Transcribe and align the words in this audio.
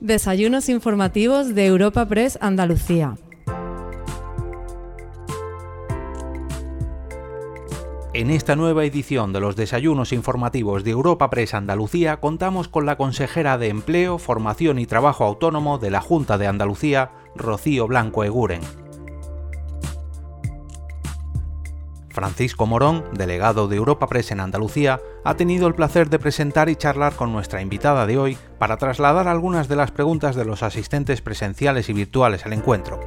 Desayunos 0.00 0.68
informativos 0.68 1.56
de 1.56 1.66
Europa 1.66 2.06
Press 2.06 2.38
Andalucía. 2.40 3.16
En 8.14 8.30
esta 8.30 8.54
nueva 8.54 8.84
edición 8.84 9.32
de 9.32 9.40
los 9.40 9.56
desayunos 9.56 10.12
informativos 10.12 10.84
de 10.84 10.92
Europa 10.92 11.30
Press 11.30 11.52
Andalucía 11.52 12.20
contamos 12.20 12.68
con 12.68 12.86
la 12.86 12.96
consejera 12.96 13.58
de 13.58 13.70
Empleo, 13.70 14.18
Formación 14.18 14.78
y 14.78 14.86
Trabajo 14.86 15.24
Autónomo 15.24 15.78
de 15.78 15.90
la 15.90 16.00
Junta 16.00 16.38
de 16.38 16.46
Andalucía, 16.46 17.10
Rocío 17.34 17.88
Blanco 17.88 18.22
Eguren. 18.22 18.60
Francisco 22.18 22.66
Morón, 22.66 23.04
delegado 23.12 23.68
de 23.68 23.76
Europa 23.76 24.08
Press 24.08 24.32
en 24.32 24.40
Andalucía, 24.40 25.00
ha 25.22 25.36
tenido 25.36 25.68
el 25.68 25.76
placer 25.76 26.10
de 26.10 26.18
presentar 26.18 26.68
y 26.68 26.74
charlar 26.74 27.14
con 27.14 27.32
nuestra 27.32 27.62
invitada 27.62 28.06
de 28.06 28.18
hoy 28.18 28.36
para 28.58 28.76
trasladar 28.76 29.28
algunas 29.28 29.68
de 29.68 29.76
las 29.76 29.92
preguntas 29.92 30.34
de 30.34 30.44
los 30.44 30.64
asistentes 30.64 31.20
presenciales 31.20 31.88
y 31.88 31.92
virtuales 31.92 32.44
al 32.44 32.54
encuentro. 32.54 32.98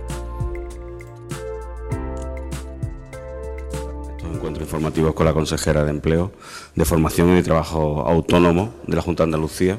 Estos 4.16 4.34
encuentros 4.34 4.66
informativos 4.66 5.14
con 5.14 5.26
la 5.26 5.34
consejera 5.34 5.84
de 5.84 5.90
Empleo, 5.90 6.32
de 6.74 6.86
Formación 6.86 7.38
y 7.38 7.44
Trabajo 7.44 8.06
Autónomo 8.08 8.76
de 8.88 8.96
la 8.96 9.02
Junta 9.02 9.24
de 9.24 9.26
Andalucía, 9.26 9.78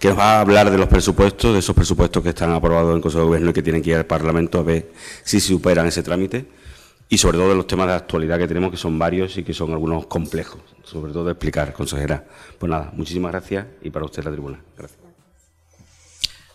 que 0.00 0.08
nos 0.08 0.18
va 0.18 0.38
a 0.38 0.40
hablar 0.40 0.68
de 0.72 0.78
los 0.78 0.88
presupuestos, 0.88 1.52
de 1.52 1.60
esos 1.60 1.76
presupuestos 1.76 2.24
que 2.24 2.30
están 2.30 2.50
aprobados 2.50 2.90
en 2.90 2.96
el 2.96 3.02
Consejo 3.02 3.20
de 3.20 3.26
Gobierno 3.28 3.50
y 3.50 3.52
que 3.52 3.62
tienen 3.62 3.82
que 3.82 3.90
ir 3.90 3.96
al 3.96 4.06
Parlamento 4.06 4.58
a 4.58 4.64
ver 4.64 4.90
si 5.22 5.38
superan 5.38 5.86
ese 5.86 6.02
trámite 6.02 6.63
y 7.08 7.18
sobre 7.18 7.38
todo 7.38 7.50
de 7.50 7.54
los 7.54 7.66
temas 7.66 7.86
de 7.86 7.94
actualidad 7.94 8.38
que 8.38 8.48
tenemos, 8.48 8.70
que 8.70 8.76
son 8.76 8.98
varios 8.98 9.36
y 9.36 9.44
que 9.44 9.54
son 9.54 9.72
algunos 9.72 10.06
complejos, 10.06 10.60
sobre 10.82 11.12
todo 11.12 11.26
de 11.26 11.32
explicar, 11.32 11.72
consejera. 11.72 12.24
Pues 12.58 12.70
nada, 12.70 12.90
muchísimas 12.94 13.32
gracias 13.32 13.66
y 13.82 13.90
para 13.90 14.04
usted 14.04 14.24
la 14.24 14.32
tribuna. 14.32 14.60
Gracias. 14.76 15.00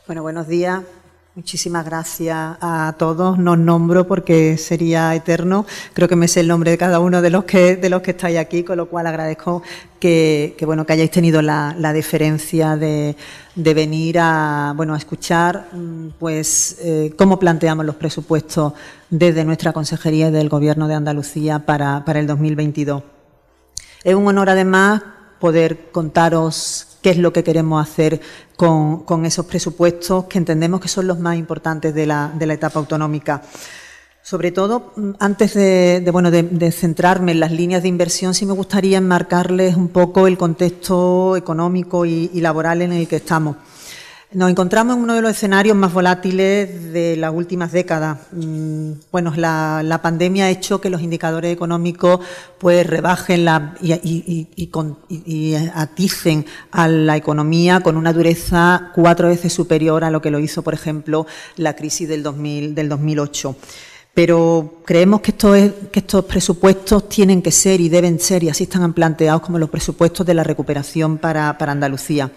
Bueno, 0.08 0.23
buenos 0.23 0.47
días. 0.47 0.83
Muchísimas 1.39 1.85
gracias 1.85 2.57
a 2.59 2.93
todos. 2.97 3.39
No 3.39 3.53
os 3.53 3.57
nombro 3.57 4.05
porque 4.05 4.57
sería 4.57 5.15
eterno. 5.15 5.65
Creo 5.93 6.09
que 6.09 6.17
me 6.17 6.27
sé 6.27 6.41
el 6.41 6.49
nombre 6.49 6.71
de 6.71 6.77
cada 6.77 6.99
uno 6.99 7.21
de 7.21 7.29
los 7.29 7.45
que 7.45 7.77
de 7.77 7.89
los 7.89 8.01
que 8.01 8.11
estáis 8.11 8.37
aquí, 8.37 8.63
con 8.63 8.75
lo 8.75 8.89
cual 8.89 9.07
agradezco 9.07 9.63
que, 10.01 10.57
bueno 10.65 10.85
que 10.85 10.91
hayáis 10.91 11.11
tenido 11.11 11.41
la, 11.41 11.73
la 11.79 11.93
deferencia 11.93 12.75
de, 12.75 13.15
de, 13.55 13.73
venir 13.73 14.17
a 14.19 14.73
bueno 14.75 14.93
a 14.93 14.97
escuchar 14.97 15.69
mm, 15.71 16.09
pues 16.19 16.75
eh, 16.81 17.13
cómo 17.17 17.39
planteamos 17.39 17.85
los 17.85 17.95
presupuestos 17.95 18.73
desde 19.09 19.45
nuestra 19.45 19.71
consejería 19.71 20.27
y 20.27 20.31
del 20.31 20.49
Gobierno 20.49 20.89
de 20.89 20.95
Andalucía 20.95 21.59
para, 21.59 22.03
para 22.03 22.19
el 22.19 22.27
2022. 22.27 23.01
Es 24.03 24.13
un 24.13 24.27
honor 24.27 24.49
además 24.49 25.03
poder 25.39 25.89
contaros 25.93 26.88
qué 27.02 27.11
es 27.11 27.17
lo 27.17 27.33
que 27.33 27.44
queremos 27.44 27.81
hacer 27.81 28.22
con, 28.55 29.25
esos 29.25 29.45
presupuestos 29.45 30.25
que 30.25 30.38
entendemos 30.38 30.81
que 30.81 30.88
son 30.88 31.08
los 31.08 31.19
más 31.19 31.38
importantes 31.38 31.94
de 31.94 32.06
la, 32.06 32.31
de 32.38 32.45
la 32.45 32.53
etapa 32.53 32.80
autonómica. 32.80 33.41
Sobre 34.22 34.52
todo, 34.52 34.94
mm, 34.95 35.11
antes 35.19 35.53
de, 35.53 36.73
centrarme 36.75 37.31
en 37.31 37.39
las 37.39 37.52
líneas 37.52 37.81
de 37.81 37.89
inversión, 37.89 38.33
sí 38.33 38.45
me 38.45 38.53
gustaría 38.53 38.97
enmarcarles 38.97 39.75
un 39.75 39.88
poco 39.88 40.28
el 40.28 40.38
contexto 40.38 41.36
económico 41.36 42.06
y 42.06 42.30
laboral 42.41 42.81
en 42.81 42.91
el 42.94 43.08
que 43.08 43.17
estamos. 43.17 43.56
Nos 44.31 44.52
encontramos 44.52 44.95
en 44.95 45.02
uno 45.02 45.16
de 45.16 45.23
los 45.23 45.31
escenarios 45.31 45.75
más 45.75 45.91
volátiles 45.91 46.94
de 46.94 47.16
las 47.17 47.33
últimas 47.33 47.72
décadas. 47.72 48.19
Mm, 48.31 48.91
bueno, 49.11 49.33
la, 49.35 49.99
pandemia 50.03 50.45
ha 50.45 50.49
hecho 50.52 50.80
que 50.80 50.91
los 50.91 51.02
indicadores 51.02 51.52
económicos 51.52 52.19
pues 52.59 52.85
rebajen 52.85 53.44
la, 53.44 53.73
y, 53.81 54.47
y, 54.55 55.55
aticen 55.73 56.45
a 56.69 56.88
la 56.88 57.17
economía 57.17 57.80
con 57.80 57.97
una 57.97 58.13
dureza 58.13 58.91
cuatro 58.94 59.30
veces 59.30 59.52
superior 59.52 60.03
a 60.03 60.11
lo 60.11 60.22
que 60.22 60.30
lo 60.30 60.38
hizo, 60.38 60.61
por 60.61 60.75
ejemplo, 60.75 61.25
la 61.56 61.75
crisis 61.75 62.07
del, 62.07 62.22
2000, 62.22 62.75
del 62.75 62.88
2008 62.88 63.56
pero 64.11 64.81
creemos 64.84 65.22
que, 65.22 65.31
esto 65.31 65.56
es, 65.56 65.72
que, 65.94 66.00
estos 66.00 66.25
presupuestos 66.25 67.07
tienen 67.07 67.41
que 67.41 67.51
ser 67.51 67.79
y 67.79 67.88
deben 67.88 68.19
ser, 68.19 68.44
y 68.44 68.50
así 68.50 68.66
están 68.66 68.91
planteados 68.91 69.41
como 69.41 69.57
los 69.57 69.69
presupuestos 69.69 70.25
de 70.25 70.34
la 70.34 70.44
recuperación 70.44 71.17
para 71.19 71.56
Andalucía. 71.57 72.29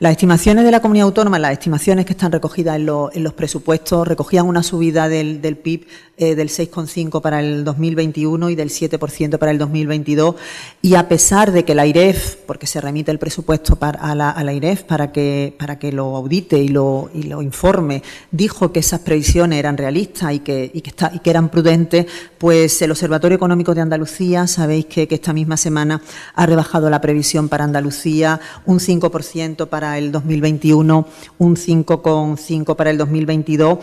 Las 0.00 0.12
estimaciones 0.12 0.64
de 0.64 0.70
la 0.70 0.80
comunidad 0.80 1.08
autónoma, 1.08 1.38
las 1.38 1.52
estimaciones 1.52 2.06
que 2.06 2.14
están 2.14 2.32
recogidas 2.32 2.76
en, 2.76 2.86
lo, 2.86 3.10
en 3.12 3.22
los 3.22 3.34
presupuestos, 3.34 4.08
recogían 4.08 4.46
una 4.46 4.62
subida 4.62 5.10
del, 5.10 5.42
del 5.42 5.58
PIB 5.58 5.86
eh, 6.16 6.34
del 6.34 6.48
6,5 6.48 7.20
para 7.20 7.40
el 7.40 7.64
2021 7.64 8.50
y 8.50 8.54
del 8.54 8.68
7% 8.68 9.38
para 9.38 9.52
el 9.52 9.58
2022. 9.58 10.36
Y 10.80 10.94
a 10.94 11.06
pesar 11.06 11.52
de 11.52 11.66
que 11.66 11.74
la 11.74 11.86
IREF, 11.86 12.36
porque 12.46 12.66
se 12.66 12.80
remite 12.80 13.10
el 13.10 13.18
presupuesto 13.18 13.76
para, 13.76 14.00
a, 14.00 14.14
la, 14.14 14.30
a, 14.30 14.52
IREF 14.52 14.84
para 14.84 15.12
que, 15.12 15.54
para 15.58 15.78
que 15.78 15.92
lo 15.92 16.16
audite 16.16 16.58
y 16.58 16.68
lo, 16.68 17.10
y 17.14 17.24
lo 17.24 17.42
informe, 17.42 18.02
dijo 18.30 18.72
que 18.72 18.80
esas 18.80 19.00
previsiones 19.00 19.58
eran 19.58 19.76
realistas 19.76 20.32
y 20.32 20.38
que, 20.38 20.70
y 20.72 20.80
que, 20.80 20.90
está, 20.90 21.10
y 21.14 21.18
que 21.18 21.30
eran 21.30 21.50
prudentes, 21.50 22.06
pues 22.38 22.80
el 22.80 22.90
Observatorio 22.90 23.36
Económico 23.36 23.74
de 23.74 23.82
Andalucía, 23.82 24.46
sabéis 24.46 24.86
que, 24.86 25.08
que 25.08 25.16
esta 25.16 25.34
misma 25.34 25.58
semana 25.58 26.00
ha 26.34 26.46
rebajado 26.46 26.88
la 26.88 27.02
previsión 27.02 27.50
para 27.50 27.64
Andalucía 27.64 28.40
un 28.64 28.78
5% 28.78 29.68
para 29.68 29.89
el 29.98 30.12
2021, 30.12 31.06
un 31.38 31.56
5,5 31.56 32.76
para 32.76 32.90
el 32.90 32.98
2022, 32.98 33.78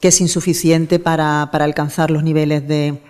que 0.00 0.08
es 0.08 0.20
insuficiente 0.20 0.98
para, 0.98 1.48
para 1.52 1.64
alcanzar 1.64 2.10
los 2.10 2.22
niveles 2.22 2.66
de 2.66 3.00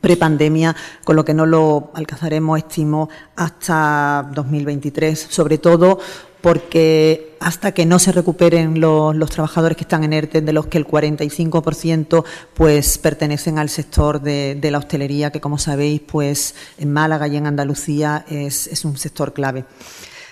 prepandemia, 0.00 0.74
con 1.04 1.16
lo 1.16 1.24
que 1.24 1.34
no 1.34 1.46
lo 1.46 1.90
alcanzaremos, 1.94 2.58
estimo, 2.58 3.08
hasta 3.36 4.28
2023, 4.34 5.26
sobre 5.30 5.58
todo 5.58 5.98
porque 6.40 7.36
hasta 7.40 7.72
que 7.72 7.86
no 7.86 7.98
se 7.98 8.12
recuperen 8.12 8.80
los, 8.80 9.16
los, 9.16 9.30
trabajadores 9.30 9.76
que 9.76 9.82
están 9.82 10.04
en 10.04 10.12
ERTE, 10.12 10.42
de 10.42 10.52
los 10.52 10.66
que 10.66 10.78
el 10.78 10.86
45% 10.86 12.24
pues 12.54 12.98
pertenecen 12.98 13.58
al 13.58 13.68
sector 13.68 14.20
de, 14.20 14.54
de, 14.54 14.70
la 14.70 14.78
hostelería, 14.78 15.32
que 15.32 15.40
como 15.40 15.58
sabéis, 15.58 16.02
pues 16.02 16.54
en 16.78 16.92
Málaga 16.92 17.26
y 17.26 17.36
en 17.36 17.46
Andalucía 17.46 18.24
es, 18.28 18.68
es 18.68 18.84
un 18.84 18.96
sector 18.96 19.32
clave. 19.32 19.64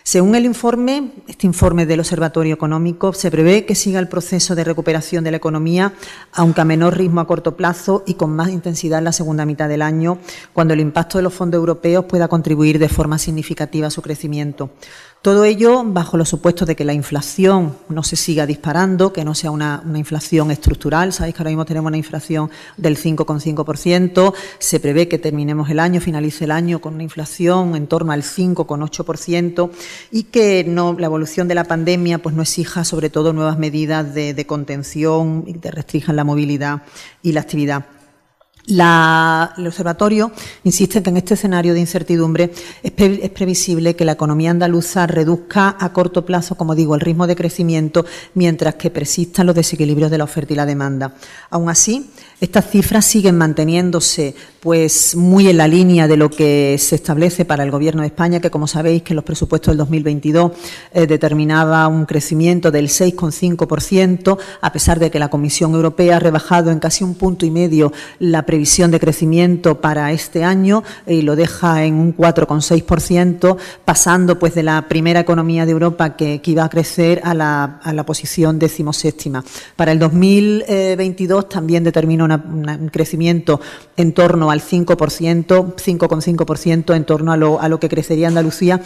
Según 0.07 0.35
el 0.35 0.45
informe, 0.45 1.13
este 1.29 1.47
informe 1.47 1.87
del 1.87 2.01
Observatorio 2.01 2.53
Económico, 2.53 3.15
se 3.15 3.31
prevé 3.31 3.65
que 3.65 3.75
siga 3.75 3.99
el 3.99 4.07
proceso 4.07 4.55
de 4.55 4.63
recuperación 4.63 5.25
de 5.25 5.31
la 5.31 5.39
economía, 5.39 5.95
aunque 6.35 6.61
a 6.61 6.67
menor 6.67 6.99
ritmo 6.99 7.23
a 7.23 7.27
corto 7.27 7.57
plazo 7.57 8.05
y 8.07 8.13
con 8.13 8.37
más 8.37 8.51
intensidad 8.51 8.99
en 8.99 9.07
la 9.07 9.13
segunda 9.13 9.47
mitad 9.47 9.67
del 9.67 9.81
año, 9.81 10.19
cuando 10.53 10.75
el 10.75 10.81
impacto 10.81 11.17
de 11.17 11.23
los 11.23 11.33
fondos 11.33 11.59
europeos 11.59 12.05
pueda 12.05 12.29
contribuir 12.29 12.79
de 12.79 12.91
forma 12.91 13.17
significativa 13.17 13.87
a 13.87 13.91
su 13.91 14.03
crecimiento. 14.03 14.69
Todo 15.25 15.47
ello 15.47 15.83
bajo 15.87 16.19
los 16.19 16.29
supuestos 16.29 16.69
de 16.69 16.77
que 16.77 16.85
la 16.85 16.93
inflación 16.93 17.75
no 17.89 18.03
se 18.03 18.15
siga 18.15 18.45
disparando, 18.45 19.15
que 19.15 19.25
no 19.25 19.35
sea 19.35 19.51
una, 19.51 19.83
una 19.83 19.99
inflación 19.99 20.51
estructural. 20.51 21.15
Sabéis 21.15 21.35
que 21.35 21.41
ahora 21.41 21.49
mismo 21.49 21.65
tenemos 21.65 21.89
una 21.89 21.97
inflación 21.97 22.51
del 22.77 22.99
5,5%. 22.99 24.35
Se 24.59 24.81
prevé 24.81 25.09
que 25.09 25.19
terminemos 25.19 25.71
el 25.71 25.81
año, 25.81 26.03
finalice 26.03 26.45
el 26.45 26.51
año 26.51 26.83
con 26.83 26.93
una 26.93 27.05
inflación 27.05 27.75
en 27.75 27.87
torno 27.87 28.13
al 28.13 28.23
5,8% 28.23 29.71
y 30.13 30.25
que 30.25 30.63
no, 30.69 30.93
la 30.93 31.07
evolución 31.07 31.49
de 31.49 31.55
la 31.55 31.65
pandemia 31.65 32.19
pues, 32.19 32.35
no 32.35 32.43
exija 32.43 32.85
sobre 32.85 33.09
todo 33.09 33.33
nuevas 33.33 33.59
medidas 33.59 34.13
de, 34.13 34.35
de 34.35 34.47
contención 34.47 35.45
y 35.47 35.55
que 35.55 35.71
restrinjan 35.71 36.17
la 36.17 36.25
movilidad 36.25 36.83
y 37.23 37.33
la 37.33 37.41
actividad. 37.41 37.87
La, 38.67 39.53
el 39.59 39.67
observatorio 39.67 40.33
insiste 40.63 41.03
que 41.03 41.11
en 41.11 41.19
este 41.19 41.35
escenario 41.35 41.75
de 41.75 41.81
incertidumbre 41.81 42.51
es, 42.83 42.93
es, 42.97 43.31
previsible 43.31 43.95
que 43.95 44.07
la 44.07 44.13
economía 44.13 44.51
andaluza 44.51 45.07
reduzca 45.07 45.77
a 45.79 45.93
corto 45.93 46.25
plazo, 46.25 46.55
como 46.55 46.75
digo, 46.75 46.95
el 46.95 47.03
ritmo 47.03 47.27
de 47.27 47.37
crecimiento, 47.37 48.07
mientras 48.33 48.77
que 48.77 48.89
persistan 48.89 49.47
los 49.47 49.55
desequilibrios 49.55 50.11
de 50.11 50.17
la 50.17 50.25
oferta 50.25 50.55
y 50.55 50.57
la 50.57 50.65
demanda. 50.65 51.15
Aún 51.51 51.69
así, 51.69 52.11
estas 52.41 52.71
cifras 52.71 53.05
siguen 53.05 53.37
manteniéndose 53.39 54.35
pues 54.65 55.15
muy 55.15 55.49
en 55.49 55.59
la 55.59 55.69
línea 55.69 56.09
de 56.09 56.17
lo 56.17 56.31
que 56.31 56.77
se 56.79 56.95
establece 56.95 57.45
para 57.45 57.65
el 57.65 57.71
Gobierno 57.71 58.01
de 58.01 58.07
España, 58.07 58.41
que 58.41 58.51
como 58.51 58.67
sabéis 58.67 59.03
que 59.03 59.13
en 59.13 59.17
los 59.17 59.25
presupuestos 59.25 59.73
del 59.73 59.77
2022 59.77 60.53
eh, 60.95 61.07
determinaba 61.07 61.87
un 61.87 62.07
crecimiento 62.07 62.71
del 62.71 62.89
6,5%, 62.89 64.39
a 64.63 64.73
pesar 64.73 64.99
de 64.99 65.11
que 65.11 65.19
la 65.19 65.29
Comisión 65.29 65.75
Europea 65.75 66.17
ha 66.17 66.19
rebajado 66.19 66.71
en 66.71 66.79
casi 66.79 67.05
un 67.05 67.15
punto 67.15 67.45
y 67.45 67.51
medio 67.51 67.93
la 68.19 68.47
previsión 68.47 68.91
de 68.91 69.01
crecimiento 69.01 69.83
para 69.83 70.11
este 70.13 70.45
año 70.45 70.83
y 71.07 71.21
lo 71.21 71.37
deja 71.37 71.85
en 71.85 71.97
un 71.97 72.17
4,6%, 72.17 73.59
pasando 73.85 74.39
pues 74.39 74.55
de 74.55 74.63
la 74.63 74.89
primera 74.89 75.21
economía 75.21 75.67
de 75.67 75.73
Europa 75.73 76.17
que, 76.17 76.41
iba 76.45 76.65
a 76.65 76.71
crecer 76.71 77.21
a 77.25 77.35
la, 77.35 77.81
a 77.83 77.93
la 77.93 78.07
posición 78.07 78.59
decimoséptima. 78.59 79.45
Para 79.77 79.93
el 79.93 79.99
2022 79.99 81.49
también 81.49 81.85
determinó 81.85 82.24
un 82.33 82.91
crecimiento 82.93 83.61
en 83.97 84.13
torno 84.13 84.51
al 84.51 84.61
5%, 84.61 85.75
5,5% 85.77 86.95
en 86.95 87.05
torno 87.05 87.33
a 87.33 87.37
lo, 87.37 87.61
a 87.61 87.69
lo 87.69 87.79
que 87.81 87.89
crecería 87.89 88.29
Andalucía 88.29 88.81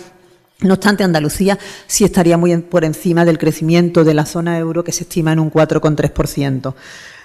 no 0.60 0.74
obstante, 0.74 1.04
Andalucía 1.04 1.56
sí 1.86 2.04
estaría 2.04 2.36
muy 2.36 2.56
por 2.56 2.84
encima 2.84 3.24
del 3.24 3.38
crecimiento 3.38 4.02
de 4.02 4.14
la 4.14 4.26
zona 4.26 4.58
euro, 4.58 4.82
que 4.82 4.90
se 4.90 5.04
estima 5.04 5.32
en 5.32 5.38
un 5.38 5.52
4,3%. 5.52 6.74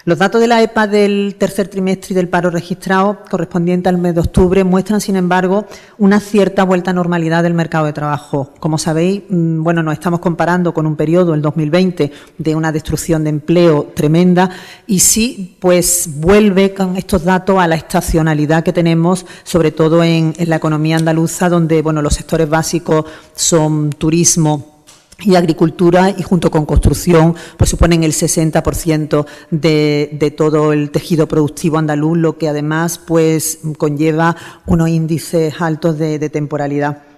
Los 0.06 0.18
datos 0.18 0.38
de 0.38 0.48
la 0.48 0.62
EPA 0.62 0.86
del 0.86 1.34
tercer 1.38 1.68
trimestre 1.68 2.12
y 2.12 2.14
del 2.14 2.28
paro 2.28 2.50
registrado 2.50 3.20
correspondiente 3.30 3.88
al 3.88 3.96
mes 3.96 4.14
de 4.14 4.20
octubre 4.20 4.62
muestran, 4.62 5.00
sin 5.00 5.16
embargo, 5.16 5.64
una 5.96 6.20
cierta 6.20 6.62
vuelta 6.64 6.90
a 6.90 6.94
normalidad 6.94 7.42
del 7.42 7.54
mercado 7.54 7.86
de 7.86 7.94
trabajo. 7.94 8.50
Como 8.60 8.76
sabéis, 8.76 9.22
mm, 9.30 9.62
bueno, 9.62 9.82
nos 9.82 9.94
estamos 9.94 10.20
comparando 10.20 10.74
con 10.74 10.86
un 10.86 10.96
periodo, 10.96 11.32
el 11.32 11.40
2020, 11.40 12.12
de 12.36 12.54
una 12.54 12.70
destrucción 12.70 13.24
de 13.24 13.30
empleo 13.30 13.92
tremenda 13.94 14.50
y 14.86 14.98
sí, 14.98 15.56
pues 15.58 16.10
vuelve 16.16 16.74
con 16.74 16.98
estos 16.98 17.24
datos 17.24 17.58
a 17.58 17.66
la 17.66 17.76
estacionalidad 17.76 18.62
que 18.62 18.74
tenemos, 18.74 19.24
sobre 19.42 19.70
todo 19.70 20.04
en, 20.04 20.34
en 20.36 20.50
la 20.50 20.56
economía 20.56 20.96
andaluza, 20.96 21.48
donde, 21.48 21.80
bueno, 21.80 22.02
los 22.02 22.12
sectores 22.12 22.50
básicos 22.50 23.06
son 23.34 23.88
turismo, 23.88 24.73
y 25.20 25.36
agricultura 25.36 26.10
y 26.10 26.22
junto 26.22 26.50
con 26.50 26.66
construcción 26.66 27.34
pues 27.56 27.70
suponen 27.70 28.04
el 28.04 28.12
60% 28.12 29.26
de, 29.50 30.10
de 30.12 30.30
todo 30.30 30.72
el 30.72 30.90
tejido 30.90 31.28
productivo 31.28 31.78
andaluz, 31.78 32.18
lo 32.18 32.36
que 32.36 32.48
además 32.48 32.98
pues 32.98 33.60
conlleva 33.78 34.36
unos 34.66 34.88
índices 34.88 35.54
altos 35.60 35.98
de, 35.98 36.18
de 36.18 36.30
temporalidad. 36.30 37.13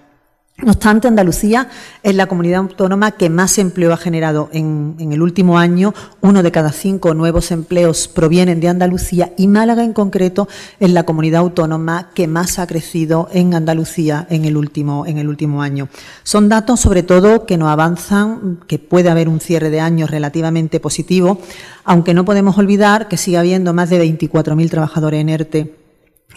No 0.58 0.72
obstante, 0.72 1.06
Andalucía 1.06 1.68
es 2.02 2.14
la 2.14 2.28
comunidad 2.28 2.60
autónoma 2.60 3.10
que 3.12 3.28
más 3.28 3.58
empleo 3.58 3.92
ha 3.92 3.98
generado 3.98 4.48
en, 4.54 4.96
el 4.98 5.20
último 5.20 5.58
año. 5.58 5.92
Uno 6.22 6.42
de 6.42 6.50
cada 6.50 6.72
cinco 6.72 7.12
nuevos 7.12 7.50
empleos 7.50 8.08
provienen 8.08 8.60
de 8.60 8.68
Andalucía 8.68 9.34
y 9.36 9.48
Málaga 9.48 9.84
en 9.84 9.92
concreto 9.92 10.48
es 10.80 10.90
la 10.90 11.02
comunidad 11.02 11.40
autónoma 11.40 12.08
que 12.14 12.26
más 12.26 12.58
ha 12.58 12.66
crecido 12.66 13.28
en 13.32 13.52
Andalucía 13.52 14.26
en 14.30 14.46
el 14.46 14.56
último, 14.56 15.04
en 15.04 15.18
el 15.18 15.28
último 15.28 15.60
año. 15.60 15.90
Son 16.22 16.48
datos 16.48 16.80
sobre 16.80 17.02
todo 17.02 17.44
que 17.44 17.58
nos 17.58 17.68
avanzan, 17.68 18.60
que 18.66 18.78
puede 18.78 19.10
haber 19.10 19.28
un 19.28 19.40
cierre 19.40 19.68
de 19.68 19.80
año 19.80 20.06
relativamente 20.06 20.80
positivo, 20.80 21.38
aunque 21.84 22.14
no 22.14 22.24
podemos 22.24 22.56
olvidar 22.56 23.08
que 23.08 23.18
sigue 23.18 23.36
habiendo 23.36 23.74
más 23.74 23.90
de 23.90 24.02
24.000 24.02 24.70
trabajadores 24.70 25.20
en 25.20 25.28
ERTE 25.28 25.85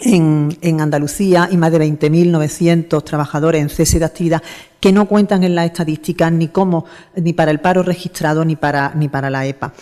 en, 0.00 0.56
en, 0.60 0.80
Andalucía 0.80 1.48
y 1.50 1.56
más 1.56 1.72
de 1.72 1.78
20.900 1.78 3.04
trabajadores 3.04 3.62
en 3.62 3.68
cese 3.68 3.98
de 3.98 4.04
actividad 4.04 4.42
que 4.80 4.92
no 4.92 5.06
cuentan 5.06 5.44
en 5.44 5.54
las 5.54 5.66
estadísticas 5.66 6.32
ni 6.32 6.48
como 6.48 6.86
ni 7.14 7.32
para 7.32 7.50
el 7.50 7.60
paro 7.60 7.82
registrado 7.82 8.44
ni 8.44 8.56
para 8.56 8.92
ni 8.94 9.08
para 9.08 9.30
la 9.30 9.46
EPA. 9.46 9.72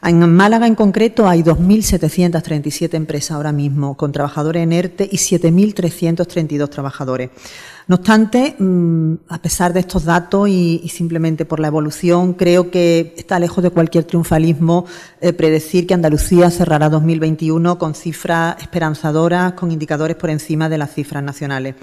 En 0.00 0.32
Málaga 0.32 0.66
en 0.66 0.76
concreto 0.76 1.28
hay 1.28 1.42
2.737 1.42 2.94
empresas 2.94 3.32
ahora 3.32 3.50
mismo 3.50 3.96
con 3.96 4.12
trabajadores 4.12 4.62
en 4.62 4.72
ERTE 4.72 5.08
y 5.10 5.16
7.332 5.16 6.70
trabajadores. 6.70 7.30
No 7.88 7.96
obstante, 7.96 8.54
mm, 8.58 9.14
a 9.28 9.42
pesar 9.42 9.72
de 9.72 9.80
estos 9.80 10.04
datos 10.04 10.48
y, 10.48 10.88
simplemente 10.88 11.46
por 11.46 11.58
la 11.58 11.68
evolución, 11.68 12.34
creo 12.34 12.70
que 12.70 13.14
está 13.16 13.38
lejos 13.40 13.64
de 13.64 13.70
cualquier 13.70 14.04
triunfalismo 14.04 14.84
eh, 15.20 15.32
predecir 15.32 15.86
que 15.86 15.94
Andalucía 15.94 16.50
cerrará 16.50 16.90
2021 16.90 17.78
con 17.78 17.94
cifras 17.94 18.56
esperanzadoras, 18.62 19.54
con 19.54 19.72
indicadores 19.72 20.16
por 20.16 20.30
encima 20.30 20.68
de 20.68 20.78
las 20.78 20.92
cifras 20.92 21.24
nacionales. 21.24 21.74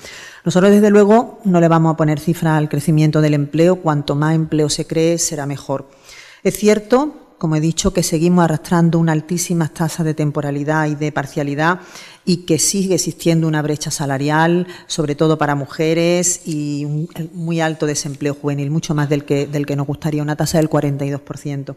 Nosotros, 0.45 0.71
desde 0.71 0.91
luego, 0.91 1.39
no 1.43 1.59
le 1.59 1.67
vamos 1.67 1.93
a 1.93 1.97
poner 1.97 2.19
cifras 2.19 2.57
al 2.57 2.69
crecimiento 2.69 3.19
del 3.19 3.33
empleo. 3.33 3.77
Cuanto 3.77 4.15
más 4.15 4.35
empleo 4.35 4.69
se 4.69 4.85
cree, 4.85 5.17
será 5.17 5.45
mejor. 5.47 5.89
Es 6.43 6.55
cierto 6.55 7.24
como 7.37 7.55
he 7.55 7.61
dicho, 7.61 7.93
que 7.93 8.03
seguimos 8.03 8.43
arrastrando 8.43 8.99
una 8.99 9.11
altísima 9.11 9.67
tasa 9.67 10.03
de 10.03 10.13
temporalidad 10.13 10.87
y 10.87 10.95
de 10.95 11.11
parcialidad 11.11 11.79
y 12.25 12.37
que 12.37 12.57
sigue 12.57 12.95
existiendo 12.95 13.47
una 13.47 13.61
brecha 13.61 13.91
salarial, 13.91 14.67
sobre 14.87 15.15
todo 15.15 15.37
para 15.37 15.53
mujeres, 15.53 16.41
y 16.45 16.83
un 16.85 17.07
muy 17.33 17.61
alto 17.61 17.85
desempleo 17.85 18.33
juvenil, 18.33 18.71
mucho 18.71 18.95
más 18.95 19.09
del 19.09 19.25
que, 19.25 19.45
del 19.45 19.65
que 19.65 19.75
nos 19.75 19.85
gustaría, 19.85 20.23
una 20.23 20.35
tasa 20.35 20.57
del 20.57 20.69
42%. 20.69 21.75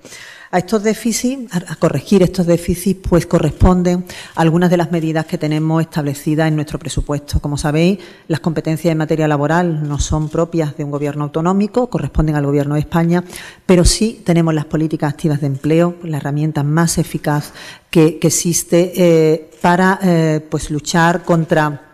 A 0.51 0.59
estos 0.59 0.83
déficits, 0.83 1.55
a 1.55 1.77
corregir 1.77 2.23
estos 2.23 2.47
déficits, 2.47 3.07
pues 3.07 3.27
corresponden 3.27 4.07
algunas 4.35 4.71
de 4.71 4.79
las 4.79 4.91
medidas 4.91 5.27
que 5.27 5.37
tenemos 5.37 5.83
establecidas 5.83 6.49
en 6.49 6.57
nuestro 6.57 6.79
presupuesto. 6.79 7.41
Como 7.41 7.59
sabéis, 7.59 7.99
las 8.29 8.41
competencias 8.41 8.91
en 8.91 8.99
materia 8.99 9.29
laboral 9.29 9.87
no 9.87 9.99
son 9.99 10.31
propias 10.31 10.75
de 10.79 10.85
un 10.85 10.91
gobierno 10.91 11.25
autonómico, 11.25 11.91
corresponden 11.91 12.37
al 12.37 12.47
gobierno 12.47 12.75
de 12.75 12.81
España, 12.81 13.25
pero 13.67 13.85
sí 13.85 14.23
tenemos 14.25 14.55
las 14.55 14.65
políticas 14.65 15.13
activas 15.13 15.43
de 15.43 15.49
empleo, 15.49 15.97
la 16.03 16.17
herramienta 16.17 16.63
más 16.63 16.97
eficaz 16.97 17.53
que, 17.91 18.19
existe 18.23 18.93
eh, 18.97 19.51
para 19.61 19.99
eh, 20.03 20.47
pues 20.49 20.71
luchar 20.71 21.23
contra 21.23 21.89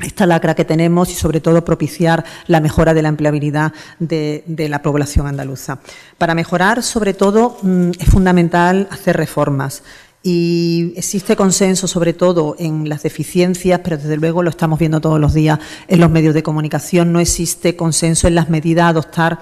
esta 0.00 0.26
lacra 0.26 0.54
que 0.54 0.64
tenemos 0.64 1.10
y 1.10 1.14
sobre 1.14 1.40
todo 1.40 1.64
propiciar 1.64 2.24
la 2.48 2.60
mejora 2.60 2.94
de 2.94 3.02
la 3.02 3.08
empleabilidad 3.08 3.72
de, 4.00 4.42
la 4.68 4.82
población 4.82 5.26
andaluza. 5.26 5.78
Para 6.18 6.34
mejorar, 6.34 6.82
sobre 6.82 7.14
todo, 7.14 7.58
mmm, 7.62 7.90
es 7.98 8.08
fundamental 8.08 8.88
hacer 8.90 9.16
reformas. 9.16 9.82
Y 10.26 10.94
existe 10.96 11.36
consenso 11.36 11.86
sobre 11.86 12.14
todo 12.14 12.56
en 12.58 12.88
las 12.88 13.02
deficiencias, 13.02 13.80
pero 13.84 13.98
desde 13.98 14.16
luego 14.16 14.42
lo 14.42 14.48
estamos 14.48 14.78
viendo 14.78 14.98
todos 14.98 15.20
los 15.20 15.34
días 15.34 15.58
en 15.86 16.00
los 16.00 16.10
medios 16.10 16.32
de 16.32 16.42
comunicación. 16.42 17.12
No 17.12 17.20
existe 17.20 17.76
consenso 17.76 18.26
en 18.26 18.34
las 18.34 18.48
medidas 18.48 18.86
a 18.86 18.88
adoptar 18.88 19.40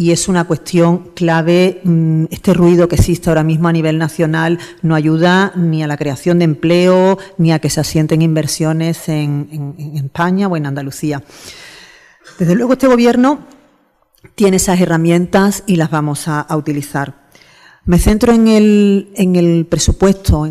y 0.00 0.12
es 0.12 0.28
una 0.28 0.44
cuestión 0.44 1.10
clave. 1.14 1.82
Mm, 1.84 2.24
este 2.30 2.54
ruido 2.54 2.88
que 2.88 2.96
existe 2.96 3.28
ahora 3.28 3.44
mismo 3.44 3.68
a 3.68 3.72
nivel 3.72 3.98
nacional 3.98 4.58
no 4.80 4.94
ayuda 4.94 5.52
ni 5.56 5.82
a 5.82 5.86
la 5.86 5.98
creación 5.98 6.38
de 6.38 6.46
empleo 6.46 7.18
ni 7.36 7.52
a 7.52 7.58
que 7.58 7.68
se 7.68 7.80
asienten 7.80 8.22
inversiones 8.22 9.10
en, 9.10 9.74
España 9.94 10.48
o 10.48 10.56
en 10.56 10.64
Andalucía. 10.64 11.22
Desde 12.38 12.54
luego, 12.54 12.72
este 12.72 12.86
Gobierno 12.86 13.40
tiene 14.36 14.56
esas 14.56 14.80
herramientas 14.80 15.64
y 15.66 15.76
las 15.76 15.90
vamos 15.90 16.28
a, 16.28 16.46
utilizar. 16.56 17.28
Me 17.84 17.98
centro 17.98 18.32
en 18.32 18.48
el, 18.48 19.12
en 19.16 19.36
el 19.36 19.66
presupuesto, 19.66 20.46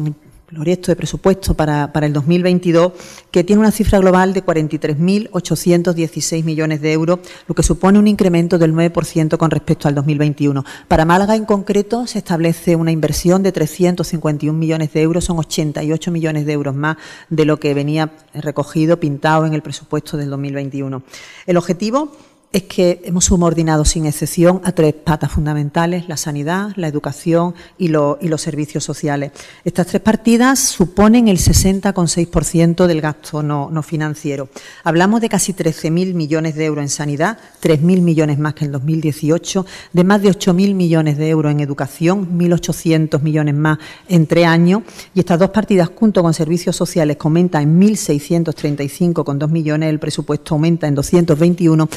proyecto 0.50 0.92
de 0.92 0.96
presupuesto 0.96 1.54
para, 1.54 1.94
para, 1.94 2.06
el 2.06 2.14
2022, 2.14 2.94
que 3.32 3.44
tiene 3.44 3.60
una 3.60 3.72
cifra 3.72 4.00
global 4.00 4.34
de 4.34 4.44
43.816 4.44 6.44
millones 6.44 6.82
de 6.82 6.94
euros, 6.94 7.20
lo 7.48 7.56
que 7.56 7.64
supone 7.64 8.00
un 8.00 8.08
incremento 8.08 8.58
del 8.58 8.74
9% 8.74 9.38
con 9.38 9.52
respecto 9.52 9.88
al 9.88 9.96
2021. 9.96 10.66
Para 10.88 11.06
Málaga, 11.06 11.36
en 11.36 11.46
concreto, 11.46 12.08
se 12.08 12.20
establece 12.20 12.76
una 12.76 12.92
inversión 12.92 13.44
de 13.44 13.52
351 13.52 14.58
millones 14.58 14.94
de 14.94 15.02
euros, 15.02 15.26
son 15.26 15.40
88 15.40 16.12
millones 16.12 16.46
de 16.46 16.54
euros 16.54 16.76
más 16.76 16.98
de 17.30 17.46
lo 17.46 17.60
que 17.60 17.74
venía 17.74 18.12
recogido, 18.34 19.00
pintado 19.00 19.46
en 19.46 19.54
el 19.54 19.62
presupuesto 19.62 20.18
del 20.18 20.30
2021. 20.30 21.04
El 21.46 21.58
objetivo 21.58 22.12
es 22.52 22.64
que 22.64 23.02
hemos 23.06 23.26
subordinado 23.26 23.86
sin 23.86 24.08
excepción 24.08 24.60
a 24.64 24.72
tres 24.72 24.96
patas 24.96 25.32
fundamentales, 25.32 26.10
la 26.10 26.18
sanidad, 26.18 26.72
la 26.78 26.88
educación 26.88 27.54
y, 27.78 27.90
lo, 27.90 28.18
y 28.22 28.28
los 28.28 28.42
servicios 28.42 28.84
sociales. 28.84 29.32
Estas 29.64 29.86
tres 29.86 30.02
partidas 30.02 30.58
suponen 30.58 31.28
el 31.28 31.38
60,6% 31.38 32.88
del 32.88 33.02
gasto 33.02 33.44
no, 33.44 33.70
no, 33.70 33.84
financiero. 33.84 34.50
Hablamos 34.84 35.22
de 35.22 35.30
casi 35.30 35.54
13.000 35.54 36.16
millones 36.16 36.56
de 36.56 36.66
euros 36.66 36.82
en 36.82 36.90
sanidad, 36.90 37.38
3.000 37.62 38.02
millones 38.02 38.40
más 38.40 38.56
que 38.56 38.66
en 38.66 38.72
2018, 38.72 39.66
de 39.94 40.04
más 40.04 40.22
de 40.24 40.30
8.000 40.30 40.74
millones 40.74 41.18
de 41.20 41.30
euros 41.30 41.52
en 41.52 41.60
educación, 41.60 42.40
1.800 42.40 43.22
millones 43.22 43.54
más 43.54 43.78
en 44.08 44.26
tres 44.26 44.48
años, 44.48 44.82
y 45.14 45.20
estas 45.20 45.38
dos 45.38 45.52
partidas 45.52 45.92
junto 45.96 46.24
con 46.24 46.34
servicios 46.34 46.76
sociales 46.76 47.18
que 47.18 47.28
aumenta 47.28 47.62
en 47.62 47.80
1.635,2 47.80 49.50
millones, 49.50 49.90
el 49.90 50.00
presupuesto 50.00 50.56
aumenta 50.56 50.88
en 50.88 50.96
221, 50.96 51.88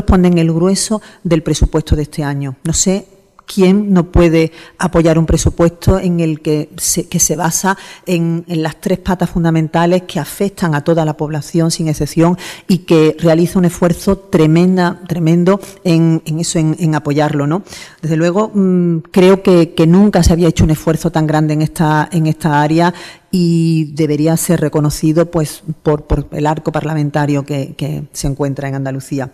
corresponden 0.00 0.38
el 0.38 0.52
grueso 0.52 1.02
del 1.22 1.42
presupuesto 1.42 1.94
de 1.96 2.02
este 2.02 2.24
año. 2.24 2.56
No 2.64 2.72
sé 2.72 3.06
quién 3.52 3.92
no 3.92 4.12
puede 4.12 4.52
apoyar 4.78 5.18
un 5.18 5.26
presupuesto 5.26 5.98
en 5.98 6.20
el 6.20 6.40
que 6.40 6.68
se, 6.76 7.08
que 7.08 7.18
se 7.18 7.34
basa 7.34 7.76
en, 8.06 8.44
las 8.46 8.80
tres 8.80 8.98
patas 8.98 9.30
fundamentales 9.30 10.02
que 10.02 10.20
afectan 10.20 10.74
a 10.74 10.84
toda 10.84 11.04
la 11.04 11.16
población 11.16 11.70
sin 11.70 11.88
excepción 11.88 12.38
y 12.68 12.78
que 12.78 13.16
realiza 13.18 13.58
un 13.58 13.64
esfuerzo 13.64 14.16
tremenda, 14.18 15.00
tremendo 15.08 15.60
en, 15.82 16.22
eso, 16.38 16.60
en, 16.60 16.94
apoyarlo. 16.94 17.46
¿no? 17.46 17.62
Desde 18.00 18.16
luego, 18.16 18.52
mmm, 18.54 18.98
creo 19.10 19.42
que, 19.42 19.74
nunca 19.88 20.22
se 20.22 20.32
había 20.32 20.48
hecho 20.48 20.62
un 20.62 20.70
esfuerzo 20.70 21.10
tan 21.10 21.26
grande 21.26 21.54
en 21.54 21.62
esta, 21.62 22.08
en 22.12 22.28
esta 22.28 22.62
área 22.62 22.94
y 23.32 23.92
debería 23.94 24.36
ser 24.36 24.60
reconocido 24.60 25.30
pues, 25.30 25.62
por, 25.82 26.04
por 26.04 26.28
el 26.32 26.46
arco 26.46 26.70
parlamentario 26.70 27.44
que 27.44 28.04
se 28.12 28.26
encuentra 28.28 28.68
en 28.68 28.76
Andalucía. 28.76 29.30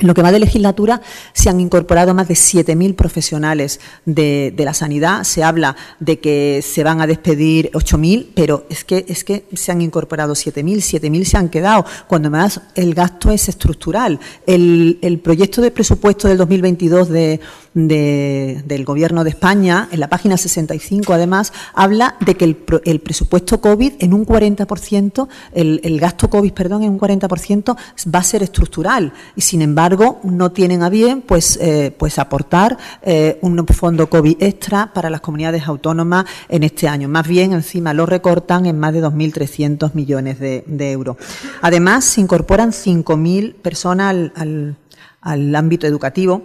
En 0.00 0.06
lo 0.06 0.14
que 0.14 0.22
va 0.22 0.32
de 0.32 0.38
legislatura 0.38 1.00
se 1.32 1.48
han 1.48 1.60
incorporado 1.60 2.14
más 2.14 2.28
de 2.28 2.34
7.000 2.34 2.94
profesionales 2.94 3.80
de, 4.04 4.54
la 4.58 4.74
sanidad. 4.74 5.24
Se 5.24 5.42
habla 5.42 5.76
de 6.00 6.20
que 6.20 6.62
se 6.62 6.84
van 6.84 7.00
a 7.00 7.06
despedir 7.06 7.70
8.000, 7.72 8.28
pero 8.34 8.66
es 8.68 8.84
que, 8.84 9.04
es 9.08 9.24
que 9.24 9.44
se 9.54 9.72
han 9.72 9.80
incorporado 9.82 10.34
7.000, 10.34 11.00
7.000 11.00 11.24
se 11.24 11.36
han 11.36 11.48
quedado, 11.48 11.84
cuando 12.06 12.30
más 12.30 12.60
el 12.74 12.94
gasto 12.94 13.30
es 13.30 13.48
estructural. 13.48 14.20
El, 14.46 14.98
el 15.02 15.18
proyecto 15.20 15.62
de 15.62 15.70
presupuesto 15.70 16.28
del 16.28 16.38
2022 16.38 17.08
de, 17.08 17.40
de, 17.74 18.62
del 18.66 18.84
Gobierno 18.84 19.24
de 19.24 19.30
España, 19.30 19.88
en 19.90 20.00
la 20.00 20.08
página 20.08 20.36
65 20.36 21.12
además, 21.12 21.52
habla 21.74 22.16
de 22.20 22.36
que 22.36 22.44
el, 22.44 22.64
el 22.84 23.00
presupuesto 23.00 23.60
COVID 23.60 23.94
en 23.98 24.12
un 24.12 24.26
40%, 24.26 25.28
el, 25.52 25.80
el 25.82 26.00
gasto 26.00 26.28
COVID, 26.30 26.52
perdón, 26.52 26.82
en 26.82 26.90
un 26.90 27.00
40% 27.00 27.76
va 28.14 28.18
a 28.18 28.24
ser 28.24 28.42
estructural. 28.42 29.12
Y 29.36 29.40
sin 29.42 29.62
embargo, 29.62 29.87
embargo, 29.92 30.20
no 30.22 30.52
tienen 30.52 30.82
a 30.82 30.90
bien 30.90 31.22
pues, 31.22 31.58
eh, 31.60 31.94
pues 31.96 32.18
aportar 32.18 32.76
eh, 33.02 33.38
un 33.42 33.66
fondo 33.66 34.08
COVID 34.10 34.42
extra 34.42 34.92
para 34.92 35.08
las 35.08 35.20
comunidades 35.20 35.66
autónomas 35.66 36.26
en 36.48 36.62
este 36.62 36.88
año. 36.88 37.08
Más 37.08 37.26
bien, 37.26 37.52
encima 37.52 37.94
lo 37.94 38.04
recortan 38.04 38.66
en 38.66 38.78
más 38.78 38.92
de 38.92 39.02
2.300 39.02 39.94
millones 39.94 40.38
de, 40.38 40.92
euros. 40.92 41.16
Además, 41.62 42.04
se 42.04 42.20
incorporan 42.20 42.70
5.000 42.70 43.54
personas 43.54 44.14
al, 44.34 45.54
ámbito 45.54 45.86
educativo 45.86 46.42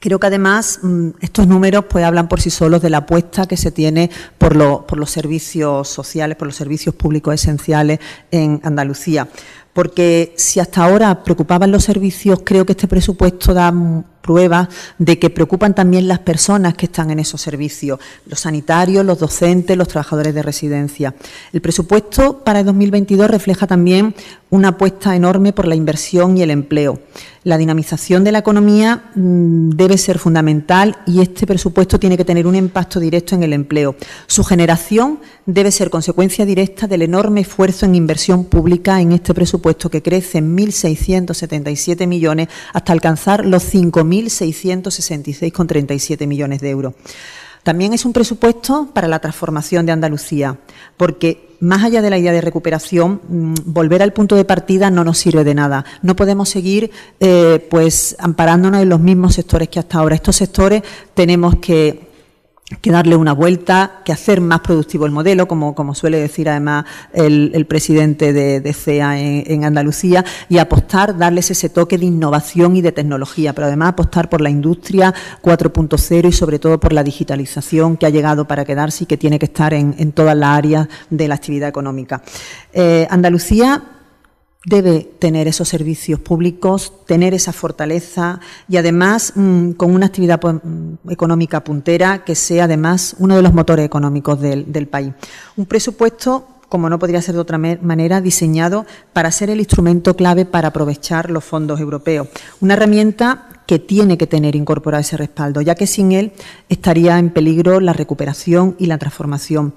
Creo 0.00 0.20
que 0.20 0.28
además 0.28 0.78
mm, 0.82 1.08
estos 1.20 1.48
números 1.48 1.86
pues 1.90 2.04
hablan 2.04 2.28
por 2.28 2.40
sí 2.40 2.50
solos 2.50 2.80
de 2.82 2.90
la 2.90 2.98
apuesta 2.98 3.46
que 3.46 3.56
se 3.56 3.72
tiene 3.72 4.10
por, 4.38 4.86
por 4.86 4.96
los 4.96 5.10
servicios 5.10 5.88
sociales, 5.88 6.36
por 6.36 6.46
los 6.46 6.54
servicios 6.54 6.94
públicos 6.94 7.34
esenciales 7.34 7.98
en 8.30 8.60
Andalucía. 8.62 9.26
Porque 9.78 10.32
si 10.34 10.58
hasta 10.58 10.82
ahora 10.82 11.22
preocupaban 11.22 11.70
los 11.70 11.84
servicios, 11.84 12.40
creo 12.44 12.66
que 12.66 12.72
este 12.72 12.88
presupuesto 12.88 13.54
da 13.54 13.72
pruebas 14.28 14.68
de 14.98 15.18
que 15.18 15.30
preocupan 15.30 15.74
también 15.74 16.06
las 16.06 16.18
personas 16.18 16.74
que 16.74 16.84
están 16.84 17.10
en 17.10 17.18
esos 17.18 17.40
servicios, 17.40 17.98
los 18.26 18.40
sanitarios, 18.40 19.02
los 19.06 19.18
docentes, 19.18 19.74
los 19.74 19.88
trabajadores 19.88 20.34
de 20.34 20.42
residencia. 20.42 21.14
El 21.50 21.62
presupuesto 21.62 22.44
para 22.44 22.60
el 22.60 22.66
2022 22.66 23.30
refleja 23.30 23.66
también 23.66 24.14
una 24.50 24.68
apuesta 24.68 25.16
enorme 25.16 25.54
por 25.54 25.66
la 25.66 25.74
inversión 25.74 26.36
y 26.36 26.42
el 26.42 26.50
empleo. 26.50 27.00
La 27.44 27.56
dinamización 27.56 28.24
de 28.24 28.32
la 28.32 28.40
economía 28.40 29.10
mm, 29.14 29.70
debe 29.70 29.96
ser 29.96 30.18
fundamental 30.18 30.98
y 31.06 31.20
este 31.20 31.46
presupuesto 31.46 31.98
tiene 31.98 32.16
que 32.16 32.24
tener 32.24 32.46
un 32.46 32.54
impacto 32.54 33.00
directo 33.00 33.34
en 33.34 33.42
el 33.42 33.52
empleo. 33.52 33.96
Su 34.26 34.44
generación 34.44 35.20
debe 35.46 35.70
ser 35.70 35.88
consecuencia 35.88 36.44
directa 36.44 36.86
del 36.86 37.02
enorme 37.02 37.40
esfuerzo 37.40 37.86
en 37.86 37.94
inversión 37.94 38.44
pública 38.44 39.00
en 39.00 39.12
este 39.12 39.32
presupuesto 39.32 39.88
que 39.88 40.02
crece 40.02 40.38
en 40.38 40.56
1.677 40.56 42.06
millones 42.06 42.48
hasta 42.74 42.92
alcanzar 42.92 43.46
los 43.46 43.72
5.000 43.72 44.17
1.666,37 44.26 46.26
millones 46.26 46.60
de 46.60 46.70
euros. 46.70 46.94
También 47.62 47.92
es 47.92 48.04
un 48.04 48.12
presupuesto 48.12 48.88
para 48.94 49.08
la 49.08 49.18
transformación 49.18 49.84
de 49.84 49.92
Andalucía, 49.92 50.58
porque 50.96 51.56
más 51.60 51.82
allá 51.82 52.02
de 52.02 52.10
la 52.10 52.18
idea 52.18 52.32
de 52.32 52.40
recuperación, 52.40 53.20
mm, 53.28 53.54
volver 53.66 54.02
al 54.02 54.12
punto 54.12 54.36
de 54.36 54.44
partida 54.44 54.90
no 54.90 55.04
nos 55.04 55.18
sirve 55.18 55.44
de 55.44 55.54
nada. 55.54 55.84
No 56.02 56.16
podemos 56.16 56.48
seguir 56.48 56.90
eh, 57.20 57.66
pues 57.70 58.16
amparándonos 58.20 58.80
en 58.80 58.88
los 58.88 59.00
mismos 59.00 59.34
sectores 59.34 59.68
que 59.68 59.80
hasta 59.80 59.98
ahora. 59.98 60.14
Estos 60.14 60.36
sectores 60.36 60.82
tenemos 61.14 61.56
que 61.56 62.07
que 62.82 62.90
darle 62.90 63.16
una 63.16 63.32
vuelta, 63.32 64.02
que 64.04 64.12
hacer 64.12 64.40
más 64.40 64.60
productivo 64.60 65.06
el 65.06 65.12
modelo, 65.12 65.48
como, 65.48 65.74
como 65.74 65.94
suele 65.94 66.18
decir 66.18 66.50
además 66.50 66.84
el, 67.14 67.66
presidente 67.66 68.32
de, 68.32 68.72
CEA 68.72 69.18
en, 69.18 69.64
Andalucía, 69.64 70.24
y 70.48 70.58
apostar, 70.58 71.16
darles 71.16 71.50
ese 71.50 71.70
toque 71.70 71.96
de 71.96 72.04
innovación 72.04 72.76
y 72.76 72.82
de 72.82 72.92
tecnología, 72.92 73.54
pero 73.54 73.66
además 73.66 73.90
apostar 73.90 74.28
por 74.28 74.42
la 74.42 74.50
industria 74.50 75.14
4.0 75.42 76.28
y 76.28 76.32
sobre 76.32 76.58
todo 76.58 76.78
por 76.78 76.92
la 76.92 77.02
digitalización 77.02 77.96
que 77.96 78.06
ha 78.06 78.10
llegado 78.10 78.46
para 78.46 78.64
quedarse 78.64 79.04
y 79.04 79.06
que 79.06 79.16
tiene 79.16 79.38
que 79.38 79.46
estar 79.46 79.72
en, 79.72 79.94
en 79.98 80.12
todas 80.12 80.36
las 80.36 80.58
áreas 80.58 80.88
de 81.08 81.26
la 81.26 81.36
actividad 81.36 81.70
económica. 81.70 82.22
Eh, 82.72 83.06
Andalucía 83.10 83.82
debe 84.64 85.08
tener 85.18 85.46
esos 85.46 85.68
servicios 85.68 86.18
públicos, 86.20 86.92
tener 87.06 87.32
esa 87.32 87.52
fortaleza 87.52 88.40
y 88.68 88.76
además 88.76 89.32
mm, 89.34 89.72
con 89.72 89.94
una 89.94 90.06
actividad 90.06 90.40
pues, 90.40 90.56
mm, 90.62 91.10
económica 91.10 91.62
puntera 91.62 92.24
que 92.24 92.34
sea 92.34 92.64
además 92.64 93.16
uno 93.18 93.36
de 93.36 93.42
los 93.42 93.54
motores 93.54 93.86
económicos 93.86 94.40
del, 94.40 94.88
país. 94.88 95.12
Un 95.56 95.66
presupuesto 95.66 96.46
como 96.68 96.90
no 96.90 96.98
podría 96.98 97.22
ser 97.22 97.34
de 97.34 97.40
otra 97.40 97.56
manera, 97.56 98.20
diseñado 98.20 98.84
para 99.14 99.30
ser 99.32 99.48
el 99.48 99.58
instrumento 99.58 100.14
clave 100.14 100.44
para 100.44 100.68
aprovechar 100.68 101.30
los 101.30 101.42
fondos 101.42 101.80
europeos. 101.80 102.28
Una 102.60 102.74
herramienta 102.74 103.48
que 103.66 103.78
tiene 103.78 104.18
que 104.18 104.26
tener 104.26 104.54
incorporado 104.54 105.00
ese 105.00 105.16
respaldo, 105.16 105.62
ya 105.62 105.74
que 105.74 105.86
sin 105.86 106.12
él 106.12 106.32
estaría 106.68 107.18
en 107.18 107.30
peligro 107.30 107.80
la 107.80 107.94
recuperación 107.94 108.76
y 108.78 108.84
la 108.84 108.98
transformación. 108.98 109.72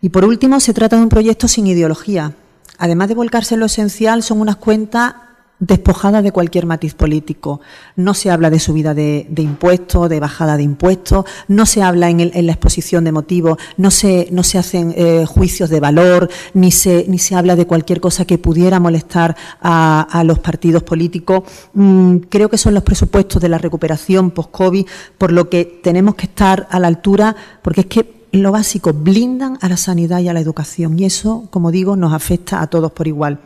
Y 0.00 0.10
por 0.10 0.24
último, 0.24 0.60
se 0.60 0.74
trata 0.74 0.96
de 0.96 1.02
un 1.02 1.08
proyecto 1.08 1.48
sin 1.48 1.66
ideología, 1.66 2.34
además 2.78 3.08
de 3.08 3.14
volcarse 3.14 3.54
en 3.54 3.60
lo 3.60 3.66
esencial, 3.66 4.22
son 4.22 4.40
unas 4.40 4.56
cuentas 4.56 5.14
despojadas 5.62 6.24
de 6.24 6.32
cualquier 6.32 6.66
matiz 6.66 6.94
político. 6.94 7.60
No 7.94 8.14
se 8.14 8.32
habla 8.32 8.50
de 8.50 8.58
subida 8.58 8.94
de, 8.94 9.28
impuestos, 9.36 10.10
de 10.10 10.18
bajada 10.18 10.56
de 10.56 10.64
impuestos, 10.64 11.24
no 11.46 11.66
se 11.66 11.82
habla 11.82 12.10
en, 12.10 12.46
la 12.46 12.52
exposición 12.52 13.04
de 13.04 13.12
motivos, 13.12 13.58
no 13.76 13.92
se, 13.92 14.26
no 14.32 14.42
se 14.42 14.58
hacen 14.58 14.92
eh, 14.96 15.24
juicios 15.24 15.70
de 15.70 15.78
valor, 15.78 16.28
ni 16.52 16.72
se, 16.72 17.04
ni 17.06 17.18
se 17.18 17.36
habla 17.36 17.54
de 17.54 17.66
cualquier 17.66 18.00
cosa 18.00 18.24
que 18.24 18.38
pudiera 18.38 18.80
molestar 18.80 19.36
a, 19.60 20.22
los 20.26 20.40
partidos 20.40 20.82
políticos. 20.82 21.44
Mm, 21.74 22.16
creo 22.28 22.48
que 22.48 22.58
son 22.58 22.74
los 22.74 22.82
presupuestos 22.82 23.40
de 23.40 23.48
la 23.48 23.58
recuperación 23.58 24.32
post-COVID, 24.32 24.86
por 25.16 25.30
lo 25.30 25.48
que 25.48 25.64
tenemos 25.64 26.16
que 26.16 26.26
estar 26.26 26.66
a 26.70 26.80
la 26.80 26.88
altura, 26.88 27.36
porque 27.62 27.82
es 27.82 27.86
que 27.86 28.21
lo 28.32 28.50
básico, 28.50 28.92
blindan 28.92 29.58
a 29.60 29.68
la 29.68 29.76
sanidad 29.76 30.20
y 30.20 30.28
a 30.28 30.32
la 30.32 30.40
educación. 30.40 30.98
Y 30.98 31.04
eso, 31.04 31.48
como 31.50 31.70
digo, 31.70 31.96
nos 31.96 32.12
afecta 32.12 32.62
a 32.62 32.66
todos 32.66 32.92
por 32.92 33.06
igual. 33.06 33.40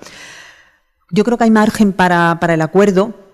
Yo 1.10 1.24
creo 1.24 1.36
que 1.36 1.44
hay 1.44 1.50
margen 1.50 1.92
para, 1.92 2.38
para 2.40 2.54
el 2.54 2.62
acuerdo 2.62 3.25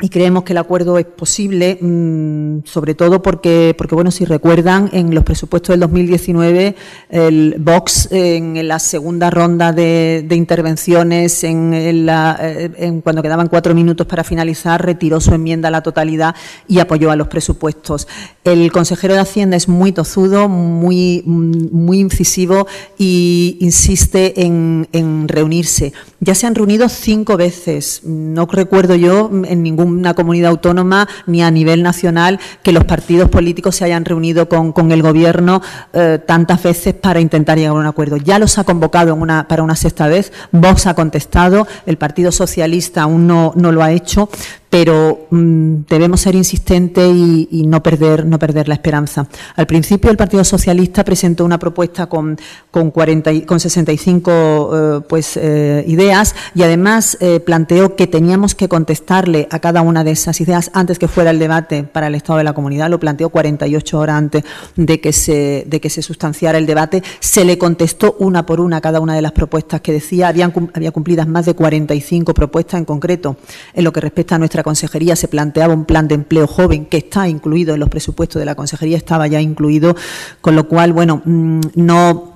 y 0.00 0.08
creemos 0.08 0.44
que 0.44 0.52
el 0.52 0.58
acuerdo 0.58 0.98
es 0.98 1.04
posible, 1.04 1.78
mm, 1.80 2.64
sobre 2.64 2.94
todo 2.94 3.22
porque, 3.22 3.74
porque, 3.76 3.94
bueno, 3.94 4.10
si 4.10 4.24
recuerdan, 4.24 4.88
en 4.92 5.14
los 5.14 5.24
presupuestos 5.24 5.74
del 5.74 5.80
2019, 5.80 6.74
el 7.10 7.56
Vox, 7.58 8.08
en 8.10 8.66
la 8.66 8.78
segunda 8.78 9.30
ronda 9.30 9.72
de, 9.72 10.26
intervenciones, 10.30 11.44
en, 11.44 12.06
la, 12.06 12.38
eh, 12.40 12.70
en, 12.78 13.02
cuando 13.02 13.22
quedaban 13.22 13.48
cuatro 13.48 13.74
minutos 13.74 14.06
para 14.06 14.24
finalizar, 14.24 14.84
retiró 14.84 15.20
su 15.20 15.34
enmienda 15.34 15.68
a 15.68 15.70
la 15.70 15.82
totalidad 15.82 16.34
y 16.66 16.78
apoyó 16.78 17.10
a 17.10 17.16
los 17.16 17.28
presupuestos. 17.28 18.08
El 18.44 18.72
consejero 18.72 19.14
de 19.14 19.20
Hacienda 19.20 19.56
es 19.56 19.68
muy 19.68 19.92
tozudo, 19.92 20.48
muy, 20.48 21.22
muy 21.26 22.00
incisivo 22.00 22.66
y 22.96 23.58
insiste 23.60 24.42
en, 24.42 24.88
en 24.92 25.28
reunirse. 25.28 25.92
Ya 26.20 26.34
se 26.34 26.46
han 26.46 26.54
reunido 26.54 26.88
cinco 26.88 27.36
veces. 27.36 28.02
No 28.04 28.46
recuerdo 28.46 28.94
yo 28.94 29.30
en 29.30 29.62
ningún 29.62 29.89
una 29.98 30.14
comunidad 30.14 30.50
autónoma 30.50 31.08
ni 31.26 31.42
a 31.42 31.50
nivel 31.50 31.82
nacional 31.82 32.38
que 32.62 32.72
los 32.72 32.84
partidos 32.84 33.28
políticos 33.28 33.76
se 33.76 33.84
hayan 33.84 34.04
reunido 34.04 34.48
con, 34.48 34.90
el 34.90 35.02
Gobierno 35.02 35.62
eh, 35.92 36.18
tantas 36.26 36.62
veces 36.62 36.94
para 36.94 37.20
intentar 37.20 37.58
llegar 37.58 37.76
a 37.76 37.80
un 37.80 37.86
acuerdo. 37.86 38.16
Ya 38.16 38.38
los 38.38 38.58
ha 38.58 38.64
convocado 38.64 39.16
para 39.48 39.62
una 39.62 39.76
sexta 39.76 40.08
vez, 40.08 40.32
Vox 40.52 40.86
ha 40.86 40.94
contestado, 40.94 41.66
el 41.86 41.98
Partido 41.98 42.32
Socialista 42.32 43.02
aún 43.02 43.26
no, 43.26 43.52
no 43.56 43.72
lo 43.72 43.82
ha 43.82 43.92
hecho, 43.92 44.28
pero 44.70 45.26
mm, 45.30 45.82
debemos 45.88 46.20
ser 46.20 46.36
insistentes 46.36 47.04
y, 47.12 47.64
no, 47.66 47.82
perder, 47.82 48.24
no 48.24 48.38
perder 48.38 48.68
la 48.68 48.74
esperanza. 48.74 49.26
Al 49.56 49.66
principio 49.66 50.10
el 50.10 50.16
Partido 50.16 50.44
Socialista 50.44 51.04
presentó 51.04 51.44
una 51.44 51.58
propuesta 51.58 52.06
con, 52.06 52.38
con, 52.70 52.92
40, 52.92 53.46
con 53.46 53.58
65 53.58 54.30
eh, 54.72 55.00
pues, 55.08 55.36
eh, 55.36 55.84
ideas 55.88 56.36
y 56.54 56.62
además 56.62 57.18
eh, 57.20 57.40
planteó 57.40 57.96
que 57.96 58.06
teníamos 58.06 58.54
que 58.54 58.68
contestarle 58.68 59.48
a 59.50 59.58
cada 59.58 59.82
una 59.82 60.04
de 60.04 60.12
esas 60.12 60.40
ideas 60.40 60.70
antes 60.72 61.00
que 61.00 61.08
fuera 61.08 61.30
el 61.30 61.40
debate 61.40 61.82
para 61.82 62.06
el 62.06 62.14
Estado 62.14 62.38
de 62.38 62.44
la 62.44 62.52
Comunidad. 62.52 62.88
Lo 62.88 63.00
planteó 63.00 63.28
48 63.30 63.98
horas 63.98 64.16
antes 64.16 64.44
de 64.76 65.00
que 65.00 65.12
se, 65.12 65.64
de 65.66 65.80
que 65.80 65.90
se 65.90 66.00
sustanciara 66.00 66.58
el 66.58 66.66
debate. 66.66 67.02
Se 67.18 67.44
le 67.44 67.58
contestó 67.58 68.14
una 68.20 68.46
por 68.46 68.60
una 68.60 68.76
a 68.76 68.80
cada 68.80 69.00
una 69.00 69.16
de 69.16 69.22
las 69.22 69.32
propuestas 69.32 69.80
que 69.80 69.92
decía. 69.92 70.28
Habían, 70.28 70.52
había 70.74 70.92
cumplidas 70.92 71.26
más 71.26 71.46
de 71.46 71.54
45 71.54 72.34
propuestas 72.34 72.78
en 72.78 72.84
concreto 72.84 73.36
en 73.74 73.82
lo 73.82 73.92
que 73.92 74.00
respecta 74.00 74.36
a 74.36 74.38
nuestra 74.38 74.59
consejería 74.62 75.16
se 75.16 75.28
planteaba 75.28 75.74
un 75.74 75.84
plan 75.84 76.08
de 76.08 76.14
empleo 76.14 76.46
joven 76.46 76.86
que 76.86 76.98
está 76.98 77.28
incluido 77.28 77.74
en 77.74 77.80
los 77.80 77.88
presupuestos 77.88 78.40
de 78.40 78.46
la 78.46 78.54
consejería, 78.54 78.96
estaba 78.96 79.26
ya 79.26 79.40
incluido, 79.40 79.96
con 80.40 80.56
lo 80.56 80.68
cual, 80.68 80.92
bueno, 80.92 81.22
mm, 81.24 81.60
no 81.74 82.29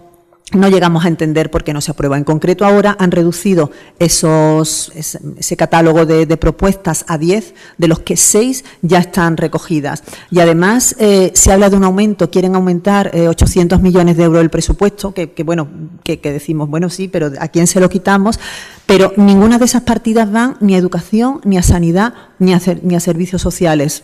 no 0.54 0.68
llegamos 0.68 1.04
a 1.04 1.08
entender 1.08 1.50
por 1.50 1.64
qué 1.64 1.72
no 1.72 1.80
se 1.80 1.90
aprueba. 1.90 2.16
En 2.16 2.24
concreto, 2.24 2.64
ahora 2.64 2.96
han 2.98 3.10
reducido 3.10 3.70
esos, 3.98 4.92
ese, 4.94 5.56
catálogo 5.56 6.06
de, 6.06 6.36
propuestas 6.36 7.04
a 7.08 7.18
10, 7.18 7.54
de 7.78 7.88
los 7.88 8.00
que 8.00 8.16
6 8.16 8.64
ya 8.82 8.98
están 8.98 9.36
recogidas. 9.36 10.02
Y 10.30 10.40
además 10.40 10.96
eh, 10.98 11.32
se 11.34 11.52
habla 11.52 11.70
de 11.70 11.76
un 11.76 11.84
aumento, 11.84 12.30
quieren 12.30 12.54
aumentar 12.54 13.12
800 13.14 13.78
eh, 13.78 13.82
millones 13.82 14.16
de 14.16 14.24
euros 14.24 14.42
el 14.42 14.50
presupuesto, 14.50 15.12
que, 15.12 15.32
bueno, 15.44 15.68
que, 16.02 16.16
decimos, 16.16 16.68
bueno, 16.68 16.90
sí, 16.90 17.08
pero 17.08 17.30
¿a 17.38 17.48
quién 17.48 17.66
se 17.66 17.80
lo 17.80 17.88
quitamos? 17.88 18.38
Pero 18.86 19.12
ninguna 19.16 19.58
de 19.58 19.64
esas 19.64 19.82
partidas 19.82 20.30
van 20.30 20.56
ni 20.60 20.74
a 20.74 20.78
educación, 20.78 21.40
ni 21.44 21.56
a 21.56 21.62
sanidad, 21.62 22.14
ni 22.38 22.52
a, 22.52 23.00
servicios 23.00 23.42
sociales. 23.42 24.02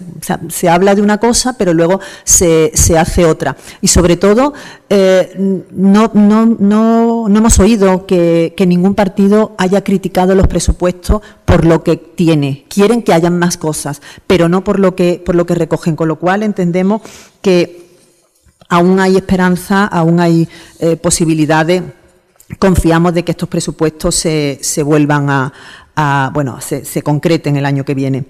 Se 0.48 0.68
habla 0.68 0.94
de 0.94 1.02
una 1.02 1.18
cosa, 1.18 1.56
pero 1.58 1.74
luego 1.74 2.00
se, 2.24 2.70
se 2.74 2.98
hace 2.98 3.26
otra. 3.26 3.56
Y 3.80 3.88
sobre 3.88 4.16
todo, 4.16 4.54
eh, 4.88 5.62
no 5.72 6.10
no, 6.14 6.46
no, 6.46 7.28
no 7.28 7.38
hemos 7.38 7.58
oído 7.58 8.06
que, 8.06 8.54
ningún 8.66 8.94
partido 8.94 9.54
haya 9.58 9.82
criticado 9.82 10.34
los 10.34 10.46
presupuestos 10.46 11.22
por 11.44 11.64
lo 11.64 11.82
que 11.82 11.96
tiene. 11.96 12.64
Quieren 12.68 13.02
que 13.02 13.12
hayan 13.12 13.38
más 13.38 13.56
cosas, 13.56 14.00
pero 14.26 14.48
no 14.48 14.62
por 14.62 14.78
lo 14.78 14.94
que, 14.94 15.22
por 15.24 15.34
lo 15.34 15.46
que 15.46 15.54
recogen. 15.54 15.96
Con 15.96 16.08
lo 16.08 16.16
cual 16.16 16.42
entendemos 16.42 17.02
que 17.42 17.86
aún 18.68 19.00
hay 19.00 19.16
esperanza, 19.16 19.84
aún 19.84 20.20
hay 20.20 20.48
eh, 20.78 20.96
posibilidades. 20.96 21.82
Confiamos 22.58 23.14
de 23.14 23.24
que 23.24 23.32
estos 23.32 23.48
presupuestos 23.48 24.14
se, 24.14 24.58
se 24.60 24.82
vuelvan 24.82 25.30
a, 25.30 25.52
bueno, 26.32 26.60
se, 26.60 26.84
se 26.84 27.02
concrete 27.02 27.48
en 27.48 27.56
el 27.56 27.66
año 27.66 27.84
que 27.84 27.94
viene. 27.94 28.24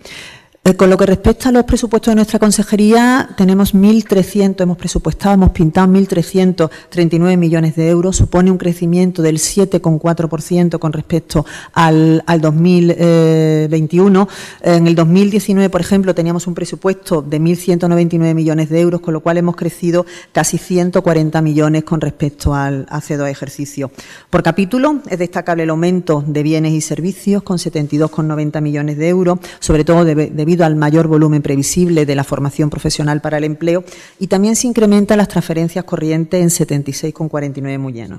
Eh, 0.62 0.76
con 0.76 0.90
lo 0.90 0.98
que 0.98 1.06
respecta 1.06 1.48
a 1.48 1.52
los 1.52 1.64
presupuestos 1.64 2.12
de 2.12 2.16
nuestra 2.16 2.38
consejería, 2.38 3.30
tenemos 3.34 3.74
1.300, 3.74 4.60
hemos 4.60 4.76
presupuestado, 4.76 5.36
hemos 5.36 5.52
pintado 5.52 5.90
1.339 5.90 7.38
millones 7.38 7.76
de 7.76 7.88
euros, 7.88 8.16
supone 8.16 8.50
un 8.50 8.58
crecimiento 8.58 9.22
del 9.22 9.38
7,4% 9.38 10.78
con 10.78 10.92
respecto 10.92 11.46
al, 11.72 12.22
2021. 12.26 14.28
En 14.60 14.86
el 14.86 14.94
2019, 14.94 15.70
por 15.70 15.80
ejemplo, 15.80 16.14
teníamos 16.14 16.46
un 16.46 16.52
presupuesto 16.52 17.22
de 17.22 17.40
1.199 17.40 18.34
millones 18.34 18.68
de 18.68 18.80
euros, 18.80 19.00
con 19.00 19.14
lo 19.14 19.20
cual 19.20 19.38
hemos 19.38 19.56
crecido 19.56 20.04
casi 20.32 20.58
140 20.58 21.40
millones 21.40 21.84
con 21.84 22.02
respecto 22.02 22.54
al 22.54 22.84
hace 22.90 23.16
dos 23.16 23.30
ejercicios. 23.30 23.92
Por 24.28 24.42
capítulo, 24.42 25.00
es 25.08 25.18
destacable 25.18 25.62
el 25.62 25.70
aumento 25.70 26.22
de 26.26 26.42
bienes 26.42 26.74
y 26.74 26.82
servicios 26.82 27.42
con 27.42 27.56
72,90 27.56 28.60
millones 28.60 28.98
de 28.98 29.08
euros, 29.08 29.38
sobre 29.58 29.84
todo 29.84 30.04
de 30.04 30.49
debido 30.50 30.66
al 30.66 30.74
mayor 30.74 31.06
volumen 31.06 31.42
previsible 31.42 32.04
de 32.04 32.16
la 32.16 32.24
formación 32.24 32.70
profesional 32.70 33.20
para 33.20 33.38
el 33.38 33.44
empleo 33.44 33.84
y 34.18 34.26
también 34.26 34.56
se 34.56 34.66
incrementan 34.66 35.18
las 35.18 35.28
transferencias 35.28 35.84
corrientes 35.84 36.42
en 36.42 36.66
76,49 36.66 37.78
millones. 37.78 38.18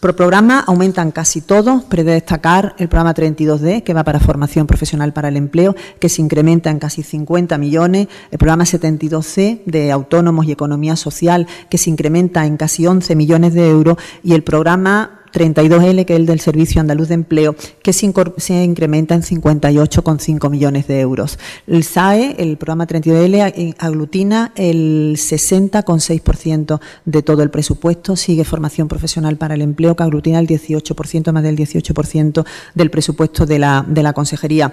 Por 0.00 0.16
programa 0.16 0.60
aumentan 0.60 1.10
casi 1.10 1.42
todos, 1.42 1.84
pero 1.84 2.02
de 2.04 2.12
destacar 2.12 2.74
el 2.78 2.88
programa 2.88 3.14
32D, 3.14 3.82
que 3.82 3.92
va 3.92 4.04
para 4.04 4.20
formación 4.20 4.66
profesional 4.66 5.12
para 5.12 5.28
el 5.28 5.36
empleo, 5.36 5.76
que 6.00 6.08
se 6.08 6.22
incrementa 6.22 6.70
en 6.70 6.78
casi 6.78 7.02
50 7.02 7.58
millones, 7.58 8.08
el 8.30 8.38
programa 8.38 8.64
72C 8.64 9.60
de 9.66 9.92
autónomos 9.92 10.46
y 10.46 10.52
economía 10.52 10.96
social, 10.96 11.46
que 11.68 11.76
se 11.76 11.90
incrementa 11.90 12.46
en 12.46 12.56
casi 12.56 12.86
11 12.86 13.14
millones 13.16 13.52
de 13.52 13.68
euros, 13.68 13.98
y 14.22 14.32
el 14.32 14.42
programa 14.42 15.25
32L, 15.36 16.06
que 16.06 16.14
es 16.14 16.18
el 16.18 16.26
del 16.26 16.40
Servicio 16.40 16.80
Andaluz 16.80 17.08
de 17.08 17.14
Empleo, 17.14 17.54
que 17.82 17.92
se, 17.92 18.06
incrementa 18.06 19.14
en 19.14 19.22
58,5 19.22 20.50
millones 20.50 20.86
de 20.86 21.00
euros. 21.00 21.38
El 21.66 21.84
SAE, 21.84 22.36
el 22.38 22.56
programa 22.56 22.86
32L, 22.86 23.76
aglutina 23.78 24.52
el 24.56 25.16
60,6% 25.16 26.80
de 27.04 27.22
todo 27.22 27.42
el 27.42 27.50
presupuesto, 27.50 28.16
sigue 28.16 28.44
formación 28.44 28.88
profesional 28.88 29.36
para 29.36 29.54
el 29.54 29.62
empleo, 29.62 29.94
que 29.94 30.02
aglutina 30.02 30.38
el 30.38 30.46
18%, 30.46 31.32
más 31.32 31.42
del 31.42 31.56
18% 31.56 32.44
del 32.74 32.90
presupuesto 32.90 33.44
de 33.44 33.58
la, 33.58 33.84
de 33.86 34.02
la 34.02 34.14
consejería. 34.14 34.72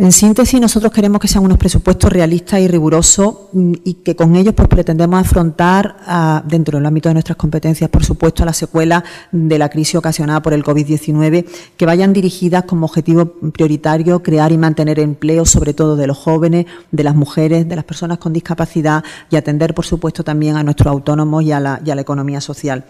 En 0.00 0.12
síntesis, 0.12 0.60
nosotros 0.60 0.92
queremos 0.92 1.20
que 1.20 1.26
sean 1.26 1.44
unos 1.44 1.58
presupuestos 1.58 2.12
realistas 2.12 2.60
y 2.60 2.68
rigurosos 2.68 3.34
mm, 3.52 3.72
y 3.82 3.94
que 3.94 4.14
con 4.14 4.36
ellos 4.36 4.54
pues, 4.54 4.68
pretendemos 4.68 5.20
afrontar, 5.20 5.96
ah, 6.06 6.40
dentro 6.46 6.78
del 6.78 6.86
ámbito 6.86 7.08
de 7.08 7.14
nuestras 7.14 7.36
competencias, 7.36 7.90
por 7.90 8.04
supuesto, 8.04 8.44
a 8.44 8.46
la 8.46 8.52
secuela 8.52 9.02
de 9.32 9.58
la 9.58 9.68
crisis 9.68 9.96
ocasionada 9.96 10.40
por 10.40 10.52
el 10.52 10.62
COVID-19, 10.62 11.44
que 11.76 11.84
vayan 11.84 12.12
dirigidas 12.12 12.62
como 12.62 12.86
objetivo 12.86 13.26
prioritario 13.50 14.22
crear 14.22 14.52
y 14.52 14.56
mantener 14.56 15.00
empleo, 15.00 15.44
sobre 15.44 15.74
todo 15.74 15.96
de 15.96 16.06
los 16.06 16.16
jóvenes, 16.16 16.66
de 16.92 17.02
las 17.02 17.16
mujeres, 17.16 17.68
de 17.68 17.74
las 17.74 17.84
personas 17.84 18.18
con 18.18 18.32
discapacidad 18.32 19.02
y 19.32 19.34
atender, 19.34 19.74
por 19.74 19.84
supuesto, 19.84 20.22
también 20.22 20.56
a 20.56 20.62
nuestros 20.62 20.92
autónomos 20.92 21.42
y 21.42 21.50
a 21.50 21.58
la, 21.58 21.80
y 21.84 21.90
a 21.90 21.96
la 21.96 22.02
economía 22.02 22.40
social. 22.40 22.84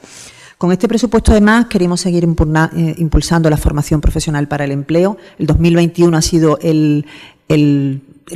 Con 0.59 0.73
este 0.73 0.89
presupuesto, 0.89 1.31
además, 1.31 1.67
queremos 1.67 2.01
seguir 2.01 2.25
eh, 2.25 2.95
impulsando 2.99 3.49
la 3.49 3.57
formación 3.57 4.01
profesional 4.01 4.49
para 4.49 4.65
el 4.65 4.73
empleo. 4.73 5.17
El 5.39 5.47
2021 5.47 6.17
ha 6.17 6.23
sido 6.23 6.59
el, 6.61 7.07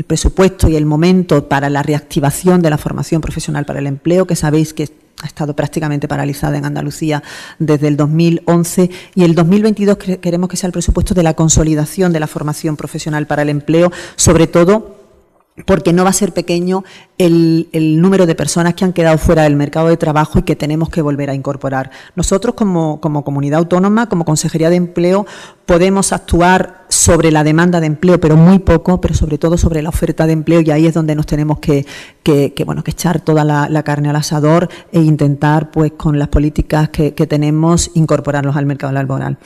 presupuesto 0.06 0.68
y 0.68 0.76
el 0.76 0.86
momento 0.86 1.48
para 1.48 1.68
la 1.68 1.82
reactivación 1.82 2.62
de 2.62 2.70
la 2.70 2.78
formación 2.78 3.20
profesional 3.20 3.66
para 3.66 3.80
el 3.80 3.88
empleo, 3.88 4.24
que 4.24 4.36
sabéis 4.36 4.72
que 4.72 4.88
ha 5.20 5.26
estado 5.26 5.56
prácticamente 5.56 6.06
paralizada 6.06 6.56
en 6.56 6.64
Andalucía 6.64 7.24
desde 7.58 7.88
el 7.88 7.96
2011 7.96 8.90
y 9.14 9.24
el 9.24 9.34
2022 9.34 9.98
queremos 9.98 10.48
que 10.48 10.56
sea 10.56 10.68
el 10.68 10.72
presupuesto 10.72 11.14
de 11.14 11.22
la 11.22 11.34
consolidación 11.34 12.12
de 12.12 12.20
la 12.20 12.26
formación 12.26 12.76
profesional 12.76 13.26
para 13.26 13.42
el 13.42 13.48
empleo, 13.48 13.92
sobre 14.16 14.46
todo 14.46 15.01
porque 15.66 15.92
no 15.92 16.04
va 16.04 16.10
a 16.10 16.14
ser 16.14 16.32
pequeño 16.32 16.82
el, 17.18 17.68
número 18.00 18.26
de 18.26 18.34
personas 18.34 18.74
que 18.74 18.84
han 18.84 18.92
quedado 18.92 19.18
fuera 19.18 19.42
del 19.42 19.54
mercado 19.54 19.88
de 19.88 19.96
trabajo 19.96 20.38
y 20.38 20.42
que 20.42 20.56
tenemos 20.56 20.88
que 20.88 21.02
volver 21.02 21.30
a 21.30 21.34
incorporar. 21.34 21.90
Nosotros, 22.16 22.54
como, 22.54 23.00
comunidad 23.00 23.58
autónoma, 23.58 24.08
como 24.08 24.24
Consejería 24.24 24.70
de 24.70 24.76
Empleo, 24.76 25.26
podemos 25.66 26.12
actuar 26.12 26.84
sobre 26.88 27.30
la 27.30 27.44
demanda 27.44 27.80
de 27.80 27.86
empleo, 27.86 28.18
pero 28.18 28.36
muy 28.36 28.58
poco, 28.58 29.00
pero 29.00 29.14
sobre 29.14 29.38
todo 29.38 29.56
sobre 29.56 29.82
la 29.82 29.90
oferta 29.90 30.26
de 30.26 30.32
empleo, 30.32 30.60
y 30.60 30.70
ahí 30.70 30.86
es 30.86 30.94
donde 30.94 31.14
nos 31.14 31.26
tenemos 31.26 31.58
que, 31.58 31.84
bueno, 32.66 32.82
que 32.82 32.90
echar 32.90 33.20
toda 33.20 33.44
la, 33.44 33.82
carne 33.82 34.08
al 34.08 34.16
asador 34.16 34.68
e 34.90 35.00
intentar, 35.00 35.70
pues, 35.70 35.92
con 35.92 36.18
las 36.18 36.28
políticas 36.28 36.88
que 36.88 37.26
tenemos, 37.26 37.90
incorporarlos 37.94 38.56
al 38.56 38.66
mercado 38.66 38.92
laboral. 38.92 39.38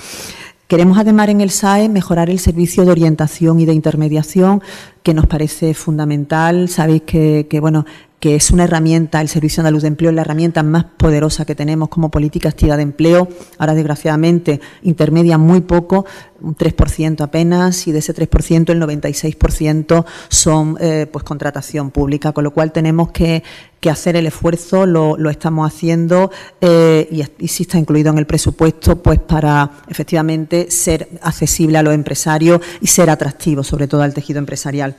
Queremos 0.69 0.99
además 0.99 1.29
en 1.29 1.41
el 1.41 1.51
SAE 1.51 1.89
mejorar 1.89 2.29
el 2.29 2.41
servicio 2.41 2.85
de 2.85 2.91
orientación 2.91 3.61
y 3.61 3.67
de 3.67 3.73
intermediación, 3.73 4.63
que 5.05 5.15
nos 5.15 5.27
parece 5.27 5.75
fundamental. 5.75 6.69
Sabéis 6.69 7.03
que, 7.03 7.47
bueno, 7.61 7.87
que 8.21 8.35
es 8.35 8.51
una 8.51 8.65
herramienta, 8.65 9.21
el 9.21 9.29
Servicio 9.29 9.61
Andaluz 9.61 9.83
de 9.83 9.89
Empleo 9.89 10.11
es 10.11 10.15
la 10.15 10.23
herramienta 10.23 10.63
más 10.63 10.85
poderosa 10.85 11.45
que 11.45 11.55
tenemos 11.55 11.91
como 11.91 12.11
política 12.11 12.49
activa 12.49 12.77
de 12.77 12.83
empleo. 12.83 13.29
Ahora, 13.59 13.75
desgraciadamente, 13.75 14.61
intermedia 14.83 15.37
muy 15.37 15.61
poco, 15.61 16.07
un 16.41 16.57
3% 16.57 17.21
apenas, 17.21 17.87
y 17.87 17.93
de 17.93 17.99
ese 17.99 18.15
3% 18.15 18.71
el 18.71 18.81
96% 18.81 20.05
son 20.29 20.79
eh, 20.81 21.07
pues 21.13 21.25
contratación 21.25 21.91
pública, 21.91 22.33
con 22.33 22.45
lo 22.45 22.53
cual 22.53 22.73
tenemos 22.73 23.11
que, 23.11 23.43
hacer 23.87 24.17
el 24.17 24.27
esfuerzo, 24.27 24.85
lo, 24.85 25.31
estamos 25.31 25.65
haciendo 25.65 26.33
eh, 26.61 27.07
y, 27.09 27.23
y 27.45 27.47
sí 27.47 27.63
está 27.63 27.79
incluido 27.79 28.11
en 28.11 28.19
el 28.19 28.27
presupuesto, 28.27 29.01
pues 29.01 29.21
para 29.21 29.71
efectivamente 29.87 30.73
ser 30.73 31.09
accesible 31.23 31.79
a 31.79 31.85
los 31.85 31.95
empresarios 31.95 32.61
y 32.81 32.89
ser 32.89 33.11
atractivo, 33.11 33.63
sobre 33.63 33.87
todo 33.87 34.03
al 34.03 34.13
tejido 34.13 34.41
empresarial. 34.41 34.97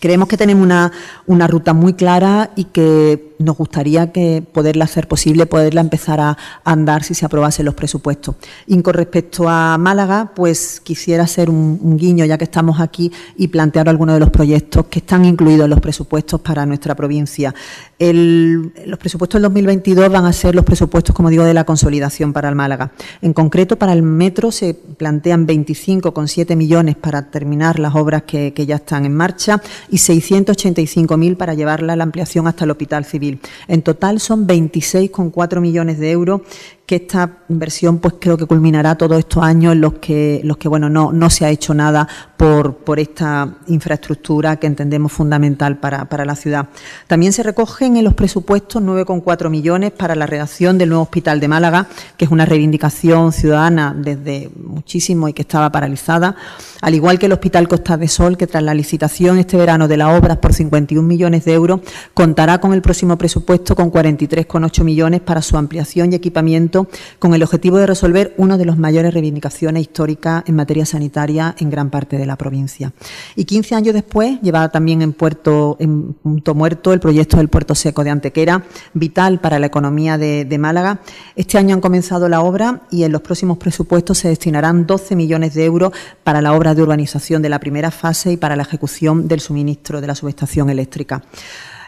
Creemos 0.00 0.28
que 0.28 0.36
tenemos 0.36 0.64
una, 0.64 0.92
una, 1.26 1.46
ruta 1.46 1.74
muy 1.74 1.92
clara 1.92 2.50
y 2.56 2.64
que 2.64 3.33
nos 3.38 3.56
gustaría 3.56 4.12
que 4.12 4.42
poderla 4.42 4.84
hacer 4.84 5.08
posible, 5.08 5.46
poderla 5.46 5.80
empezar 5.80 6.20
a 6.20 6.36
andar 6.64 7.02
si 7.02 7.14
se 7.14 7.26
aprobasen 7.26 7.64
los 7.64 7.74
presupuestos. 7.74 8.36
Y 8.66 8.80
con 8.82 8.94
respecto 8.94 9.48
a 9.48 9.76
Málaga, 9.78 10.32
pues 10.34 10.80
quisiera 10.80 11.24
hacer 11.24 11.50
un, 11.50 11.96
guiño, 11.96 12.24
ya 12.24 12.38
que 12.38 12.44
estamos 12.44 12.80
aquí, 12.80 13.12
y 13.36 13.48
plantear 13.48 13.88
algunos 13.88 14.14
de 14.14 14.20
los 14.20 14.30
proyectos 14.30 14.86
que 14.86 15.00
están 15.00 15.24
incluidos 15.24 15.64
en 15.64 15.70
los 15.70 15.80
presupuestos 15.80 16.40
para 16.40 16.66
nuestra 16.66 16.94
provincia. 16.94 17.54
los 17.98 18.98
presupuestos 18.98 19.40
del 19.40 19.42
2022 19.42 20.10
van 20.10 20.26
a 20.26 20.32
ser 20.32 20.54
los 20.54 20.64
presupuestos, 20.64 21.14
como 21.14 21.30
digo, 21.30 21.44
de 21.44 21.54
la 21.54 21.64
consolidación 21.64 22.32
para 22.32 22.48
el 22.48 22.54
Málaga. 22.54 22.92
En 23.22 23.32
concreto, 23.32 23.76
para 23.76 23.92
el 23.92 24.02
metro 24.02 24.50
se 24.52 24.74
plantean 24.74 25.46
25,7 25.46 26.56
millones 26.56 26.96
para 26.96 27.30
terminar 27.30 27.78
las 27.78 27.94
obras 27.94 28.22
que, 28.22 28.52
ya 28.64 28.76
están 28.76 29.04
en 29.04 29.14
marcha 29.14 29.60
y 29.90 29.96
685.000 29.96 31.36
para 31.36 31.52
llevarla 31.52 31.92
a 31.92 31.96
la 31.96 32.04
ampliación 32.04 32.46
hasta 32.46 32.64
el 32.64 32.70
Hospital 32.70 33.04
Civil. 33.04 33.23
En 33.68 33.82
total 33.82 34.20
son 34.20 34.46
26,4 34.46 35.60
millones 35.60 35.98
de 35.98 36.10
euros 36.10 36.42
que 36.86 36.96
esta 36.96 37.38
inversión 37.48 37.98
pues 37.98 38.14
creo 38.20 38.36
que 38.36 38.44
culminará 38.44 38.94
todos 38.96 39.18
estos 39.18 39.42
años 39.42 39.72
en 39.72 39.80
los 39.80 39.94
que 39.94 40.42
los 40.44 40.58
que 40.58 40.68
bueno 40.68 40.90
no, 40.90 41.12
no 41.12 41.30
se 41.30 41.46
ha 41.46 41.50
hecho 41.50 41.72
nada 41.72 42.06
por, 42.36 42.76
por 42.76 43.00
esta 43.00 43.56
infraestructura 43.68 44.56
que 44.56 44.66
entendemos 44.66 45.10
fundamental 45.12 45.78
para, 45.78 46.04
para 46.06 46.26
la 46.26 46.36
ciudad. 46.36 46.68
También 47.06 47.32
se 47.32 47.42
recogen 47.42 47.96
en 47.96 48.04
los 48.04 48.12
presupuestos 48.12 48.82
9,4 48.82 49.48
millones 49.48 49.92
para 49.92 50.14
la 50.14 50.26
redacción 50.26 50.76
del 50.76 50.90
nuevo 50.90 51.04
hospital 51.04 51.40
de 51.40 51.48
Málaga, 51.48 51.86
que 52.18 52.26
es 52.26 52.30
una 52.30 52.44
reivindicación 52.44 53.32
ciudadana 53.32 53.94
desde 53.96 54.50
muchísimo 54.62 55.28
y 55.28 55.32
que 55.32 55.42
estaba 55.42 55.72
paralizada, 55.72 56.36
al 56.82 56.94
igual 56.94 57.18
que 57.18 57.26
el 57.26 57.32
Hospital 57.32 57.66
Costa 57.66 57.96
de 57.96 58.08
Sol, 58.08 58.36
que 58.36 58.46
tras 58.46 58.62
la 58.62 58.74
licitación 58.74 59.38
este 59.38 59.56
verano 59.56 59.88
de 59.88 59.96
las 59.96 60.18
obras 60.18 60.36
por 60.36 60.52
51 60.52 61.06
millones 61.06 61.46
de 61.46 61.54
euros, 61.54 61.80
contará 62.12 62.58
con 62.60 62.74
el 62.74 62.82
próximo 62.82 63.16
presupuesto 63.16 63.74
con 63.74 63.90
43,8 63.90 64.84
millones 64.84 65.22
para 65.22 65.40
su 65.40 65.56
ampliación 65.56 66.12
y 66.12 66.16
equipamiento 66.16 66.73
con 67.18 67.34
el 67.34 67.42
objetivo 67.42 67.78
de 67.78 67.86
resolver 67.86 68.34
una 68.36 68.56
de 68.56 68.64
las 68.64 68.78
mayores 68.78 69.14
reivindicaciones 69.14 69.82
históricas 69.82 70.42
en 70.46 70.56
materia 70.56 70.86
sanitaria 70.86 71.54
en 71.58 71.70
gran 71.70 71.90
parte 71.90 72.18
de 72.18 72.26
la 72.26 72.36
provincia. 72.36 72.92
Y 73.36 73.44
15 73.44 73.74
años 73.74 73.94
después, 73.94 74.40
lleva 74.42 74.68
también 74.68 75.02
en 75.02 75.12
puerto, 75.12 75.76
punto 76.22 76.54
muerto, 76.54 76.92
el 76.92 77.00
proyecto 77.00 77.36
del 77.36 77.48
puerto 77.48 77.74
seco 77.74 78.04
de 78.04 78.10
Antequera, 78.10 78.64
vital 78.92 79.40
para 79.40 79.58
la 79.58 79.66
economía 79.66 80.18
de 80.18 80.58
Málaga. 80.58 81.00
Este 81.36 81.58
año 81.58 81.74
han 81.74 81.80
comenzado 81.80 82.28
la 82.28 82.40
obra 82.40 82.82
y 82.90 83.04
en 83.04 83.12
los 83.12 83.22
próximos 83.22 83.58
presupuestos 83.58 84.18
se 84.18 84.28
destinarán 84.28 84.86
12 84.86 85.16
millones 85.16 85.54
de 85.54 85.64
euros 85.64 85.92
para 86.22 86.40
la 86.40 86.52
obra 86.54 86.74
de 86.74 86.82
urbanización 86.82 87.42
de 87.42 87.48
la 87.48 87.60
primera 87.60 87.90
fase 87.90 88.32
y 88.32 88.36
para 88.36 88.56
la 88.56 88.62
ejecución 88.62 89.28
del 89.28 89.40
suministro 89.40 90.00
de 90.00 90.06
la 90.06 90.14
subestación 90.14 90.70
eléctrica. 90.70 91.22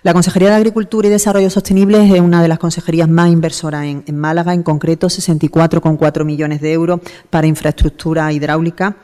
La 0.06 0.12
Consejería 0.12 0.50
de 0.50 0.54
Agricultura 0.54 1.08
y 1.08 1.10
Desarrollo 1.10 1.50
Sostenible 1.50 1.98
es 2.14 2.20
una 2.20 2.40
de 2.40 2.46
las 2.46 2.60
consejerías 2.60 3.08
más 3.08 3.28
inversoras 3.28 3.86
en, 3.86 4.16
Málaga, 4.16 4.54
en 4.54 4.62
concreto 4.62 5.08
64,4 5.08 6.24
millones 6.24 6.60
de 6.60 6.72
euros 6.72 7.00
para 7.28 7.48
infraestructura 7.48 8.32
hidráulica 8.32 8.94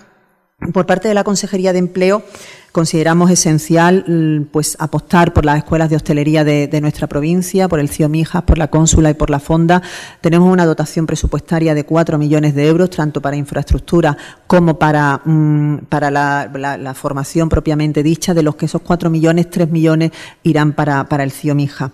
Por 0.70 0.86
parte 0.86 1.08
de 1.08 1.14
la 1.14 1.24
Consejería 1.24 1.72
de 1.72 1.80
Empleo, 1.80 2.22
consideramos 2.70 3.30
esencial 3.30 4.04
mm, 4.06 4.44
pues 4.50 4.76
apostar 4.78 5.32
por 5.32 5.44
las 5.44 5.58
escuelas 5.58 5.90
de 5.90 5.96
hostelería 5.96 6.44
de, 6.44 6.80
nuestra 6.80 7.06
provincia, 7.06 7.68
por 7.68 7.80
el 7.80 7.88
CIO 7.88 8.08
Mijas, 8.08 8.42
por 8.42 8.58
la 8.58 8.68
Cónsula 8.68 9.10
y 9.10 9.14
por 9.14 9.28
la 9.28 9.40
Fonda. 9.40 9.82
Tenemos 10.20 10.50
una 10.50 10.64
dotación 10.64 11.06
presupuestaria 11.06 11.74
de 11.74 11.84
4 11.84 12.16
millones 12.16 12.54
de 12.54 12.68
euros, 12.68 12.90
tanto 12.90 13.20
para 13.20 13.36
infraestructura 13.36 14.16
como 14.46 14.78
para, 14.78 15.20
mm, 15.24 15.86
para 15.88 16.10
la, 16.10 16.94
formación 16.94 17.48
propiamente 17.48 18.02
dicha, 18.02 18.32
de 18.32 18.42
los 18.42 18.54
que 18.54 18.66
esos 18.66 18.82
4 18.82 19.10
millones, 19.10 19.50
3 19.50 19.70
millones 19.70 20.12
irán 20.44 20.72
para, 20.72 21.08
para 21.08 21.24
el 21.24 21.32
CIO 21.32 21.54
Mijas. 21.54 21.90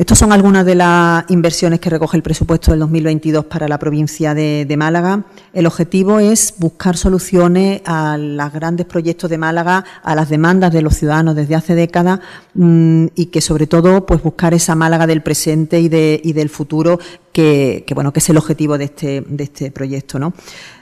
Estas 0.00 0.16
son 0.16 0.32
algunas 0.32 0.64
de 0.64 0.76
las 0.76 1.26
inversiones 1.28 1.78
que 1.78 1.90
recoge 1.90 2.16
el 2.16 2.22
presupuesto 2.22 2.70
del 2.70 2.80
2022 2.80 3.44
para 3.44 3.68
la 3.68 3.78
provincia 3.78 4.32
de, 4.32 4.74
Málaga. 4.78 5.26
El 5.52 5.66
objetivo 5.66 6.20
es 6.20 6.54
buscar 6.56 6.96
soluciones 6.96 7.82
a 7.84 8.16
los 8.16 8.50
grandes 8.50 8.86
proyectos 8.86 9.28
de 9.28 9.36
Málaga, 9.36 9.84
a 10.02 10.14
las 10.14 10.30
demandas 10.30 10.72
de 10.72 10.80
los 10.80 10.96
ciudadanos 10.96 11.36
desde 11.36 11.54
hace 11.54 11.74
décadas 11.74 12.20
mm, 12.54 13.08
y 13.14 13.26
que 13.26 13.42
sobre 13.42 13.66
todo 13.66 14.06
pues 14.06 14.22
buscar 14.22 14.54
esa 14.54 14.74
Málaga 14.74 15.06
del 15.06 15.20
presente 15.20 15.78
y, 15.80 15.90
del 15.90 16.48
futuro 16.48 16.98
que, 17.30 17.84
bueno 17.94 18.10
que 18.10 18.20
es 18.20 18.28
el 18.30 18.38
objetivo 18.38 18.78
de 18.78 18.84
este, 18.84 19.22
de 19.28 19.44
este 19.44 19.70
proyecto, 19.70 20.18
¿no? 20.18 20.32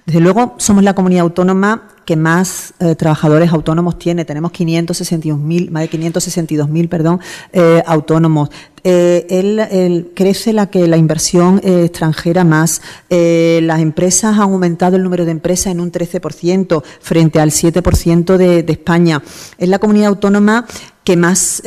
Desde 0.06 0.20
luego, 0.20 0.54
somos 0.58 0.84
la 0.84 0.94
comunidad 0.94 1.22
autónoma 1.22 1.88
que 2.08 2.16
más 2.16 2.72
eh, 2.78 2.94
trabajadores 2.94 3.52
autónomos 3.52 3.98
tiene. 3.98 4.24
Tenemos 4.24 4.50
562.000, 4.52 5.70
más 5.70 5.82
de 5.82 5.90
562.000, 5.90 6.88
perdón, 6.88 7.20
eh, 7.52 7.82
autónomos. 7.84 8.48
Eh, 8.82 10.06
crece 10.14 10.54
la 10.54 10.70
que 10.70 10.88
la 10.88 10.96
inversión 10.96 11.60
extranjera 11.62 12.44
más. 12.44 12.80
las 13.10 13.80
empresas 13.80 14.36
han 14.36 14.40
aumentado 14.40 14.96
el 14.96 15.02
número 15.02 15.26
de 15.26 15.32
empresas 15.32 15.66
en 15.66 15.80
un 15.80 15.92
13% 15.92 16.82
frente 16.98 17.40
al 17.40 17.50
7% 17.50 18.38
de, 18.38 18.64
España. 18.72 19.22
Es 19.58 19.68
la 19.68 19.78
comunidad 19.78 20.08
autónoma 20.08 20.66
que 21.04 21.14
más 21.18 21.62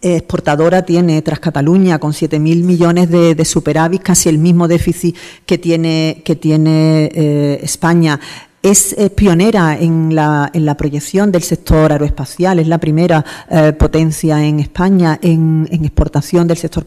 exportadora 0.00 0.82
tiene 0.82 1.22
tras 1.22 1.40
Cataluña 1.40 1.98
con 1.98 2.12
7.000 2.12 2.38
millones 2.62 3.10
de, 3.10 3.34
de, 3.34 3.44
superávit, 3.44 4.02
casi 4.02 4.28
el 4.28 4.38
mismo 4.38 4.68
déficit 4.68 5.16
que 5.46 5.58
tiene, 5.58 6.22
que 6.24 6.36
tiene 6.36 7.10
eh, 7.12 7.58
España. 7.62 8.20
Es 8.64 8.94
eh, 8.94 9.10
pionera 9.10 9.76
en 9.78 10.14
la, 10.14 10.50
en 10.54 10.64
la, 10.64 10.74
proyección 10.74 11.30
del 11.30 11.42
sector 11.42 11.92
aeroespacial, 11.92 12.58
es 12.58 12.66
la 12.66 12.78
primera 12.78 13.22
eh, 13.50 13.74
potencia 13.74 14.42
en 14.42 14.58
España 14.58 15.18
en, 15.20 15.68
en, 15.70 15.84
exportación 15.84 16.48
del 16.48 16.56
sector 16.56 16.86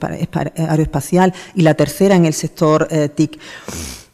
aeroespacial 0.58 1.36
y 1.54 1.62
la 1.62 1.76
tercera 1.76 2.16
en 2.16 2.26
el 2.26 2.34
sector 2.34 2.88
TIC. 3.16 3.38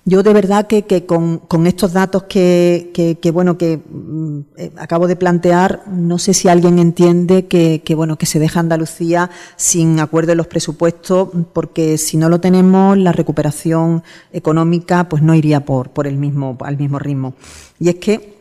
Yo 0.05 0.21
de 0.21 0.33
verdad 0.33 0.67
que, 0.67 1.05
con, 1.05 1.41
estos 1.65 1.93
datos 1.93 2.23
que, 2.23 3.31
bueno 3.33 3.57
que 3.57 3.77
mm, 3.77 4.39
eh, 4.57 4.71
acabo 4.77 5.07
de 5.07 5.15
plantear, 5.15 5.83
no 5.87 6.19
sé 6.19 6.33
si 6.33 6.49
alguien 6.49 6.77
entiende 6.77 7.47
que, 7.47 7.81
bueno 7.95 8.17
que 8.17 8.25
se 8.25 8.37
deja 8.37 8.59
Andalucía 8.59 9.29
sin 9.55 10.01
acuerdo 10.01 10.33
en 10.33 10.39
los 10.39 10.47
presupuestos, 10.47 11.29
porque 11.53 11.97
si 11.97 12.17
no 12.17 12.27
lo 12.27 12.41
tenemos, 12.41 12.97
la 12.97 13.13
recuperación 13.13 14.03
económica 14.33 15.07
pues 15.07 15.23
no 15.23 15.35
iría 15.35 15.63
por, 15.63 15.91
por 15.91 16.05
el 16.05 16.17
mismo, 16.17 16.57
al 16.59 16.75
mismo 16.75 16.99
ritmo. 16.99 17.35
Y 17.79 17.87
es 17.87 17.95
que 17.95 18.33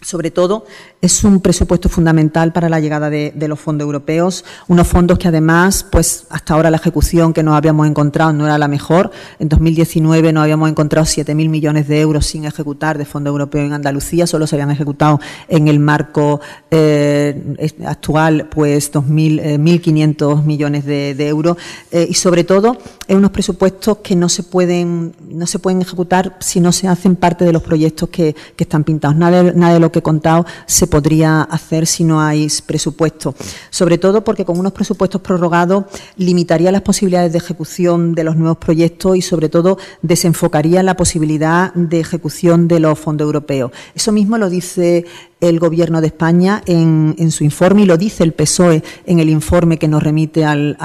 sobre 0.00 0.30
todo, 0.30 0.64
es 1.00 1.22
un 1.22 1.40
presupuesto 1.40 1.88
fundamental 1.88 2.52
para 2.52 2.68
la 2.68 2.80
llegada 2.80 3.08
de, 3.08 3.32
los 3.48 3.60
fondos 3.60 3.86
europeos, 3.86 4.44
unos 4.66 4.88
fondos 4.88 5.18
que 5.18 5.28
además, 5.28 5.86
pues 5.90 6.26
hasta 6.28 6.54
ahora 6.54 6.70
la 6.70 6.76
ejecución 6.76 7.32
que 7.32 7.42
nos 7.42 7.56
habíamos 7.56 7.86
encontrado 7.86 8.32
no 8.32 8.46
era 8.46 8.58
la 8.58 8.68
mejor. 8.68 9.12
En 9.38 9.48
2019 9.48 10.32
nos 10.32 10.42
habíamos 10.42 10.68
encontrado 10.68 11.06
7.000 11.06 11.48
millones 11.48 11.86
de 11.86 12.00
euros 12.00 12.26
sin 12.26 12.44
ejecutar 12.44 12.98
de 12.98 13.04
fondo 13.04 13.30
europeo 13.30 13.64
en 13.64 13.72
Andalucía, 13.72 14.26
solo 14.26 14.46
se 14.46 14.56
habían 14.56 14.72
ejecutado 14.72 15.20
en 15.46 15.68
el 15.68 15.78
marco 15.78 16.40
eh, 16.70 17.56
actual, 17.86 18.48
pues 18.50 18.92
2.000, 18.92 19.58
1.500 19.58 20.40
eh, 20.40 20.42
millones 20.44 20.84
de, 20.84 21.28
euros. 21.28 21.56
Eh, 21.92 22.08
y 22.10 22.14
sobre 22.14 22.42
todo, 22.42 22.76
es 23.06 23.16
unos 23.16 23.30
presupuestos 23.30 23.98
que 23.98 24.16
no 24.16 24.28
se 24.28 24.42
pueden, 24.42 25.14
no 25.28 25.46
se 25.46 25.58
pueden 25.60 25.80
ejecutar 25.80 26.36
si 26.40 26.60
no 26.60 26.72
se 26.72 26.88
hacen 26.88 27.14
parte 27.14 27.44
de 27.44 27.52
los 27.52 27.62
proyectos 27.62 28.08
que, 28.08 28.34
están 28.58 28.82
pintados. 28.84 29.16
Nada, 29.16 29.44
nada 29.54 29.74
de 29.74 29.80
lo 29.80 29.92
que 29.92 30.00
he 30.00 30.02
contado 30.02 30.44
se 30.66 30.87
podría 30.88 31.42
hacer 31.42 31.86
si 31.86 32.04
no 32.04 32.20
hay 32.20 32.48
presupuesto. 32.66 33.34
Sobre 33.70 33.98
todo 33.98 34.24
porque 34.24 34.44
con 34.44 34.58
unos 34.58 34.72
presupuestos 34.72 35.20
prorrogados 35.20 35.84
limitaría 36.16 36.72
las 36.72 36.82
posibilidades 36.82 37.32
de 37.32 37.38
ejecución 37.38 38.14
de 38.14 38.24
los 38.24 38.36
nuevos 38.36 38.58
proyectos 38.58 39.16
y 39.16 39.22
sobre 39.22 39.48
todo 39.48 39.78
desenfocaría 40.02 40.82
la 40.82 40.96
posibilidad 40.96 41.72
de 41.74 42.00
ejecución 42.00 42.68
de 42.68 42.80
los 42.80 42.98
fondos 42.98 43.26
europeos. 43.26 43.70
Eso 43.94 44.12
mismo 44.12 44.38
lo 44.38 44.50
dice 44.50 45.04
el 45.40 45.58
Gobierno 45.58 46.00
de 46.00 46.08
España 46.08 46.62
en, 46.66 47.30
su 47.30 47.44
informe 47.44 47.82
y 47.82 47.86
lo 47.86 47.96
dice 47.96 48.24
el 48.24 48.32
PSOE 48.32 48.82
en 49.06 49.20
el 49.20 49.28
informe 49.28 49.78
que 49.78 49.88
nos 49.88 50.02
remite 50.02 50.44
al, 50.44 50.76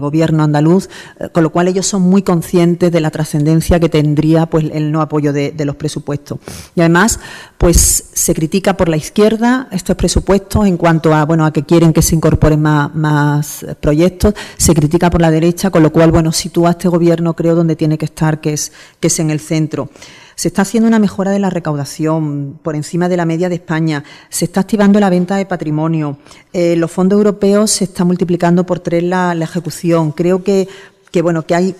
Gobierno 0.00 0.44
andaluz, 0.44 0.88
eh, 1.18 1.28
con 1.30 1.42
lo 1.42 1.50
cual 1.50 1.68
ellos 1.68 1.86
son 1.86 2.02
muy 2.02 2.22
conscientes 2.22 2.90
de 2.90 3.00
la 3.00 3.10
trascendencia 3.10 3.80
que 3.80 3.88
tendría 3.88 4.46
pues, 4.46 4.66
el 4.72 4.90
no 4.92 5.00
apoyo 5.02 5.32
de, 5.32 5.52
los 5.64 5.76
presupuestos. 5.76 6.38
Y 6.74 6.80
además, 6.80 7.20
pues 7.58 8.04
se 8.12 8.34
critica 8.34 8.76
por 8.76 8.88
la 8.88 8.96
izquierda 8.96 9.68
estos 9.70 9.96
presupuestos 9.96 10.66
en 10.66 10.76
cuanto 10.76 11.14
a, 11.14 11.24
bueno, 11.24 11.44
a 11.44 11.52
que 11.52 11.64
quieren 11.64 11.92
que 11.92 12.00
se 12.00 12.14
incorporen 12.14 12.60
más, 12.62 13.66
proyectos, 13.80 14.34
se 14.56 14.74
critica 14.74 15.10
por 15.10 15.20
la 15.20 15.30
derecha, 15.30 15.70
con 15.70 15.82
lo 15.82 15.92
cual, 15.92 16.10
bueno, 16.10 16.32
sitúa 16.32 16.70
este 16.70 16.88
Gobierno, 16.88 17.34
creo, 17.34 17.54
donde 17.54 17.76
tiene 17.76 17.98
que 17.98 18.06
estar, 18.06 18.40
que 18.40 18.54
es, 18.54 18.72
que 19.00 19.08
es 19.08 19.18
en 19.20 19.30
el 19.30 19.40
centro. 19.40 19.90
Se 20.38 20.46
está 20.46 20.62
haciendo 20.62 20.86
una 20.86 21.00
mejora 21.00 21.32
de 21.32 21.40
la 21.40 21.50
recaudación 21.50 22.60
por 22.62 22.76
encima 22.76 23.08
de 23.08 23.16
la 23.16 23.24
media 23.24 23.48
de 23.48 23.56
España. 23.56 24.04
Se 24.28 24.44
está 24.44 24.60
activando 24.60 25.00
la 25.00 25.10
venta 25.10 25.34
de 25.34 25.46
patrimonio. 25.46 26.18
Eh, 26.52 26.76
los 26.76 26.92
fondos 26.92 27.16
europeos 27.16 27.72
se 27.72 27.82
está 27.82 28.04
multiplicando 28.04 28.64
por 28.64 28.78
tres 28.78 29.02
la, 29.02 29.32
ejecución. 29.32 30.12
Creo 30.12 30.44
que, 30.44 30.68
que 31.10 31.22
bueno 31.22 31.44
que 31.44 31.56
hay 31.56 31.74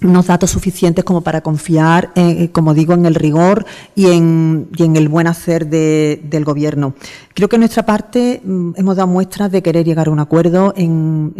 unos 0.00 0.26
datos 0.26 0.50
suficientes 0.50 1.04
como 1.04 1.22
para 1.22 1.40
confiar, 1.40 2.12
eh, 2.14 2.50
como 2.52 2.72
digo, 2.72 2.94
en 2.94 3.04
el 3.04 3.16
rigor 3.16 3.66
y 3.96 4.06
en, 4.06 4.68
el 4.78 5.08
buen 5.08 5.26
hacer 5.26 5.66
del 5.68 6.44
Gobierno. 6.44 6.94
Creo 7.34 7.48
que 7.48 7.56
en 7.56 7.60
nuestra 7.60 7.84
parte 7.84 8.40
mm, 8.44 8.72
hemos 8.76 8.96
dado 8.96 9.08
muestras 9.08 9.50
de 9.50 9.60
querer 9.60 9.84
llegar 9.84 10.06
a 10.06 10.10
un 10.10 10.20
acuerdo. 10.20 10.72
En, 10.76 11.34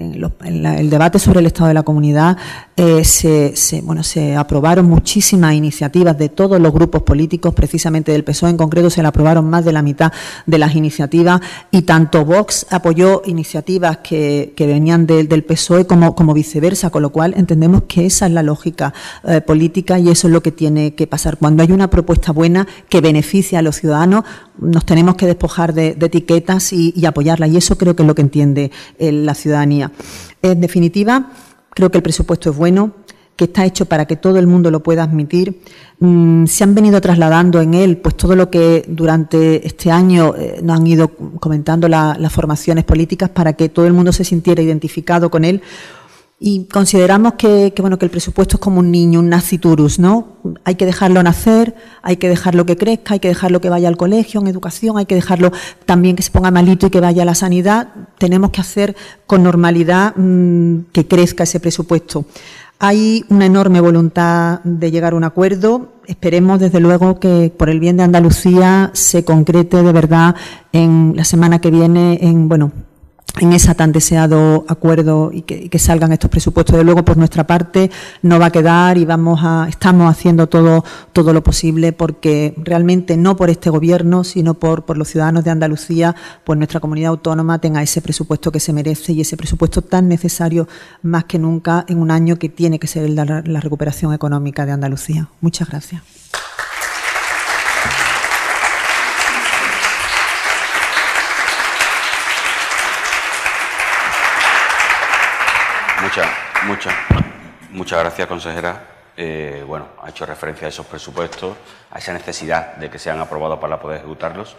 el 0.45 0.91
debate 0.91 1.19
sobre 1.19 1.41
el 1.41 1.47
Estado 1.47 1.69
de 1.69 1.75
la 1.75 1.83
Comunidad 1.85 2.37
eh, 2.77 3.05
se, 3.05 3.55
bueno, 3.83 4.03
se 4.03 4.35
aprobaron 4.35 4.87
muchísimas 4.87 5.55
iniciativas 5.55 6.19
de 6.19 6.29
todos 6.29 6.61
los 6.61 6.73
grupos 6.73 7.03
políticos, 7.03 7.55
precisamente 7.55 8.13
del 8.13 8.25
PSOE 8.25 8.51
en 8.51 8.57
concreto 8.57 8.91
se 8.91 9.03
le 9.03 9.09
aprobaron 9.09 9.49
más 9.49 9.65
de 9.65 9.73
la 9.73 9.83
mitad 9.83 10.13
de 10.47 10.59
las 10.59 10.75
iniciativas 10.75 11.41
y 11.71 11.83
tanto 11.83 12.25
Vox 12.25 12.67
apoyó 12.71 13.23
iniciativas 13.25 13.99
que, 13.99 14.53
venían 14.59 15.07
del 15.07 15.45
PSOE 15.45 15.87
como, 15.87 16.15
como 16.15 16.35
viceversa, 16.35 16.91
con 16.91 17.03
lo 17.03 17.11
cual 17.11 17.35
entendemos 17.37 17.83
que 17.89 18.07
esa 18.07 18.27
es 18.27 18.33
la 18.33 18.43
lógica 18.49 18.93
eh, 19.25 19.41
política 19.41 19.99
y 19.99 20.09
eso 20.11 20.27
es 20.27 20.33
lo 20.33 20.43
que 20.43 20.53
tiene 20.53 20.95
que 20.95 21.07
pasar. 21.07 21.37
Cuando 21.39 21.63
hay 21.63 21.73
una 21.73 21.89
propuesta 21.89 22.33
buena 22.33 22.67
que 22.89 23.01
beneficia 23.01 23.61
a 23.61 23.63
los 23.63 23.77
ciudadanos, 23.77 24.25
nos 24.59 24.85
tenemos 24.85 25.15
que 25.15 25.27
despojar 25.27 25.73
de, 25.73 25.97
etiquetas 26.01 26.73
y, 26.73 27.07
apoyarla. 27.07 27.47
Y 27.47 27.57
eso 27.57 27.77
creo 27.79 27.95
que 27.95 28.03
es 28.03 28.07
lo 28.07 28.15
que 28.15 28.23
entiende 28.23 28.71
eh, 28.99 29.13
la 29.13 29.35
ciudadanía. 29.35 29.93
En 30.43 30.61
definitiva, 30.61 31.31
creo 31.71 31.91
que 31.91 31.99
el 31.99 32.03
presupuesto 32.03 32.51
es 32.51 32.57
bueno 32.57 32.93
que 33.39 33.45
está 33.45 33.65
hecho 33.65 33.87
para 33.87 34.05
que 34.05 34.17
todo 34.17 34.37
el 34.41 34.49
mundo 34.49 34.69
lo 34.73 34.83
pueda 34.83 35.05
admitir. 35.05 35.63
Mm, 36.01 36.47
se 36.47 36.65
han 36.65 36.75
venido 36.75 37.01
trasladando 37.01 37.61
en 37.61 37.73
él 37.73 37.99
pues 37.99 38.17
todo 38.17 38.35
lo 38.35 38.51
que 38.51 38.85
durante 38.89 39.65
este 39.65 39.93
año 39.93 40.35
eh, 40.37 40.59
nos 40.61 40.77
han 40.77 40.87
ido 40.89 41.09
comentando 41.39 41.87
las 41.87 42.33
formaciones 42.33 42.85
políticas 42.85 43.31
para 43.31 43.53
que 43.53 43.69
todo 43.69 43.87
el 43.87 43.93
mundo 43.93 44.11
se 44.13 44.25
sintiera 44.25 44.61
identificado 44.61 45.31
con 45.31 45.45
él 45.45 45.63
y 46.41 46.67
consideramos 46.67 47.35
que, 47.35 47.75
bueno, 47.81 47.99
que 47.99 48.05
el 48.05 48.13
presupuesto 48.13 48.57
es 48.57 48.61
como 48.61 48.79
un 48.79 48.93
niño, 48.93 49.19
un 49.19 49.29
naciturus, 49.29 49.99
¿no? 49.99 50.37
Hay 50.63 50.77
que 50.77 50.87
dejarlo 50.87 51.21
nacer, 51.21 51.75
hay 52.01 52.17
que 52.17 52.29
dejarlo 52.29 52.65
que 52.65 52.77
crezca, 52.77 53.15
hay 53.15 53.21
que 53.21 53.27
dejarlo 53.27 53.61
que 53.61 53.69
vaya 53.69 53.89
al 53.89 53.97
colegio, 53.97 54.41
en 54.41 54.47
educación, 54.47 54.99
hay 54.99 55.07
que 55.07 55.17
dejarlo 55.17 55.51
también 55.85 56.15
que 56.15 56.23
se 56.23 56.31
ponga 56.31 56.53
malito 56.53 56.87
y 56.87 56.91
que 56.91 57.01
vaya 57.01 57.23
a 57.23 57.27
la 57.27 57.35
sanidad. 57.35 57.89
Tenemos 58.19 58.51
que 58.51 58.61
hacer 58.61 58.95
con 59.27 59.43
normalidad 59.43 60.15
mm, 60.15 60.91
que 60.93 61.09
crezca 61.09 61.43
ese 61.43 61.59
presupuesto. 61.59 62.25
Hay 62.79 63.25
una 63.31 63.47
enorme 63.47 63.81
voluntad 63.81 64.61
de 64.63 64.93
llegar 64.93 65.15
a 65.15 65.17
un 65.17 65.25
acuerdo. 65.25 65.95
Esperemos, 66.07 66.61
desde 66.61 66.79
luego, 66.79 67.19
que 67.19 67.53
por 67.57 67.69
el 67.69 67.81
bien 67.81 67.97
de 67.97 68.05
Andalucía 68.05 68.93
se 68.95 69.25
concrete 69.25 69.83
de 69.83 69.93
verdad 69.93 70.37
en 70.73 71.15
la 71.17 71.25
semana 71.25 71.61
que 71.61 71.73
viene 71.73 72.21
en, 72.23 72.49
bueno, 72.49 72.71
en 73.41 73.53
ese 73.53 73.75
tan 73.75 73.93
deseado 73.93 74.65
acuerdo 74.69 75.31
y 75.33 75.43
que, 75.43 75.79
salgan 75.79 76.13
estos 76.13 76.31
presupuestos. 76.31 76.77
De 76.77 76.85
luego, 76.85 77.05
por 77.05 77.17
nuestra 77.17 77.47
parte, 77.47 77.91
no 78.23 78.39
va 78.39 78.47
a 78.47 78.51
quedar 78.51 78.99
y 78.99 79.05
vamos 79.05 79.41
a, 79.43 79.67
estamos 79.69 80.11
haciendo 80.11 80.49
todo, 80.49 80.85
todo 81.13 81.33
lo 81.33 81.43
posible 81.43 81.93
porque 81.93 82.55
realmente 82.57 83.17
no 83.17 83.37
por 83.37 83.49
este 83.49 83.71
gobierno, 83.71 84.25
sino 84.25 84.55
por, 84.55 84.85
por 84.85 84.99
los 84.99 85.09
ciudadanos 85.09 85.45
de 85.45 85.51
Andalucía, 85.51 86.17
pues 86.45 86.59
nuestra 86.59 86.81
comunidad 86.81 87.11
autónoma 87.11 87.61
tenga 87.61 87.83
ese 87.83 88.03
presupuesto 88.03 88.51
que 88.51 88.61
se 88.61 88.73
merece 88.73 89.13
y 89.13 89.21
ese 89.21 89.37
presupuesto 89.37 89.83
tan 89.83 90.09
necesario 90.09 90.67
más 91.03 91.25
que 91.25 91.39
nunca 91.39 91.85
en 91.89 91.99
un 91.99 92.11
año 92.11 92.39
que 92.39 92.49
tiene 92.49 92.79
que 92.79 92.87
ser 92.87 93.05
el 93.05 93.15
de 93.15 93.43
la 93.45 93.61
recuperación 93.61 94.13
económica 94.13 94.67
de 94.67 94.73
Andalucía. 94.73 95.29
Muchas 95.41 95.69
gracias. 95.69 96.18
Muchas, 106.69 106.95
muchas 107.71 107.99
gracias, 107.99 108.29
consejera. 108.29 108.83
Eh, 109.17 109.65
bueno, 109.67 109.89
ha 110.03 110.11
hecho 110.11 110.27
referencia 110.27 110.67
a 110.67 110.69
esos 110.69 110.85
presupuestos, 110.85 111.57
a 111.91 111.99
esa 111.99 112.13
necesidad 112.13 112.77
de 112.77 112.91
que 112.91 112.99
sean 112.99 113.19
aprobados 113.21 113.59
para 113.59 113.81
poder 113.81 114.01
ejecutarlos, 114.01 114.55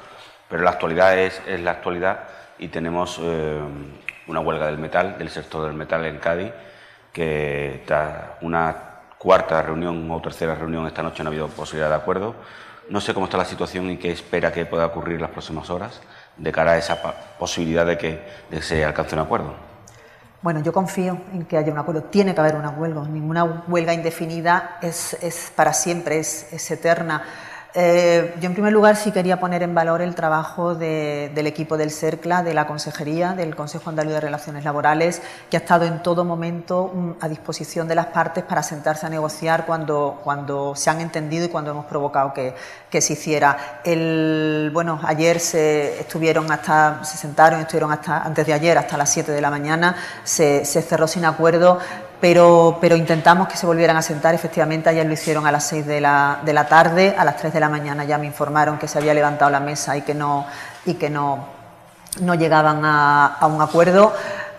pero 0.50 0.63
la 0.63 0.72
actualidad 0.72 1.15
es, 1.19 1.39
la 1.62 1.69
actualidad 1.69 2.22
y 2.58 2.69
tenemos 2.69 3.19
eh, 3.22 3.60
una 4.26 4.39
huelga 4.39 4.65
del 4.65 4.80
metal, 4.80 5.19
del 5.19 5.30
sector 5.30 5.67
del 5.67 5.76
metal 5.76 6.04
en 6.04 6.17
Cádiz, 6.17 6.52
que 7.13 7.84
tras 7.86 8.32
una 8.41 8.76
cuarta 9.19 9.62
reunión 9.62 10.10
o 10.10 10.19
tercera 10.19 10.56
reunión 10.56 10.88
esta 10.88 11.04
noche 11.04 11.22
no 11.22 11.30
ha 11.30 11.32
habido 11.32 11.48
posibilidad 11.50 11.89
de 11.89 11.95
acuerdo. 11.95 12.34
No 12.89 13.02
sé 13.02 13.13
cómo 13.13 13.28
está 13.28 13.38
la 13.38 13.45
situación 13.45 13.88
y 13.91 13.98
qué 13.98 14.12
espera 14.12 14.52
que 14.52 14.65
pueda 14.65 14.88
ocurrir 14.88 15.17
en 15.17 15.22
las 15.22 15.32
próximas 15.32 15.69
horas 15.69 16.02
de 16.38 16.52
cara 16.52 16.72
a 16.72 16.78
esa 16.80 17.00
posibilidad 17.38 17.86
de 17.86 18.00
que, 18.00 18.62
se 18.62 18.84
alcance 18.84 19.13
un 19.13 19.22
acuerdo. 19.22 19.68
Bueno, 20.41 20.62
yo 20.62 20.71
confío 20.71 21.19
en 21.34 21.45
que 21.45 21.58
haya 21.58 21.71
un 21.71 21.78
acuerdo. 21.78 22.04
Tiene 22.04 22.34
que 22.34 22.39
haber 22.39 22.56
una 22.56 22.69
huelga. 22.69 23.02
Ninguna 23.04 23.43
huelga 23.67 23.93
indefinida 23.93 24.78
es, 24.82 25.17
es 25.21 25.52
para 25.54 25.73
siempre, 25.73 26.19
es, 26.19 26.47
es 26.54 26.71
eterna. 26.71 27.23
Eh, 27.75 28.34
yo, 28.41 28.47
en 28.47 28.53
primer 28.53 28.73
lugar, 28.73 28.95
sí 28.95 29.12
quería 29.12 29.39
poner 29.39 29.62
en 29.62 29.75
valor 29.75 30.01
el 30.01 30.15
trabajo 30.15 30.73
del 30.73 31.47
equipo 31.47 31.77
del 31.77 31.91
CERCLA, 31.91 32.41
de 32.41 32.55
la 32.55 32.65
Consejería, 32.65 33.34
del 33.34 33.55
Consejo 33.55 33.91
Andaluz 33.91 34.13
de 34.13 34.21
Relaciones 34.21 34.63
Laborales, 34.63 35.21
que 35.51 35.58
ha 35.58 35.60
estado 35.60 35.86
en 35.86 36.01
todo 36.01 36.25
momento 36.25 36.91
mm, 36.93 37.12
a 37.21 37.29
disposición 37.29 37.88
de 37.88 37.93
las 37.93 38.08
partes 38.08 38.43
para 38.43 38.63
sentarse 38.63 39.05
a 39.05 39.10
negociar 39.10 39.67
cuando, 39.67 40.19
cuando 40.23 40.75
se 40.75 40.89
han 40.89 40.99
entendido 40.99 41.45
y 41.45 41.49
cuando 41.49 41.71
hemos 41.71 41.86
provocado 41.86 42.34
que, 42.34 42.55
que 42.89 43.01
se 43.01 43.13
hiciera. 43.13 43.82
El, 43.84 44.71
bueno, 44.73 44.99
ayer 45.03 45.39
se 45.39 45.99
estuvieron 45.99 46.51
hasta, 46.51 47.03
se 47.03 47.17
sentaron, 47.17 47.60
estuvieron 47.60 47.91
hasta 47.91 48.23
antes 48.23 48.47
de 48.47 48.53
ayer, 48.53 48.77
hasta 48.79 48.97
las 48.97 49.12
7 49.12 49.32
de 49.32 49.41
la 49.41 49.51
mañana, 49.51 49.95
se, 50.23 50.65
se 50.65 50.82
cerró 50.82 51.08
sin 51.08 51.23
acuerdo 51.25 51.79
pero, 52.21 52.77
intentamos 52.97 53.47
que 53.47 53.55
se 53.55 53.65
volvieran 53.65 53.95
a 53.95 54.01
sentar. 54.01 54.36
Efectivamente, 54.36 54.89
ayer 54.89 55.05
lo 55.05 55.13
hicieron 55.13 55.47
a 55.47 55.51
las 55.51 55.65
6 55.67 55.86
de 55.86 56.01
la, 56.01 56.39
de 56.43 56.53
la, 56.53 56.67
tarde, 56.67 57.15
a 57.17 57.23
las 57.23 57.38
3 57.38 57.53
de 57.53 57.60
la 57.60 57.69
mañana 57.69 58.03
ya 58.03 58.17
me 58.17 58.25
informaron 58.25 58.77
que 58.77 58.88
se 58.88 58.97
había 58.97 59.13
levantado 59.13 59.49
la 59.49 59.60
mesa 59.60 59.95
y 59.95 60.01
que 60.01 60.13
no, 60.13 60.45
y 60.86 60.95
que 60.95 61.10
no, 61.10 61.47
llegaban 62.38 62.82
a, 62.84 63.38
un 63.47 63.62
acuerdo. 63.62 64.13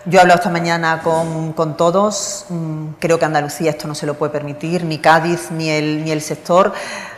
Yo 0.05 0.17
he 0.17 0.21
hablado 0.21 0.39
esta 0.39 0.49
mañana 0.49 1.01
con, 1.03 1.53
con, 1.53 1.77
todos, 1.77 2.47
mm, 2.49 2.93
creo 2.97 3.19
que 3.19 3.25
Andalucía 3.25 3.69
esto 3.69 3.87
no 3.87 3.93
se 3.93 4.07
lo 4.07 4.15
puede 4.15 4.31
permitir, 4.31 4.83
ni 4.83 4.97
Cádiz, 4.97 5.51
ni 5.51 5.69
el, 5.69 6.03
ni 6.03 6.11
el 6.11 6.21
sector. 6.21 6.73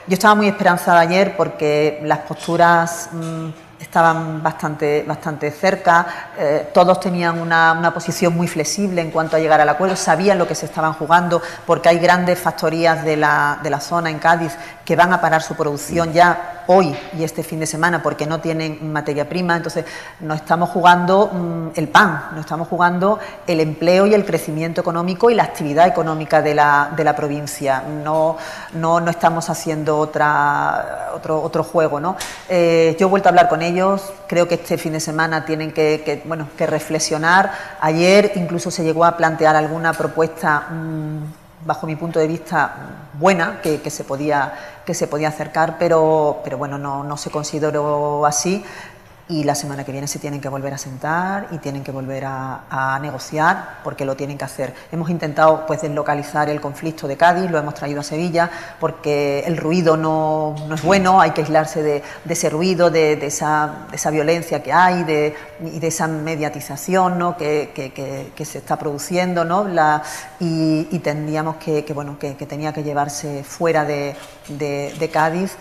Yo 0.06 0.16
estaba 0.16 0.36
muy 0.36 0.48
esperanzada 0.48 1.00
ayer 1.00 1.38
porque 1.38 2.02
las 2.04 2.20
posturas... 2.20 3.10
Estaban 3.84 4.42
bastante, 4.42 5.04
bastante 5.06 5.52
cerca, 5.52 6.32
eh, 6.38 6.70
todos 6.74 7.02
tenían 7.02 7.38
una, 7.38 7.74
una, 7.74 7.94
posición 7.94 8.34
muy 8.34 8.48
flexible 8.48 9.02
en 9.02 9.12
cuanto 9.12 9.36
a 9.36 9.40
llegar 9.40 9.60
al 9.60 9.68
acuerdo, 9.68 9.98
sabían 9.98 10.40
lo 10.40 10.48
que 10.48 10.56
se 10.56 10.66
estaban 10.66 10.94
jugando, 10.94 11.42
porque 11.68 11.90
hay 11.90 12.00
grandes 12.00 12.40
factorías 12.40 13.04
de 13.04 13.18
la, 13.18 13.60
de 13.62 13.70
la 13.70 13.82
zona 13.82 14.10
en 14.10 14.20
Cádiz 14.20 14.54
que 14.86 14.96
van 14.96 15.12
a 15.12 15.20
parar 15.20 15.42
su 15.42 15.56
producción 15.56 16.14
ya 16.14 16.63
hoy 16.68 16.96
y 17.18 17.24
este 17.24 17.44
fin 17.44 17.60
de 17.60 17.66
semana 17.66 18.02
porque 18.02 18.26
no 18.26 18.40
tienen 18.40 18.92
materia 18.92 19.28
prima, 19.28 19.56
entonces 19.56 19.86
no 20.20 20.34
estamos 20.34 20.70
jugando 20.70 21.30
mm, 21.32 21.68
el 21.76 21.88
pan, 21.88 22.30
no 22.34 22.42
estamos 22.42 22.68
jugando 22.68 23.20
el 23.48 23.60
empleo 23.60 24.06
y 24.06 24.14
el 24.14 24.26
crecimiento 24.26 24.82
económico 24.82 25.30
y 25.30 25.36
la 25.36 25.44
actividad 25.44 25.88
económica 25.88 26.42
de 26.42 26.56
la, 26.56 26.92
de 26.96 27.04
la 27.04 27.16
provincia, 27.16 27.84
no, 28.04 28.38
no, 28.74 29.00
no, 29.00 29.10
estamos 29.10 29.50
haciendo 29.50 29.98
otra, 29.98 31.12
otro, 31.16 31.42
otro 31.42 31.64
juego. 31.64 32.00
¿no? 32.00 32.16
Eh, 32.50 32.96
yo 33.00 33.08
he 33.08 33.10
vuelto 33.10 33.30
a 33.30 33.32
hablar 33.32 33.50
con 33.50 33.62
ellos, 33.62 34.14
creo 34.28 34.48
que 34.48 34.56
este 34.56 34.78
fin 34.78 34.94
de 34.94 35.00
semana 35.00 35.46
tienen 35.46 35.72
que, 35.72 36.22
bueno, 36.26 36.48
que 36.58 36.66
reflexionar, 36.66 37.52
ayer 37.82 38.32
incluso 38.36 38.72
se 38.72 38.84
llegó 38.84 39.06
a 39.06 39.18
plantear 39.18 39.56
alguna 39.56 39.94
propuesta... 39.94 40.68
Mmm, 40.70 41.43
bajo 41.66 41.88
mi 41.88 41.96
punto 41.96 42.20
de 42.20 42.28
vista, 42.28 42.74
buena, 43.14 43.62
que, 43.62 43.82
que, 43.82 43.90
se, 43.90 44.04
podía, 44.04 44.54
que 44.86 44.94
se 44.94 45.08
podía 45.08 45.30
acercar, 45.30 45.78
pero, 45.78 46.42
pero 46.44 46.58
bueno, 46.58 46.78
no, 46.78 47.04
no 47.04 47.18
se 47.18 47.30
consideró 47.30 48.26
así 48.26 48.64
y 49.34 49.44
la 49.44 49.56
semana 49.56 49.84
que 49.84 49.92
viene 49.92 50.08
se 50.08 50.20
tienen 50.20 50.40
que 50.40 50.48
volver 50.48 50.76
a 50.76 50.78
sentar 50.78 51.48
y 51.52 51.58
tienen 51.58 51.84
que 51.84 51.92
volver 51.92 52.24
a, 52.26 52.66
a, 52.70 53.00
negociar 53.00 53.80
porque 53.84 54.06
lo 54.06 54.16
tienen 54.16 54.38
que 54.38 54.46
hacer. 54.46 54.76
Hemos 54.92 55.10
intentado 55.10 55.66
pues 55.66 55.82
deslocalizar 55.82 56.50
el 56.50 56.62
conflicto 56.62 57.08
de 57.08 57.18
Cádiz, 57.18 57.50
lo 57.50 57.58
hemos 57.58 57.74
traído 57.74 58.02
a 58.02 58.04
Sevilla 58.04 58.52
porque 58.80 59.44
el 59.48 59.58
ruido 59.58 59.98
no, 59.98 60.56
no 60.68 60.76
es 60.76 60.84
bueno, 60.84 61.20
hay 61.20 61.32
que 61.32 61.42
aislarse 61.42 61.82
de, 61.82 62.04
de 62.24 62.34
ese 62.34 62.52
ruido, 62.52 62.92
de, 62.92 63.16
de, 63.16 63.26
esa, 63.26 63.88
de, 63.90 63.96
esa, 63.96 64.12
violencia 64.12 64.62
que 64.62 64.72
hay 64.72 65.04
de, 65.04 65.36
y 65.62 65.80
de 65.80 65.88
esa 65.88 66.08
mediatización 66.08 67.18
¿no? 67.18 67.36
que, 67.36 67.72
que, 67.74 67.92
que, 67.92 68.34
que, 68.36 68.46
se 68.46 68.60
está 68.60 68.78
produciendo 68.78 69.44
¿no? 69.44 69.68
La, 69.68 70.04
y, 70.40 70.88
y 70.92 71.00
tendríamos 71.00 71.56
que, 71.56 71.84
bueno, 71.96 72.20
que, 72.20 72.34
tenía 72.46 72.72
que 72.72 72.84
llevarse 72.84 73.44
fuera 73.44 73.84
de, 73.84 74.16
de 74.50 75.10
Cádiz 75.12 75.58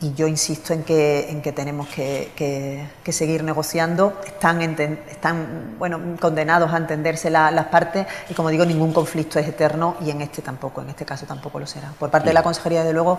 y 0.00 0.12
yo 0.12 0.26
insisto 0.26 0.74
en 0.74 0.82
que, 0.82 1.30
en 1.30 1.40
que 1.40 1.52
tenemos 1.52 1.88
que, 1.88 2.32
que, 2.36 2.86
que 3.02 3.12
seguir 3.12 3.42
negociando. 3.42 4.20
Están, 4.26 4.60
están 4.60 5.76
bueno, 5.78 6.00
condenados 6.20 6.72
a 6.72 6.76
entenderse 6.76 7.30
la, 7.30 7.50
las 7.50 7.66
partes 7.66 8.06
y, 8.28 8.34
como 8.34 8.50
digo, 8.50 8.66
ningún 8.66 8.92
conflicto 8.92 9.38
es 9.38 9.48
eterno 9.48 9.96
y 10.04 10.10
en 10.10 10.20
este 10.20 10.42
tampoco, 10.42 10.82
en 10.82 10.90
este 10.90 11.06
caso 11.06 11.24
tampoco 11.24 11.58
lo 11.58 11.66
será. 11.66 11.92
Por 11.98 12.10
parte 12.10 12.28
de 12.28 12.34
la 12.34 12.42
Consejería, 12.42 12.80
desde 12.80 12.92
luego, 12.92 13.18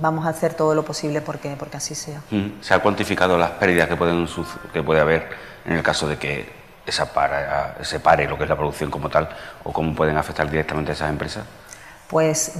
vamos 0.00 0.24
a 0.24 0.30
hacer 0.30 0.54
todo 0.54 0.74
lo 0.74 0.84
posible 0.84 1.20
porque, 1.20 1.54
porque 1.58 1.76
así 1.76 1.94
sea. 1.94 2.22
¿Se 2.62 2.72
ha 2.72 2.78
cuantificado 2.80 3.36
las 3.36 3.50
pérdidas 3.52 3.88
que, 3.88 3.96
pueden, 3.96 4.26
que 4.72 4.82
puede 4.82 5.00
haber 5.00 5.28
en 5.66 5.74
el 5.74 5.82
caso 5.82 6.08
de 6.08 6.16
que 6.16 6.58
esa 6.86 7.12
para, 7.12 7.76
se 7.84 8.00
pare 8.00 8.26
lo 8.26 8.38
que 8.38 8.44
es 8.44 8.48
la 8.48 8.56
producción 8.56 8.90
como 8.90 9.10
tal 9.10 9.28
o 9.62 9.72
cómo 9.72 9.94
pueden 9.94 10.16
afectar 10.16 10.50
directamente 10.50 10.92
a 10.92 10.94
esas 10.94 11.10
empresas? 11.10 11.44
Pues 12.08 12.52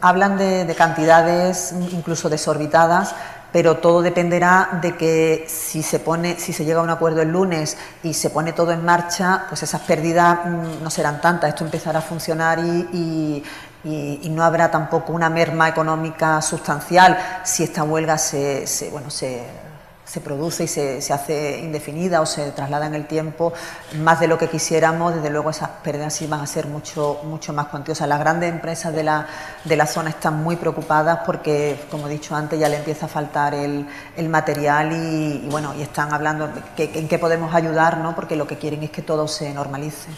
hablan 0.00 0.38
de, 0.38 0.64
de, 0.64 0.74
cantidades 0.74 1.74
incluso 1.92 2.28
desorbitadas, 2.28 3.14
pero 3.52 3.78
todo 3.78 4.02
dependerá 4.02 4.78
de 4.82 4.96
que 4.96 5.46
si 5.48 5.82
se 5.82 5.98
pone, 5.98 6.38
si 6.38 6.52
se 6.52 6.64
llega 6.64 6.80
a 6.80 6.82
un 6.82 6.90
acuerdo 6.90 7.22
el 7.22 7.30
lunes 7.30 7.76
y 8.02 8.14
se 8.14 8.30
pone 8.30 8.52
todo 8.52 8.72
en 8.72 8.84
marcha, 8.84 9.44
pues 9.48 9.62
esas 9.62 9.80
pérdidas 9.82 10.38
mm, 10.44 10.82
no 10.82 10.90
serán 10.90 11.20
tantas. 11.20 11.50
Esto 11.50 11.64
empezará 11.64 12.00
a 12.00 12.02
funcionar 12.02 12.58
y, 12.58 13.42
y, 13.84 14.20
y 14.22 14.28
no 14.30 14.42
habrá 14.42 14.70
tampoco 14.70 15.12
una 15.12 15.30
merma 15.30 15.68
económica 15.68 16.42
sustancial 16.42 17.18
si 17.44 17.64
esta 17.64 17.84
huelga 17.84 18.18
se, 18.18 18.66
se 18.66 18.90
bueno, 18.90 19.10
se 19.10 19.67
se 20.08 20.20
produce 20.22 20.64
y 20.64 20.68
se, 20.68 21.02
se, 21.02 21.12
hace 21.12 21.58
indefinida 21.58 22.22
o 22.22 22.26
se 22.26 22.50
traslada 22.52 22.86
en 22.86 22.94
el 22.94 23.06
tiempo 23.06 23.52
más 24.00 24.18
de 24.20 24.26
lo 24.26 24.38
que 24.38 24.48
quisiéramos, 24.48 25.14
desde 25.14 25.28
luego 25.28 25.50
esas 25.50 25.68
pérdidas 25.68 26.18
van 26.28 26.40
a 26.40 26.46
ser 26.46 26.66
mucho, 26.66 27.20
mucho 27.24 27.52
más 27.52 27.66
cuantiosas. 27.66 28.08
Las 28.08 28.18
grandes 28.18 28.50
empresas 28.50 28.94
de 28.94 29.02
la, 29.04 29.26
de 29.64 29.76
la 29.76 29.86
zona 29.86 30.08
están 30.08 30.42
muy 30.42 30.56
preocupadas 30.56 31.20
porque, 31.26 31.78
como 31.90 32.08
he 32.08 32.10
dicho 32.10 32.34
antes, 32.34 32.58
ya 32.58 32.70
le 32.70 32.78
empieza 32.78 33.04
a 33.04 33.08
faltar 33.08 33.52
el, 33.54 33.86
el 34.16 34.28
material 34.30 34.92
y, 34.92 35.46
bueno, 35.50 35.74
y 35.78 35.82
están 35.82 36.12
hablando 36.14 36.50
que, 36.74 36.90
en 36.94 37.06
qué 37.06 37.18
podemos 37.18 37.54
ayudar, 37.54 37.98
¿no? 37.98 38.14
porque 38.14 38.34
lo 38.34 38.46
que 38.46 38.56
quieren 38.56 38.82
es 38.82 38.90
que 38.90 39.02
todo 39.02 39.28
se 39.28 39.52
normalice. 39.52 40.08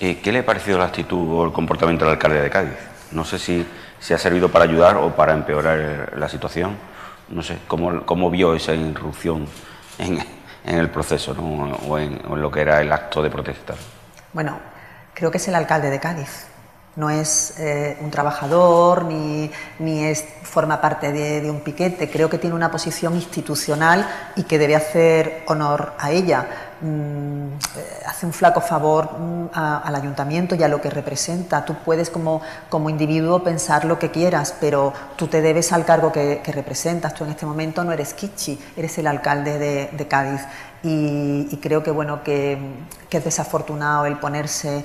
Eh, 0.00 0.20
¿Qué 0.20 0.32
le 0.32 0.40
ha 0.40 0.46
parecido 0.46 0.78
la 0.78 0.86
actitud 0.86 1.38
o 1.38 1.44
el 1.44 1.52
comportamiento 1.52 2.04
del 2.04 2.14
alcalde 2.14 2.42
de 2.42 2.50
Cádiz? 2.50 2.72
No 3.12 3.24
sé 3.24 3.38
si, 3.38 3.64
si 4.00 4.14
ha 4.14 4.18
servido 4.18 4.48
para 4.48 4.64
ayudar 4.64 4.96
o 4.96 5.14
para 5.14 5.32
empeorar 5.32 6.12
la 6.16 6.28
situación 6.28 6.90
no 7.30 7.42
sé, 7.42 7.58
cómo, 7.66 8.04
cómo 8.04 8.30
vio 8.30 8.54
esa 8.54 8.74
irrupción 8.74 9.46
en, 9.98 10.18
el 10.64 10.90
proceso 10.90 11.32
o, 11.32 11.98
en, 11.98 12.20
lo 12.36 12.50
que 12.50 12.60
era 12.60 12.80
el 12.80 12.92
acto 12.92 13.22
de 13.22 13.30
protesta. 13.30 13.74
Bueno, 14.32 14.58
creo 15.14 15.30
que 15.30 15.38
es 15.38 15.48
el 15.48 15.54
alcalde 15.54 15.90
de 15.90 15.98
Cádiz. 15.98 16.46
No 16.96 17.08
es 17.08 17.54
eh, 17.58 17.96
un 18.00 18.10
trabajador 18.10 19.04
ni, 19.04 19.50
ni 19.78 20.04
es, 20.04 20.24
forma 20.42 20.80
parte 20.80 21.12
de, 21.12 21.48
un 21.50 21.60
piquete. 21.60 22.10
Creo 22.10 22.28
que 22.28 22.38
tiene 22.38 22.56
una 22.56 22.70
posición 22.70 23.14
institucional 23.14 24.06
y 24.36 24.42
que 24.42 24.58
debe 24.58 24.76
hacer 24.76 25.44
honor 25.46 25.94
a 25.98 26.10
ella. 26.10 26.69
Mm, 26.82 27.58
hace 28.06 28.24
un 28.24 28.32
flaco 28.32 28.62
favor 28.62 29.18
mm, 29.18 29.48
al 29.52 29.94
ayuntamiento 29.94 30.54
y 30.54 30.62
a 30.62 30.68
lo 30.68 30.80
que 30.80 30.88
representa. 30.88 31.64
Tú 31.64 31.74
puedes 31.84 32.08
como, 32.08 32.40
como 32.70 32.88
individuo 32.88 33.42
pensar 33.44 33.84
lo 33.84 33.98
que 33.98 34.10
quieras, 34.10 34.54
pero 34.60 34.92
tú 35.16 35.26
te 35.26 35.42
debes 35.42 35.72
al 35.72 35.84
cargo 35.84 36.10
que, 36.10 36.40
que 36.42 36.52
representas. 36.52 37.14
Tú 37.14 37.24
en 37.24 37.30
este 37.30 37.44
momento 37.44 37.84
no 37.84 37.92
eres 37.92 38.14
Kichi, 38.14 38.58
eres 38.76 38.96
el 38.98 39.06
alcalde 39.06 39.58
de, 39.58 39.90
de 39.92 40.08
Cádiz. 40.08 40.40
Y, 40.82 41.48
y, 41.50 41.58
creo 41.58 41.82
que, 41.82 41.90
bueno, 41.90 42.22
que, 42.24 42.56
que, 43.10 43.18
es 43.18 43.24
desafortunado 43.24 44.06
el 44.06 44.16
ponerse 44.18 44.82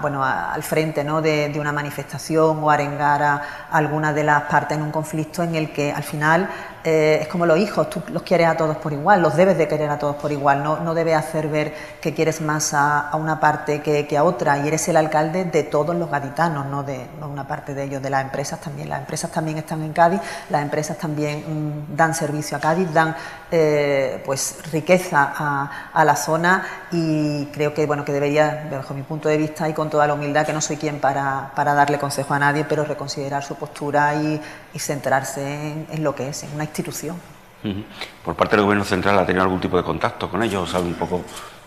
bueno, 0.00 0.22
al 0.24 0.62
frente 0.62 1.04
¿no? 1.04 1.22
de, 1.22 1.56
una 1.58 1.72
manifestación 1.72 2.62
o 2.62 2.70
arengar 2.70 3.22
a, 3.22 3.42
alguna 3.70 4.12
de 4.12 4.24
las 4.24 4.42
partes 4.42 4.76
en 4.76 4.84
un 4.84 4.90
conflicto 4.90 5.42
en 5.42 5.54
el 5.54 5.72
que 5.72 5.90
al 5.90 6.02
final 6.02 6.48
eh, 6.84 7.18
es 7.22 7.28
como 7.28 7.44
los 7.44 7.58
hijos, 7.58 7.90
tú 7.90 8.02
los 8.08 8.22
quieres 8.22 8.46
a 8.46 8.56
todos 8.56 8.76
por 8.76 8.92
igual, 8.92 9.20
los 9.20 9.36
debes 9.36 9.58
de 9.58 9.66
querer 9.66 9.90
a 9.90 9.98
todos 9.98 10.16
por 10.16 10.30
igual, 10.30 10.62
no, 10.62 10.78
no 10.80 10.94
debes 10.94 11.16
hacer 11.16 11.48
ver 11.48 11.74
que 12.00 12.14
quieres 12.14 12.40
más 12.40 12.72
a, 12.72 13.10
una 13.14 13.40
parte 13.40 13.80
que, 13.80 14.16
a 14.16 14.24
otra 14.24 14.58
y 14.58 14.68
eres 14.68 14.88
el 14.88 14.96
alcalde 14.96 15.44
de 15.44 15.64
todos 15.64 15.96
los 15.96 16.10
gaditanos, 16.10 16.66
no 16.66 16.82
de 16.82 17.06
una 17.20 17.46
parte 17.46 17.74
de 17.74 17.84
ellos, 17.84 18.02
de 18.02 18.10
las 18.10 18.22
empresas 18.22 18.60
también. 18.60 18.88
Las 18.88 19.00
empresas 19.00 19.30
también 19.30 19.58
están 19.58 19.82
en 19.82 19.92
Cádiz, 19.92 20.20
las 20.50 20.62
empresas 20.62 20.96
también 20.98 21.40
mm, 21.40 21.96
dan 21.96 22.14
servicio 22.14 22.56
a 22.56 22.60
Cádiz, 22.60 22.92
dan 22.92 23.16
eh, 23.50 24.22
pues 24.24 24.58
riqueza 24.70 25.32
a, 25.36 26.04
la 26.04 26.16
zona 26.16 26.64
y 26.92 27.46
creo 27.46 27.74
que 27.74 27.86
bueno 27.86 28.04
que 28.04 28.12
debería, 28.12 28.68
bajo 28.70 28.94
mi 28.94 29.02
punto 29.02 29.28
de 29.28 29.37
vista 29.38 29.68
y 29.68 29.72
con 29.72 29.88
toda 29.88 30.06
la 30.06 30.14
humildad, 30.14 30.44
que 30.44 30.52
no 30.52 30.60
soy 30.60 30.76
quien 30.76 31.00
para, 31.00 31.50
darle 31.56 31.98
consejo 31.98 32.34
a 32.34 32.38
nadie, 32.38 32.64
pero 32.64 32.84
reconsiderar 32.84 33.42
su 33.42 33.54
postura 33.54 34.14
y, 34.14 34.40
centrarse 34.78 35.86
en, 35.90 36.04
lo 36.04 36.14
que 36.14 36.28
es, 36.28 36.42
en 36.42 36.52
una 36.54 36.64
institución. 36.64 37.16
Por 38.24 38.36
parte 38.36 38.56
del 38.56 38.64
Gobierno 38.64 38.84
Central, 38.84 39.18
¿ha 39.18 39.26
tenido 39.26 39.42
algún 39.42 39.60
tipo 39.60 39.76
de 39.76 39.82
contacto 39.82 40.30
con 40.30 40.42
ellos? 40.42 40.70
¿Sabe 40.70 40.84
un 40.84 40.94
poco 40.94 41.22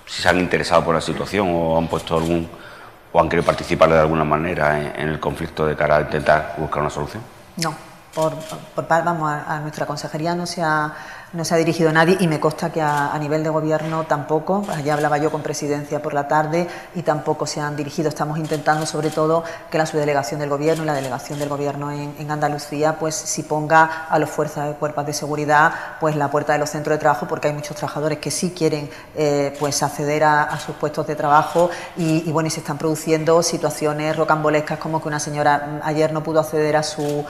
si 0.05 0.21
se 0.21 0.29
han 0.29 0.39
interesado 0.39 0.85
por 0.85 0.95
la 0.95 1.01
situación 1.01 1.49
o 1.51 1.77
han 1.77 1.87
puesto 1.87 2.15
algún 2.15 2.47
o 3.11 3.19
han 3.19 3.27
querido 3.27 3.45
participar 3.45 3.89
de 3.89 3.99
alguna 3.99 4.23
manera 4.23 4.93
en, 4.95 5.09
el 5.09 5.19
conflicto 5.19 5.65
de 5.65 5.75
cara 5.75 5.97
a 5.97 6.01
intentar 6.01 6.55
buscar 6.57 6.81
una 6.81 6.89
solución? 6.89 7.21
No, 7.57 7.75
por, 8.13 8.35
por 8.75 8.87
vamos, 8.87 9.31
a, 9.31 9.55
a, 9.55 9.59
nuestra 9.59 9.85
consejería 9.85 10.35
no 10.35 10.45
se 10.45 10.61
ha 10.61 10.93
no 11.33 11.45
se 11.45 11.53
ha 11.53 11.57
dirigido 11.57 11.89
a 11.89 11.93
nadie 11.93 12.17
y 12.19 12.27
me 12.27 12.39
consta 12.39 12.71
que 12.71 12.81
a, 12.81 13.17
nivel 13.19 13.43
de 13.43 13.49
gobierno 13.49 14.03
tampoco. 14.05 14.65
Ya 14.83 14.95
hablaba 14.95 15.17
yo 15.17 15.31
con 15.31 15.41
presidencia 15.41 16.01
por 16.01 16.13
la 16.13 16.27
tarde 16.27 16.67
y 16.95 17.03
tampoco 17.03 17.45
se 17.45 17.61
han 17.61 17.75
dirigido. 17.75 18.09
Estamos 18.09 18.37
intentando 18.37 18.85
sobre 18.85 19.11
todo 19.11 19.43
que 19.69 19.77
la 19.77 19.85
subdelegación 19.85 20.39
del 20.39 20.49
gobierno 20.49 20.83
y 20.83 20.87
la 20.87 20.93
delegación 20.93 21.39
del 21.39 21.49
gobierno 21.49 21.91
en, 21.91 22.31
Andalucía 22.31 22.97
pues 22.97 23.15
si 23.15 23.43
ponga 23.43 24.05
a 24.09 24.17
las 24.17 24.29
fuerzas 24.29 24.69
de 24.69 24.73
cuerpos 24.75 25.05
de 25.05 25.11
seguridad 25.11 25.73
pues 25.99 26.15
la 26.15 26.31
puerta 26.31 26.53
de 26.53 26.59
los 26.59 26.69
centros 26.69 26.95
de 26.95 26.99
trabajo 26.99 27.27
porque 27.27 27.49
hay 27.49 27.53
muchos 27.53 27.75
trabajadores 27.75 28.19
que 28.19 28.31
sí 28.31 28.53
quieren 28.57 28.89
eh, 29.15 29.53
pues 29.59 29.83
acceder 29.83 30.23
a, 30.23 30.57
sus 30.59 30.75
puestos 30.75 31.05
de 31.07 31.15
trabajo 31.15 31.69
y, 31.97 32.31
bueno 32.31 32.47
y 32.47 32.49
se 32.49 32.61
están 32.61 32.77
produciendo 32.77 33.43
situaciones 33.43 34.15
rocambolescas 34.15 34.79
como 34.79 35.01
que 35.01 35.09
una 35.09 35.19
señora 35.19 35.57
mm, 35.83 35.87
ayer 35.87 36.13
no 36.13 36.23
pudo 36.23 36.39
acceder 36.39 36.77
a 36.77 36.83
su, 36.83 37.25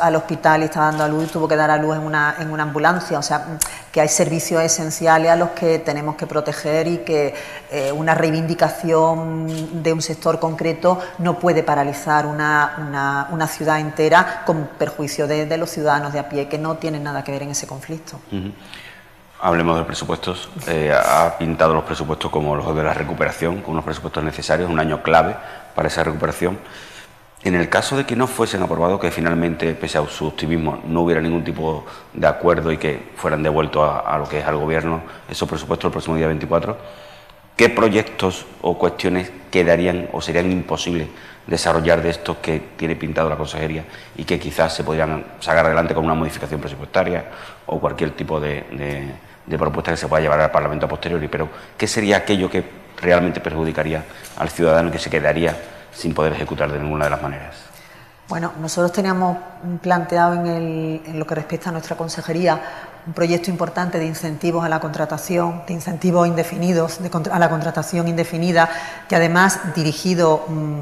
al 0.00 0.16
hospital 0.16 0.62
y 0.62 0.64
está 0.66 0.80
dando 0.80 1.04
a 1.04 1.08
luz 1.08 1.24
y 1.24 1.26
tuvo 1.28 1.48
que 1.48 1.56
dar 1.56 1.70
a 1.70 1.76
luz 1.76 1.96
en 1.96 2.02
una, 2.02 2.36
en 2.38 2.50
una 2.50 2.62
ambulancia 2.62 3.18
o 3.18 3.22
sea, 3.22 3.58
que 3.92 4.00
hay 4.00 4.08
servicios 4.08 4.62
esenciales 4.62 5.30
a 5.30 5.36
los 5.36 5.50
que 5.50 5.78
tenemos 5.78 6.16
que 6.16 6.26
proteger 6.26 6.86
y 6.86 6.98
que 6.98 7.34
eh, 7.70 7.92
una 7.92 8.14
reivindicación 8.14 9.82
de 9.82 9.92
un 9.92 10.02
sector 10.02 10.38
concreto 10.38 10.98
no 11.18 11.38
puede 11.38 11.62
paralizar 11.62 12.26
una, 12.26 13.48
ciudad 13.48 13.80
entera 13.80 14.42
con 14.44 14.68
perjuicio 14.78 15.26
de, 15.26 15.56
los 15.56 15.70
ciudadanos 15.70 16.12
de 16.12 16.18
a 16.18 16.28
pie 16.28 16.48
que 16.48 16.58
no 16.58 16.76
tienen 16.76 17.02
nada 17.02 17.24
que 17.24 17.32
ver 17.32 17.42
en 17.42 17.50
ese 17.50 17.66
conflicto. 17.66 18.20
Hablemos 19.40 19.78
de 19.78 19.84
presupuestos. 19.84 20.48
Eh, 20.66 20.92
ha 20.92 21.38
pintado 21.38 21.72
los 21.72 21.84
presupuestos 21.84 22.30
como 22.30 22.56
los 22.56 22.74
de 22.74 22.82
la 22.82 22.92
recuperación, 22.92 23.62
con 23.62 23.72
unos 23.72 23.84
presupuestos 23.84 24.22
necesarios, 24.24 24.68
un 24.68 24.80
año 24.80 25.02
clave 25.02 25.36
para 25.74 25.88
esa 25.88 26.02
recuperación. 26.02 26.58
En 27.44 27.54
el 27.54 27.68
caso 27.68 27.96
de 27.96 28.04
que 28.04 28.16
no 28.16 28.26
fuesen 28.26 28.62
aprobados, 28.62 28.98
que 28.98 29.12
finalmente, 29.12 29.72
pese 29.74 29.96
a 29.96 30.06
su 30.08 30.26
optimismo, 30.26 30.82
no 30.84 31.02
hubiera 31.02 31.20
ningún 31.20 31.44
tipo 31.44 31.86
de 32.12 32.26
acuerdo 32.26 32.72
y 32.72 32.78
que 32.78 33.10
fueran 33.16 33.44
devueltos 33.44 33.88
a, 34.04 34.18
lo 34.18 34.28
que 34.28 34.40
es 34.40 34.44
al 34.44 34.56
Gobierno 34.56 35.02
esos 35.30 35.48
presupuestos 35.48 35.86
el 35.86 35.92
próximo 35.92 36.16
día 36.16 36.26
24, 36.26 36.76
¿qué 37.56 37.68
proyectos 37.68 38.44
o 38.60 38.76
cuestiones 38.76 39.30
quedarían 39.52 40.08
o 40.12 40.20
serían 40.20 40.50
imposibles 40.50 41.06
desarrollar 41.46 42.02
de 42.02 42.10
estos 42.10 42.38
que 42.38 42.60
tiene 42.76 42.96
pintado 42.96 43.30
la 43.30 43.36
Consejería 43.36 43.84
y 44.16 44.24
que 44.24 44.40
quizás 44.40 44.74
se 44.74 44.82
podrían 44.82 45.24
sacar 45.38 45.64
adelante 45.64 45.94
con 45.94 46.04
una 46.04 46.14
modificación 46.14 46.60
presupuestaria 46.60 47.24
o 47.66 47.78
cualquier 47.78 48.10
tipo 48.10 48.40
de, 48.40 48.64
de 49.46 49.58
propuesta 49.58 49.92
que 49.92 49.96
se 49.96 50.08
pueda 50.08 50.22
llevar 50.22 50.40
al 50.40 50.50
Parlamento 50.50 50.86
a 50.86 50.88
posteriori? 50.88 51.28
Pero, 51.28 51.48
¿qué 51.76 51.86
sería 51.86 52.16
aquello 52.16 52.50
que 52.50 52.64
realmente 53.00 53.40
perjudicaría 53.40 54.04
al 54.36 54.50
ciudadano 54.50 54.88
y 54.88 54.92
que 54.92 54.98
se 54.98 55.08
quedaría 55.08 55.56
sin 55.92 56.14
poder 56.14 56.32
ejecutar 56.32 56.70
de 56.70 56.78
ninguna 56.78 57.04
de 57.04 57.10
las 57.10 57.22
maneras. 57.22 57.68
Bueno, 58.28 58.52
nosotros 58.60 58.92
teníamos 58.92 59.38
planteado 59.80 60.34
en, 60.34 61.18
lo 61.18 61.26
que 61.26 61.34
respecta 61.34 61.70
a 61.70 61.72
nuestra 61.72 61.96
consejería 61.96 62.60
un 63.06 63.14
proyecto 63.14 63.50
importante 63.50 63.98
de 63.98 64.04
incentivos 64.04 64.62
a 64.62 64.68
la 64.68 64.80
contratación, 64.80 65.62
de 65.66 65.72
incentivos 65.72 66.28
indefinidos 66.28 67.00
a 67.32 67.38
la 67.38 67.48
contratación 67.48 68.06
indefinida, 68.06 68.68
que 69.08 69.16
además 69.16 69.74
dirigido 69.74 70.44
mm, 70.46 70.80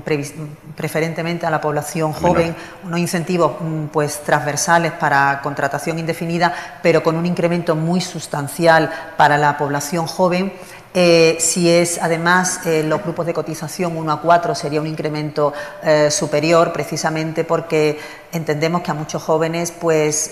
preferentemente 0.75 1.47
a 1.47 1.51
la 1.51 1.61
población 1.61 2.13
joven, 2.13 2.57
unos 2.83 2.99
incentivos 2.99 3.53
mm, 3.61 3.85
pues 3.93 4.25
transversales 4.25 4.91
para 4.91 5.39
contratación 5.41 6.01
indefinida, 6.01 6.53
pero 6.83 7.05
con 7.05 7.15
un 7.15 7.27
incremento 7.27 7.77
muy 7.77 8.01
sustancial 8.01 8.91
para 9.17 9.39
la 9.39 9.57
población 9.57 10.09
joven 10.09 10.53
eh, 10.99 11.37
si 11.41 11.69
es 11.69 11.99
además 12.01 12.61
eh, 12.65 12.83
los 12.83 13.03
grupos 13.03 13.27
de 13.27 13.35
cotización 13.35 13.99
1 13.99 14.13
a 14.13 14.21
4 14.23 14.55
sería 14.55 14.81
un 14.81 14.87
incremento 14.87 15.53
eh, 15.83 16.11
superior 16.11 16.73
precisamente 16.73 17.45
porque 17.45 17.99
entendemos 18.33 18.81
que 18.81 18.93
a 18.93 18.95
muchos 18.95 19.23
jóvenes 19.23 19.75
pues 19.79 20.31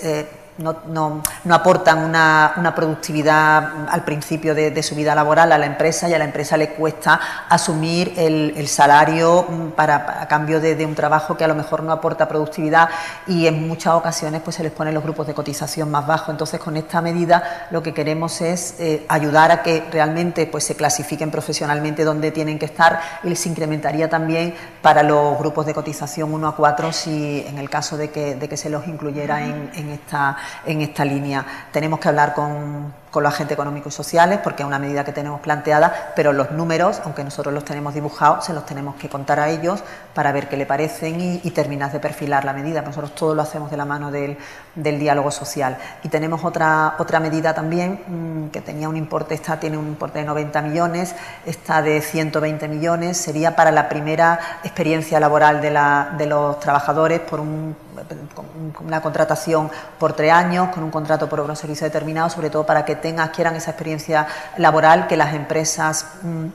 no, 0.57 0.77
no, 0.87 1.21
no 1.43 1.55
aportan 1.55 1.99
una, 1.99 2.53
una, 2.55 2.73
productividad 2.73 3.89
al 3.89 4.05
principio 4.05 4.55
de, 4.55 4.83
su 4.83 4.95
vida 4.95 5.13
laboral 5.13 5.51
a 5.51 5.57
la 5.57 5.65
empresa 5.65 6.07
y 6.07 6.13
a 6.13 6.17
la 6.17 6.25
empresa 6.25 6.55
le 6.55 6.69
cuesta 6.69 7.19
asumir 7.49 8.13
el, 8.15 8.53
el 8.55 8.67
salario 8.67 9.45
mm, 9.49 9.71
para, 9.71 10.21
a 10.21 10.27
cambio 10.27 10.61
de, 10.61 10.85
un 10.85 10.95
trabajo 10.95 11.35
que 11.35 11.43
a 11.43 11.47
lo 11.47 11.55
mejor 11.55 11.83
no 11.83 11.91
aporta 11.91 12.27
productividad 12.27 12.89
y 13.27 13.47
en 13.47 13.67
muchas 13.67 13.95
ocasiones 13.95 14.41
pues 14.43 14.55
se 14.55 14.63
les 14.63 14.71
ponen 14.71 14.93
los 14.93 15.03
grupos 15.03 15.27
de 15.27 15.33
cotización 15.33 15.91
más 15.91 16.07
bajos. 16.07 16.29
Entonces 16.29 16.59
con 16.59 16.77
esta 16.77 17.01
medida 17.01 17.67
lo 17.71 17.83
que 17.83 17.93
queremos 17.93 18.39
es 18.41 18.75
eh, 18.79 19.05
ayudar 19.09 19.51
a 19.51 19.61
que 19.61 19.83
realmente 19.91 20.47
pues 20.47 20.63
se 20.63 20.75
clasifiquen 20.75 21.31
profesionalmente 21.31 22.05
donde 22.05 22.31
tienen 22.31 22.59
que 22.59 22.65
estar 22.65 23.01
y 23.23 23.29
les 23.29 23.45
incrementaría 23.45 24.09
también 24.09 24.55
para 24.81 25.03
los 25.03 25.37
grupos 25.37 25.65
de 25.65 25.73
cotización 25.73 26.33
1 26.33 26.47
a 26.47 26.55
4 26.55 26.93
si 26.93 27.45
en 27.47 27.57
el 27.57 27.69
caso 27.69 27.97
de 27.97 28.09
que, 28.09 28.35
de 28.35 28.47
que 28.47 28.55
se 28.55 28.69
los 28.69 28.87
incluyera 28.87 29.43
en, 29.43 29.71
en 29.73 29.89
esta 29.89 30.37
en 30.65 30.81
esta 30.81 31.05
línea. 31.05 31.45
Tenemos 31.71 31.99
que 31.99 32.07
hablar 32.07 32.33
con, 32.33 32.93
con 33.15 33.23
los 33.23 33.33
agentes 33.33 33.55
económicos 33.55 33.93
y 33.93 33.95
sociales, 33.95 34.39
porque 34.43 34.63
es 34.63 34.67
una 34.67 34.77
medida 34.77 35.05
que 35.05 35.13
tenemos 35.13 35.39
planteada, 35.39 36.11
pero 36.17 36.33
los 36.33 36.51
números, 36.51 37.01
aunque 37.05 37.23
nosotros 37.23 37.53
los 37.53 37.63
tenemos 37.63 37.93
dibujados, 37.93 38.43
se 38.43 38.51
los 38.51 38.65
tenemos 38.65 38.95
que 38.95 39.07
contar 39.07 39.39
a 39.39 39.47
ellos 39.47 39.81
para 40.13 40.33
ver 40.33 40.49
qué 40.49 40.57
le 40.57 40.65
parecen 40.65 41.39
y, 41.41 41.51
terminar 41.51 41.93
de 41.93 42.01
perfilar 42.01 42.43
la 42.43 42.51
medida. 42.51 42.81
Nosotros 42.81 43.15
todo 43.15 43.33
lo 43.33 43.41
hacemos 43.41 43.71
de 43.71 43.77
la 43.77 43.85
mano 43.85 44.11
del, 44.11 44.37
diálogo 44.75 45.31
social. 45.31 45.77
Y 46.03 46.09
tenemos 46.09 46.43
otra, 46.43 46.95
otra 46.99 47.21
medida 47.21 47.53
también 47.53 48.01
mm, 48.05 48.49
que 48.49 48.59
tenía 48.59 48.89
un 48.89 48.97
importe, 48.97 49.33
esta 49.33 49.61
tiene 49.61 49.77
un 49.77 49.87
importe 49.87 50.19
de 50.19 50.25
90 50.25 50.61
millones, 50.61 51.15
esta 51.45 51.81
de 51.81 52.01
120 52.01 52.67
millones, 52.67 53.15
sería 53.15 53.55
para 53.55 53.71
la 53.71 53.87
primera 53.87 54.41
experiencia 54.65 55.21
laboral 55.21 55.61
de, 55.61 55.71
la, 55.71 56.09
de 56.17 56.25
los 56.25 56.59
trabajadores 56.59 57.21
por 57.21 57.39
una 57.39 59.01
contratación 59.01 59.71
por 59.97 60.11
tres 60.11 60.33
años, 60.33 60.69
con 60.69 60.83
un 60.83 60.91
contrato 60.91 61.29
por 61.29 61.39
un 61.39 61.55
servicio 61.55 61.85
determinado, 61.85 62.29
sobre 62.29 62.49
todo 62.49 62.65
para 62.65 62.83
que 62.83 62.95
tengan, 63.05 63.27
adquieran 63.29 63.55
esa 63.55 63.69
experiencia 63.69 64.25
laboral, 64.57 65.05
que 65.05 65.15
las 65.15 65.35
empresas 65.35 66.07
mm, 66.23 66.47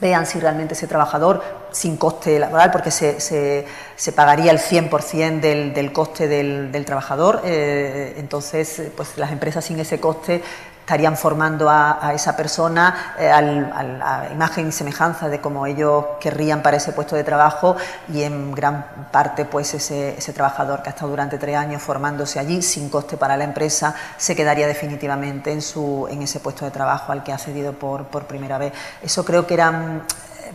vean 0.00 0.24
si 0.24 0.40
realmente 0.40 0.72
ese 0.72 0.86
trabajador, 0.86 1.42
sin 1.72 1.98
coste 1.98 2.38
laboral, 2.38 2.70
porque 2.70 2.90
se, 2.90 3.20
se, 3.20 4.12
pagaría 4.12 4.50
el 4.50 4.58
100% 4.58 5.40
del, 5.40 5.74
del 5.74 5.92
coste 5.92 6.26
del, 6.26 6.72
del 6.72 6.86
trabajador, 6.86 7.42
eh, 7.44 8.14
entonces 8.16 8.80
pues 8.96 9.18
las 9.18 9.30
empresas 9.30 9.62
sin 9.62 9.78
ese 9.78 10.00
coste 10.00 10.42
estarían 10.84 11.16
formando 11.16 11.70
a, 11.70 12.12
esa 12.14 12.36
persona 12.36 13.14
eh, 13.18 13.30
a 13.30 13.40
la 13.40 14.28
imagen 14.30 14.68
y 14.68 14.72
semejanza 14.72 15.30
de 15.30 15.40
cómo 15.40 15.64
ellos 15.64 16.04
querrían 16.20 16.62
para 16.62 16.76
ese 16.76 16.92
puesto 16.92 17.16
de 17.16 17.24
trabajo 17.24 17.74
y 18.12 18.22
en 18.22 18.54
gran 18.54 19.08
parte 19.10 19.46
pues 19.46 19.72
ese, 19.72 20.32
trabajador 20.34 20.82
que 20.82 20.90
ha 20.90 20.92
estado 20.92 21.10
durante 21.10 21.38
tres 21.38 21.56
años 21.56 21.80
formándose 21.80 22.38
allí 22.38 22.60
sin 22.60 22.90
coste 22.90 23.16
para 23.16 23.34
la 23.38 23.44
empresa 23.44 23.94
se 24.18 24.36
quedaría 24.36 24.66
definitivamente 24.66 25.52
en, 25.52 25.62
su, 25.62 26.06
en 26.10 26.20
ese 26.20 26.38
puesto 26.40 26.66
de 26.66 26.70
trabajo 26.70 27.12
al 27.12 27.22
que 27.24 27.32
ha 27.32 27.38
cedido 27.38 27.72
por, 27.72 28.04
por 28.04 28.26
primera 28.26 28.58
vez. 28.58 28.74
Eso 29.02 29.24
creo 29.24 29.46
que 29.46 29.54
eran 29.54 30.02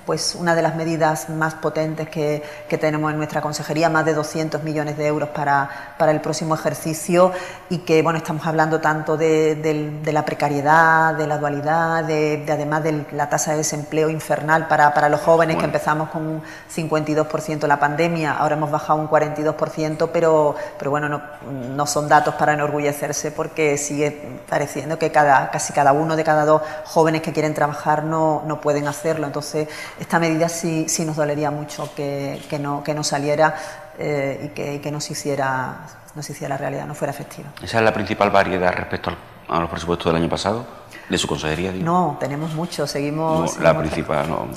pues 0.06 0.36
una 0.36 0.56
de 0.56 0.62
las 0.62 0.76
medidas 0.76 1.30
más 1.30 1.56
potentes 1.56 2.10
que, 2.10 2.44
tenemos 2.80 3.12
en 3.12 3.18
nuestra 3.18 3.42
consejería, 3.42 3.90
más 3.90 4.06
de 4.06 4.14
200 4.14 4.64
millones 4.64 4.98
de 4.98 5.08
euros 5.08 5.30
para, 5.30 5.96
para 5.98 6.12
el 6.12 6.22
próximo 6.22 6.56
ejercicio 6.56 7.32
y 7.70 7.80
que 7.80 8.02
bueno 8.02 8.18
estamos 8.18 8.46
hablando 8.48 8.80
tanto 8.80 9.18
de, 9.18 10.00
la 10.06 10.26
precariedad, 10.26 11.14
de 11.14 11.28
la 11.28 11.38
dualidad, 11.38 12.04
de, 12.06 12.46
además 12.50 12.84
de 12.84 13.06
la 13.12 13.30
tasa 13.30 13.52
de 13.52 13.58
desempleo 13.58 14.10
infernal 14.10 14.68
para, 14.68 14.94
para 14.94 15.10
los 15.10 15.22
jóvenes, 15.22 15.58
que 15.58 15.66
empezamos 15.66 16.10
con 16.10 16.26
un 16.26 16.44
52% 16.74 17.68
la 17.68 17.80
pandemia, 17.80 18.34
ahora 18.34 18.56
hemos 18.56 18.72
bajado 18.72 19.00
un 19.00 19.10
42%, 19.10 20.10
pero, 20.14 20.56
pero 20.78 20.92
bueno, 20.92 21.10
no, 21.10 21.22
no 21.76 21.86
son 21.86 22.08
datos 22.08 22.36
para 22.36 22.54
enorgullecerse 22.54 23.32
porque 23.32 23.78
sigue 23.78 24.40
pareciendo 24.50 24.98
que 24.98 25.12
cada, 25.12 25.52
casi 25.52 25.74
cada 25.74 25.92
uno 25.94 26.16
de 26.16 26.24
cada 26.24 26.46
dos 26.46 26.62
jóvenes 26.86 27.22
que 27.22 27.34
quieren 27.34 27.54
trabajar 27.54 28.04
no, 28.04 28.44
no 28.46 28.62
pueden 28.62 28.88
hacerlo. 28.88 29.28
Entonces, 29.28 29.68
esta 30.00 30.20
medida 30.20 30.50
sí, 30.50 30.86
sí 30.88 31.06
nos 31.06 31.16
dolería 31.16 31.52
mucho 31.52 31.94
que, 31.96 32.40
no, 32.60 32.84
que 32.84 32.94
no 32.94 33.04
saliera 33.04 33.56
y 33.98 34.50
que, 34.50 34.80
que 34.82 34.92
no, 34.92 35.02
se 35.02 35.14
hiciera, 35.14 35.86
no 36.16 36.24
se 36.24 36.32
hiciera 36.34 36.58
realidad, 36.58 36.86
no 36.86 36.96
fuera 36.96 37.12
efectiva. 37.12 37.50
¿Esa 37.62 37.80
es 37.80 37.84
la 37.84 37.94
principal 37.94 38.30
variedad 38.30 38.74
respecto 38.74 39.12
a 39.50 39.60
los 39.60 39.70
presupuestos 39.70 40.12
del 40.12 40.22
año 40.22 40.30
pasado? 40.30 40.80
de 41.10 41.18
su 41.18 41.28
consejería? 41.28 41.72
No, 41.72 42.18
tenemos 42.20 42.54
mucho, 42.54 42.86
seguimos... 42.86 43.60
la 43.60 43.78
principal, 43.78 44.30
no. 44.30 44.48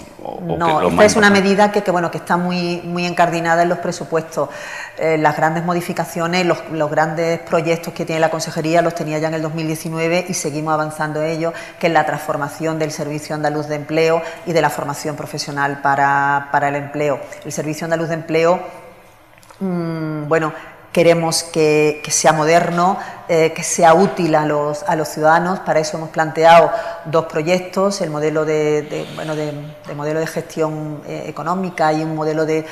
no, 0.56 0.88
esta 0.88 1.04
es 1.04 1.16
una 1.16 1.30
medida 1.30 1.72
que, 1.72 1.82
que, 1.82 1.90
bueno, 1.90 2.10
que 2.10 2.18
está 2.18 2.36
muy, 2.36 2.82
muy 2.84 3.06
encardinada 3.06 3.62
en 3.62 3.70
los 3.70 3.78
presupuestos. 3.78 4.50
Eh, 4.98 5.16
las 5.16 5.36
grandes 5.36 5.64
modificaciones, 5.64 6.44
los, 6.44 6.58
los, 6.70 6.90
grandes 6.90 7.40
proyectos 7.40 7.94
que 7.94 8.04
tiene 8.04 8.20
la 8.20 8.30
consejería 8.30 8.82
los 8.82 8.94
tenía 8.94 9.18
ya 9.18 9.28
en 9.28 9.34
el 9.34 9.42
2019 9.42 10.26
y 10.28 10.34
seguimos 10.34 10.74
avanzando 10.74 11.22
en 11.22 11.30
ello, 11.30 11.52
que 11.80 11.86
es 11.86 11.92
la 11.92 12.04
transformación 12.04 12.78
del 12.78 12.90
Servicio 12.90 13.34
Andaluz 13.34 13.66
de 13.68 13.76
Empleo 13.76 14.22
y 14.44 14.52
de 14.52 14.60
la 14.60 14.68
formación 14.68 15.16
profesional 15.16 15.80
para, 15.80 16.48
para 16.52 16.68
el 16.68 16.76
empleo. 16.76 17.18
El 17.44 17.52
Servicio 17.52 17.86
Andaluz 17.86 18.08
de 18.08 18.14
Empleo, 18.14 18.60
mmm, 19.60 20.28
bueno, 20.28 20.52
queremos 20.92 21.42
que, 21.42 22.02
sea 22.08 22.32
moderno, 22.32 22.98
eh, 23.28 23.52
que 23.54 23.62
sea 23.62 23.94
útil 23.94 24.34
a 24.34 24.44
los, 24.44 24.82
a 24.82 24.94
los 24.94 25.08
ciudadanos. 25.08 25.60
Para 25.60 25.80
eso 25.80 25.96
hemos 25.96 26.10
planteado 26.10 26.70
dos 27.06 27.24
proyectos, 27.24 28.00
el 28.02 28.10
modelo 28.10 28.44
de, 28.44 29.06
bueno, 29.16 29.34
de, 29.34 29.52
modelo 29.96 30.20
de 30.20 30.26
gestión 30.26 31.02
eh, 31.06 31.24
económica 31.26 31.92
y 31.92 32.02
un 32.02 32.14
modelo 32.14 32.44
de, 32.44 32.66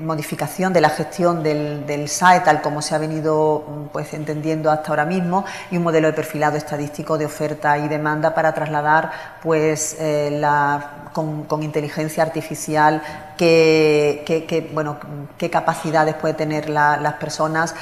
modificación 0.00 0.72
de 0.72 0.80
la 0.82 0.90
gestión 0.90 1.42
del, 1.42 1.86
del, 1.86 2.08
SAE, 2.08 2.40
tal 2.40 2.60
como 2.60 2.82
se 2.82 2.94
ha 2.94 2.98
venido 2.98 3.88
pues, 3.92 4.12
entendiendo 4.12 4.70
hasta 4.70 4.90
ahora 4.90 5.06
mismo, 5.06 5.44
y 5.70 5.78
un 5.78 5.84
modelo 5.84 6.08
de 6.08 6.12
perfilado 6.12 6.56
estadístico 6.56 7.16
de 7.16 7.24
oferta 7.24 7.78
y 7.78 7.88
demanda 7.88 8.34
para 8.34 8.52
trasladar 8.52 9.10
pues, 9.42 9.96
eh, 9.98 10.28
la, 10.30 11.10
con, 11.12 11.62
inteligencia 11.62 12.22
artificial 12.22 13.02
qué, 13.38 14.70
bueno, 14.74 14.98
qué 15.38 15.48
capacidades 15.48 16.14
puede 16.16 16.34
tener 16.34 16.68
las 16.68 17.14
personas. 17.14 17.74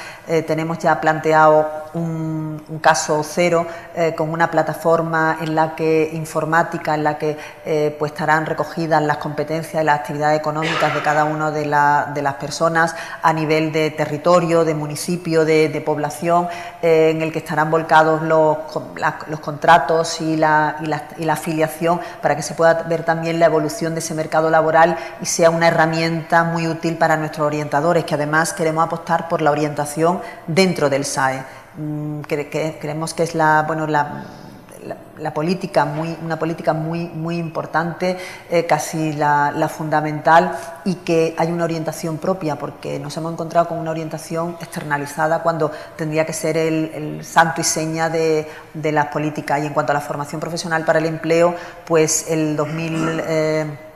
tenemos 0.45 0.77
ya 0.77 1.01
planteado 1.01 1.87
un, 1.97 2.79
caso 2.81 3.23
cero 3.23 3.65
eh, 3.95 4.13
con 4.15 4.29
una 4.29 4.51
plataforma 4.51 5.37
en 5.41 5.55
la 5.55 5.75
que 5.75 6.09
informática, 6.13 6.95
en 6.95 7.03
la 7.03 7.17
que 7.17 7.37
eh, 7.65 7.95
pues 7.97 8.11
estarán 8.11 8.45
recogidas 8.45 9.01
las 9.01 9.17
competencias 9.17 9.81
y 9.81 9.85
las 9.85 9.99
actividades 9.99 10.39
económicas 10.39 10.93
de 10.93 11.01
cada 11.01 11.25
una 11.25 11.51
de, 11.51 11.65
las 11.65 12.33
personas 12.35 12.95
a 13.21 13.33
nivel 13.33 13.71
de 13.71 13.91
territorio, 13.91 14.63
de 14.63 14.73
municipio, 14.73 15.43
de, 15.45 15.81
población, 15.85 16.47
eh, 16.81 17.11
en 17.11 17.21
el 17.21 17.31
que 17.31 17.39
estarán 17.39 17.71
volcados 17.71 18.21
los, 18.21 18.57
los 19.27 19.39
contratos 19.39 20.21
y 20.21 20.35
la, 20.35 20.77
y, 20.81 20.85
la, 20.85 21.03
y 21.17 21.25
la 21.25 21.33
afiliación 21.33 21.99
para 22.21 22.35
que 22.35 22.41
se 22.41 22.53
pueda 22.53 22.83
ver 22.83 23.03
también 23.03 23.39
la 23.39 23.45
evolución 23.45 23.93
de 23.93 23.99
ese 23.99 24.13
mercado 24.13 24.49
laboral 24.49 24.97
y 25.21 25.25
sea 25.25 25.46
una 25.49 25.67
herramienta 25.67 26.43
muy 26.43 26.67
útil 26.67 26.97
para 26.97 27.17
nuestros 27.17 27.47
orientadores, 27.47 28.05
que 28.05 28.15
además 28.15 28.53
queremos 28.53 28.85
apostar 28.85 29.27
por 29.27 29.41
la 29.41 29.51
orientación 29.51 30.21
dentro 30.47 30.89
del 30.89 31.05
SAE. 31.05 31.43
Mm, 31.77 32.21
creemos 32.21 33.13
que 33.13 33.23
es 33.23 33.35
la, 33.35 33.63
bueno, 33.67 33.87
la, 33.87 34.25
la, 35.19 35.33
política 35.33 35.85
muy, 35.85 36.17
una 36.23 36.37
política 36.39 36.73
muy, 36.73 37.07
muy 37.07 37.37
importante, 37.37 38.17
eh, 38.49 38.65
casi 38.65 39.13
la, 39.13 39.69
fundamental, 39.69 40.57
y 40.85 40.95
que 40.95 41.35
hay 41.37 41.51
una 41.51 41.65
orientación 41.65 42.17
propia, 42.17 42.57
porque 42.57 42.99
nos 42.99 43.15
hemos 43.17 43.33
encontrado 43.33 43.67
con 43.67 43.77
una 43.79 43.91
orientación 43.91 44.57
externalizada 44.59 45.43
cuando 45.43 45.71
tendría 45.95 46.25
que 46.25 46.33
ser 46.33 46.57
el, 46.57 47.23
santo 47.23 47.61
y 47.61 47.63
seña 47.63 48.09
de, 48.09 48.47
de, 48.73 48.91
las 48.91 49.07
políticas. 49.07 49.61
Y 49.61 49.67
en 49.67 49.73
cuanto 49.73 49.91
a 49.91 49.95
la 49.95 50.01
formación 50.01 50.39
profesional 50.39 50.83
para 50.85 50.99
el 50.99 51.05
empleo, 51.05 51.55
pues 51.85 52.29
el 52.29 52.55
2000. 52.55 53.86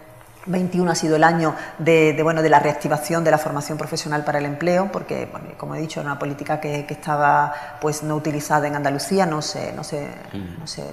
21 0.45 0.91
ha 0.91 0.95
sido 0.95 1.15
el 1.15 1.23
año 1.23 1.55
de, 1.77 2.17
bueno, 2.23 2.41
de 2.41 2.49
la 2.49 2.59
reactivación 2.59 3.23
de 3.23 3.31
la 3.31 3.37
formación 3.37 3.77
profesional 3.77 4.23
para 4.23 4.39
el 4.39 4.45
empleo, 4.45 4.89
porque, 4.91 5.29
como 5.57 5.75
he 5.75 5.79
dicho, 5.79 5.99
era 5.99 6.09
una 6.11 6.19
política 6.19 6.59
que, 6.59 6.85
estaba 6.89 7.53
pues, 7.79 8.03
no 8.03 8.15
utilizada 8.15 8.67
en 8.67 8.75
Andalucía, 8.75 9.25
no 9.25 9.41
se, 9.41 9.73
no 9.73 9.83
se, 9.83 10.07
no 10.59 10.67
se 10.67 10.83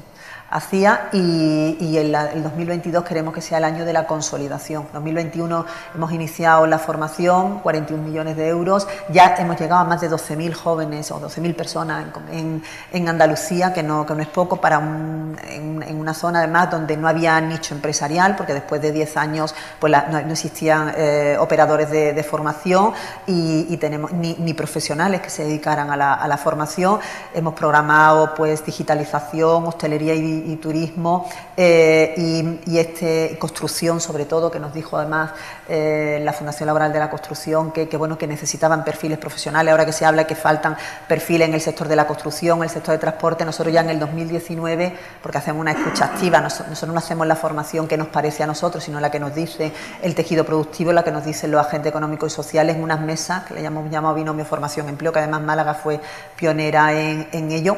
hacía 0.50 1.10
y, 1.12 1.76
y 1.78 1.98
el, 1.98 2.14
el, 2.14 2.42
2022 2.42 3.04
queremos 3.04 3.34
que 3.34 3.42
sea 3.42 3.58
el 3.58 3.64
año 3.64 3.84
de 3.84 3.92
la 3.92 4.06
consolidación. 4.06 4.86
2021 4.92 5.66
hemos 5.94 6.12
iniciado 6.12 6.66
la 6.66 6.78
formación, 6.78 7.60
41 7.60 8.02
millones 8.02 8.36
de 8.36 8.48
euros, 8.48 8.88
ya 9.10 9.36
hemos 9.38 9.60
llegado 9.60 9.82
a 9.82 9.84
más 9.84 10.00
de 10.00 10.10
12.000 10.10 10.54
jóvenes 10.54 11.10
o 11.10 11.20
12.000 11.20 11.54
personas 11.54 12.06
en, 12.32 13.08
Andalucía, 13.08 13.72
que 13.72 13.82
no, 13.82 14.04
que 14.04 14.14
no 14.14 14.22
es 14.22 14.28
poco 14.28 14.60
para 14.60 14.78
un, 14.78 15.36
en, 15.48 15.98
una 15.98 16.12
zona 16.14 16.40
además 16.40 16.70
donde 16.70 16.96
no 16.96 17.08
había 17.08 17.40
nicho 17.40 17.74
empresarial, 17.74 18.36
porque 18.36 18.54
después 18.54 18.80
de 18.82 18.92
10 18.92 19.16
años 19.16 19.54
pues 19.78 19.92
no, 20.10 20.18
existían 20.18 20.92
eh, 20.96 21.36
operadores 21.38 21.90
de, 21.90 22.18
formación 22.28 22.92
y, 23.26 23.76
tenemos 23.78 24.12
ni, 24.12 24.34
ni, 24.34 24.52
profesionales 24.54 25.20
que 25.20 25.30
se 25.30 25.44
dedicaran 25.44 25.90
a 25.90 25.96
la, 25.96 26.14
a 26.14 26.28
la 26.28 26.36
formación. 26.36 26.98
Hemos 27.32 27.54
programado 27.54 28.34
pues 28.34 28.64
digitalización, 28.66 29.66
hostelería 29.66 30.14
y 30.14 30.37
y, 30.46 30.56
turismo 30.56 31.28
eh, 31.56 32.58
y, 32.66 32.78
este, 32.78 33.36
construcción 33.38 34.00
sobre 34.00 34.24
todo, 34.24 34.50
que 34.50 34.58
nos 34.58 34.72
dijo 34.72 34.96
además 34.96 35.32
eh, 35.68 36.20
la 36.22 36.32
Fundación 36.32 36.66
Laboral 36.66 36.92
de 36.92 36.98
la 36.98 37.10
Construcción 37.10 37.72
que, 37.72 37.88
bueno, 37.96 38.16
que 38.18 38.26
necesitaban 38.26 38.84
perfiles 38.84 39.18
profesionales, 39.18 39.70
ahora 39.70 39.86
que 39.86 39.92
se 39.92 40.04
habla 40.04 40.26
que 40.26 40.34
faltan 40.34 40.76
perfiles 41.06 41.48
en 41.48 41.54
el 41.54 41.60
sector 41.60 41.88
de 41.88 41.96
la 41.96 42.06
construcción, 42.06 42.58
en 42.58 42.64
el 42.64 42.70
sector 42.70 42.92
de 42.92 42.98
transporte, 42.98 43.44
nosotros 43.44 43.72
ya 43.72 43.80
en 43.80 43.90
el 43.90 43.98
2019, 43.98 44.96
porque 45.22 45.38
hacemos 45.38 45.60
una 45.60 45.72
escucha 45.72 46.06
activa, 46.06 46.40
nosotros, 46.40 46.82
no 46.88 46.98
hacemos 46.98 47.26
la 47.26 47.36
formación 47.36 47.88
que 47.88 47.96
nos 47.96 48.08
parece 48.08 48.42
a 48.42 48.46
nosotros, 48.46 48.84
sino 48.84 49.00
la 49.00 49.10
que 49.10 49.20
nos 49.20 49.34
dice 49.34 49.72
el 50.02 50.14
tejido 50.14 50.44
productivo, 50.44 50.92
la 50.92 51.04
que 51.04 51.12
nos 51.12 51.24
dicen 51.24 51.50
los 51.50 51.64
agentes 51.64 51.90
económicos 51.90 52.32
y 52.32 52.34
sociales 52.34 52.76
en 52.76 52.82
unas 52.82 53.00
mesas 53.00 53.44
que 53.44 53.54
le 53.54 53.62
llamamos, 53.62 53.90
llamado 53.90 54.14
binomio 54.14 54.44
formación 54.44 54.88
empleo, 54.88 55.12
que 55.12 55.18
además 55.18 55.42
Málaga 55.42 55.74
fue 55.74 56.00
pionera 56.36 56.92
en 56.92 57.50
ello 57.50 57.76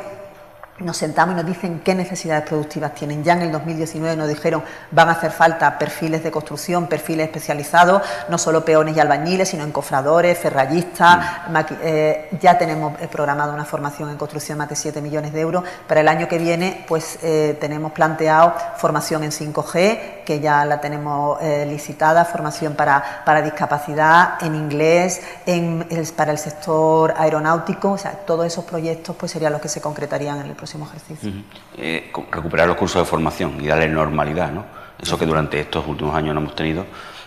nos 0.80 0.96
sentamos 0.96 1.34
y 1.34 1.36
nos 1.36 1.46
dicen 1.46 1.80
qué 1.84 1.94
necesidades 1.94 2.48
productivas 2.48 2.94
tienen. 2.94 3.22
Ya 3.22 3.34
en 3.34 3.42
el 3.42 3.52
2019 3.52 4.16
nos 4.16 4.28
dijeron 4.28 4.62
van 4.90 5.08
a 5.08 5.12
hacer 5.12 5.30
falta 5.30 5.78
perfiles 5.78 6.22
de 6.22 6.30
construcción, 6.30 6.86
perfiles 6.86 7.26
especializados, 7.26 8.02
no 8.28 8.38
solo 8.38 8.64
peones 8.64 8.96
y 8.96 9.00
albañiles, 9.00 9.48
sino 9.48 9.64
encofradores, 9.64 10.38
ferrallistas. 10.38 11.18
Mm. 11.48 11.56
Eh, 11.82 12.28
ya 12.40 12.56
tenemos 12.56 13.00
eh, 13.00 13.08
programado 13.08 13.52
una 13.52 13.64
formación 13.64 14.10
en 14.10 14.16
construcción 14.16 14.58
más 14.58 14.68
de 14.68 14.76
7 14.76 15.00
millones 15.00 15.32
de 15.32 15.40
euros. 15.40 15.64
Para 15.86 16.00
el 16.00 16.08
año 16.08 16.28
que 16.28 16.38
viene, 16.38 16.84
pues 16.88 17.18
eh, 17.22 17.56
tenemos 17.60 17.92
planteado 17.92 18.54
formación 18.76 19.24
en 19.24 19.30
5G, 19.30 20.24
que 20.24 20.40
ya 20.40 20.64
la 20.64 20.80
tenemos 20.80 21.38
licitada, 21.66 22.24
formación 22.24 22.74
para, 22.74 23.22
para 23.24 23.42
discapacidad, 23.42 24.34
en 24.40 24.54
inglés, 24.54 25.20
en, 25.46 25.86
para 26.16 26.32
el 26.32 26.38
sector 26.38 27.14
aeronáutico. 27.16 27.92
O 27.92 27.98
sea, 27.98 28.12
todos 28.12 28.46
esos 28.46 28.64
proyectos 28.64 29.16
pues 29.16 29.32
serían 29.32 29.52
los 29.52 29.60
que 29.60 29.68
se 29.68 29.80
concretarían 29.80 30.40
en 30.40 30.46
el 30.46 30.54
próximo 30.70 30.86
ejercicio. 30.86 31.32
Eh, 31.76 32.12
recuperar 32.30 32.68
los 32.68 32.76
cursos 32.76 33.02
de 33.02 33.06
formación 33.06 33.56
y 33.60 33.66
darle 33.66 33.88
normalidad, 33.88 34.52
¿no? 34.52 34.64
Eso 35.00 35.18
que 35.18 35.26
durante 35.26 35.58
estos 35.58 35.86
últimos 35.86 36.14
años 36.14 36.34
no 36.34 36.40
hemos 36.42 36.54
tenido 36.54 36.84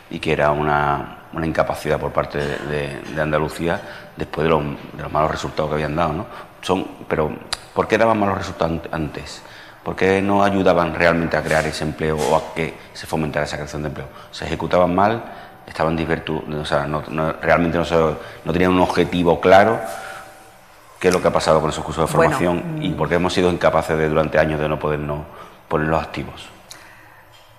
y 0.10 0.20
que 0.20 0.32
era 0.32 0.52
una, 0.52 1.18
incapacidad 1.44 2.00
por 2.00 2.12
parte 2.12 2.38
de, 2.38 3.22
Andalucía 3.22 3.82
después 4.16 4.46
de 4.46 4.50
los, 4.50 5.12
malos 5.12 5.32
resultados 5.32 5.70
que 5.70 5.76
habían 5.76 5.96
dado, 5.96 6.14
¿no? 6.14 6.26
Son, 6.62 6.88
pero, 7.08 7.36
¿por 7.74 7.88
qué 7.88 7.98
daban 7.98 8.20
malos 8.20 8.38
resultados 8.38 8.82
antes? 8.92 9.42
¿Por 9.84 9.96
qué 9.96 10.22
no 10.22 10.44
ayudaban 10.44 10.96
realmente 10.96 11.36
a 11.36 11.44
crear 11.44 11.66
ese 11.66 11.84
empleo 11.84 12.16
o 12.16 12.38
a 12.38 12.54
que 12.54 12.76
se 12.94 13.06
fomentara 13.06 13.46
esa 13.46 13.58
creación 13.58 13.82
de 13.82 13.90
empleo? 13.90 14.08
Se 14.32 14.46
ejecutaban 14.46 14.96
mal, 14.96 15.22
estaban 15.68 15.98
disvertu 15.98 16.44
o 16.62 16.66
sea, 16.66 16.88
realmente 17.42 17.78
no, 17.78 18.18
no 18.46 18.54
tenían 18.54 18.72
un 18.72 18.80
objetivo 18.80 19.42
claro 19.42 19.82
qué 21.04 21.10
es 21.10 21.14
lo 21.14 21.22
que 21.22 21.28
ha 21.28 21.34
pasado 21.34 21.60
con 21.60 21.70
esos 21.70 21.84
cursos 21.84 22.06
de 22.06 22.14
formación 22.14 22.78
y 22.82 22.94
por 22.94 23.10
qué 23.10 23.16
hemos 23.16 23.34
sido 23.34 23.52
incapaces 23.52 23.98
de 23.98 24.08
durante 24.08 24.40
años 24.40 24.58
de 24.58 24.70
no 24.70 24.80
podernos 24.80 25.26
ponerlos 25.68 26.02
activos. 26.02 26.48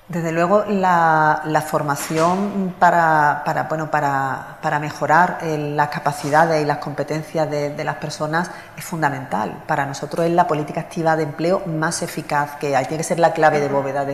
Desde 0.08 0.32
luego, 0.32 0.64
la, 0.66 1.64
formación 1.66 2.74
para, 2.78 3.42
bueno, 3.68 3.90
para, 3.90 4.58
para 4.62 4.78
mejorar 4.78 5.38
eh, 5.42 5.58
las 5.74 5.88
capacidades 5.88 6.62
y 6.62 6.66
las 6.66 6.78
competencias 6.78 7.50
de, 7.50 7.84
las 7.84 7.96
personas 7.96 8.50
es 8.78 8.84
fundamental. 8.84 9.62
Para 9.66 9.84
nosotros 9.84 10.24
es 10.24 10.32
la 10.32 10.46
política 10.46 10.80
activa 10.80 11.14
de 11.14 11.24
empleo 11.24 11.62
más 11.66 12.02
eficaz 12.02 12.56
que 12.56 12.76
hay. 12.76 12.86
Tiene 12.86 12.98
que 12.98 13.04
ser 13.04 13.18
la 13.18 13.32
clave 13.32 13.60
de 13.60 13.68
bóveda 13.68 14.06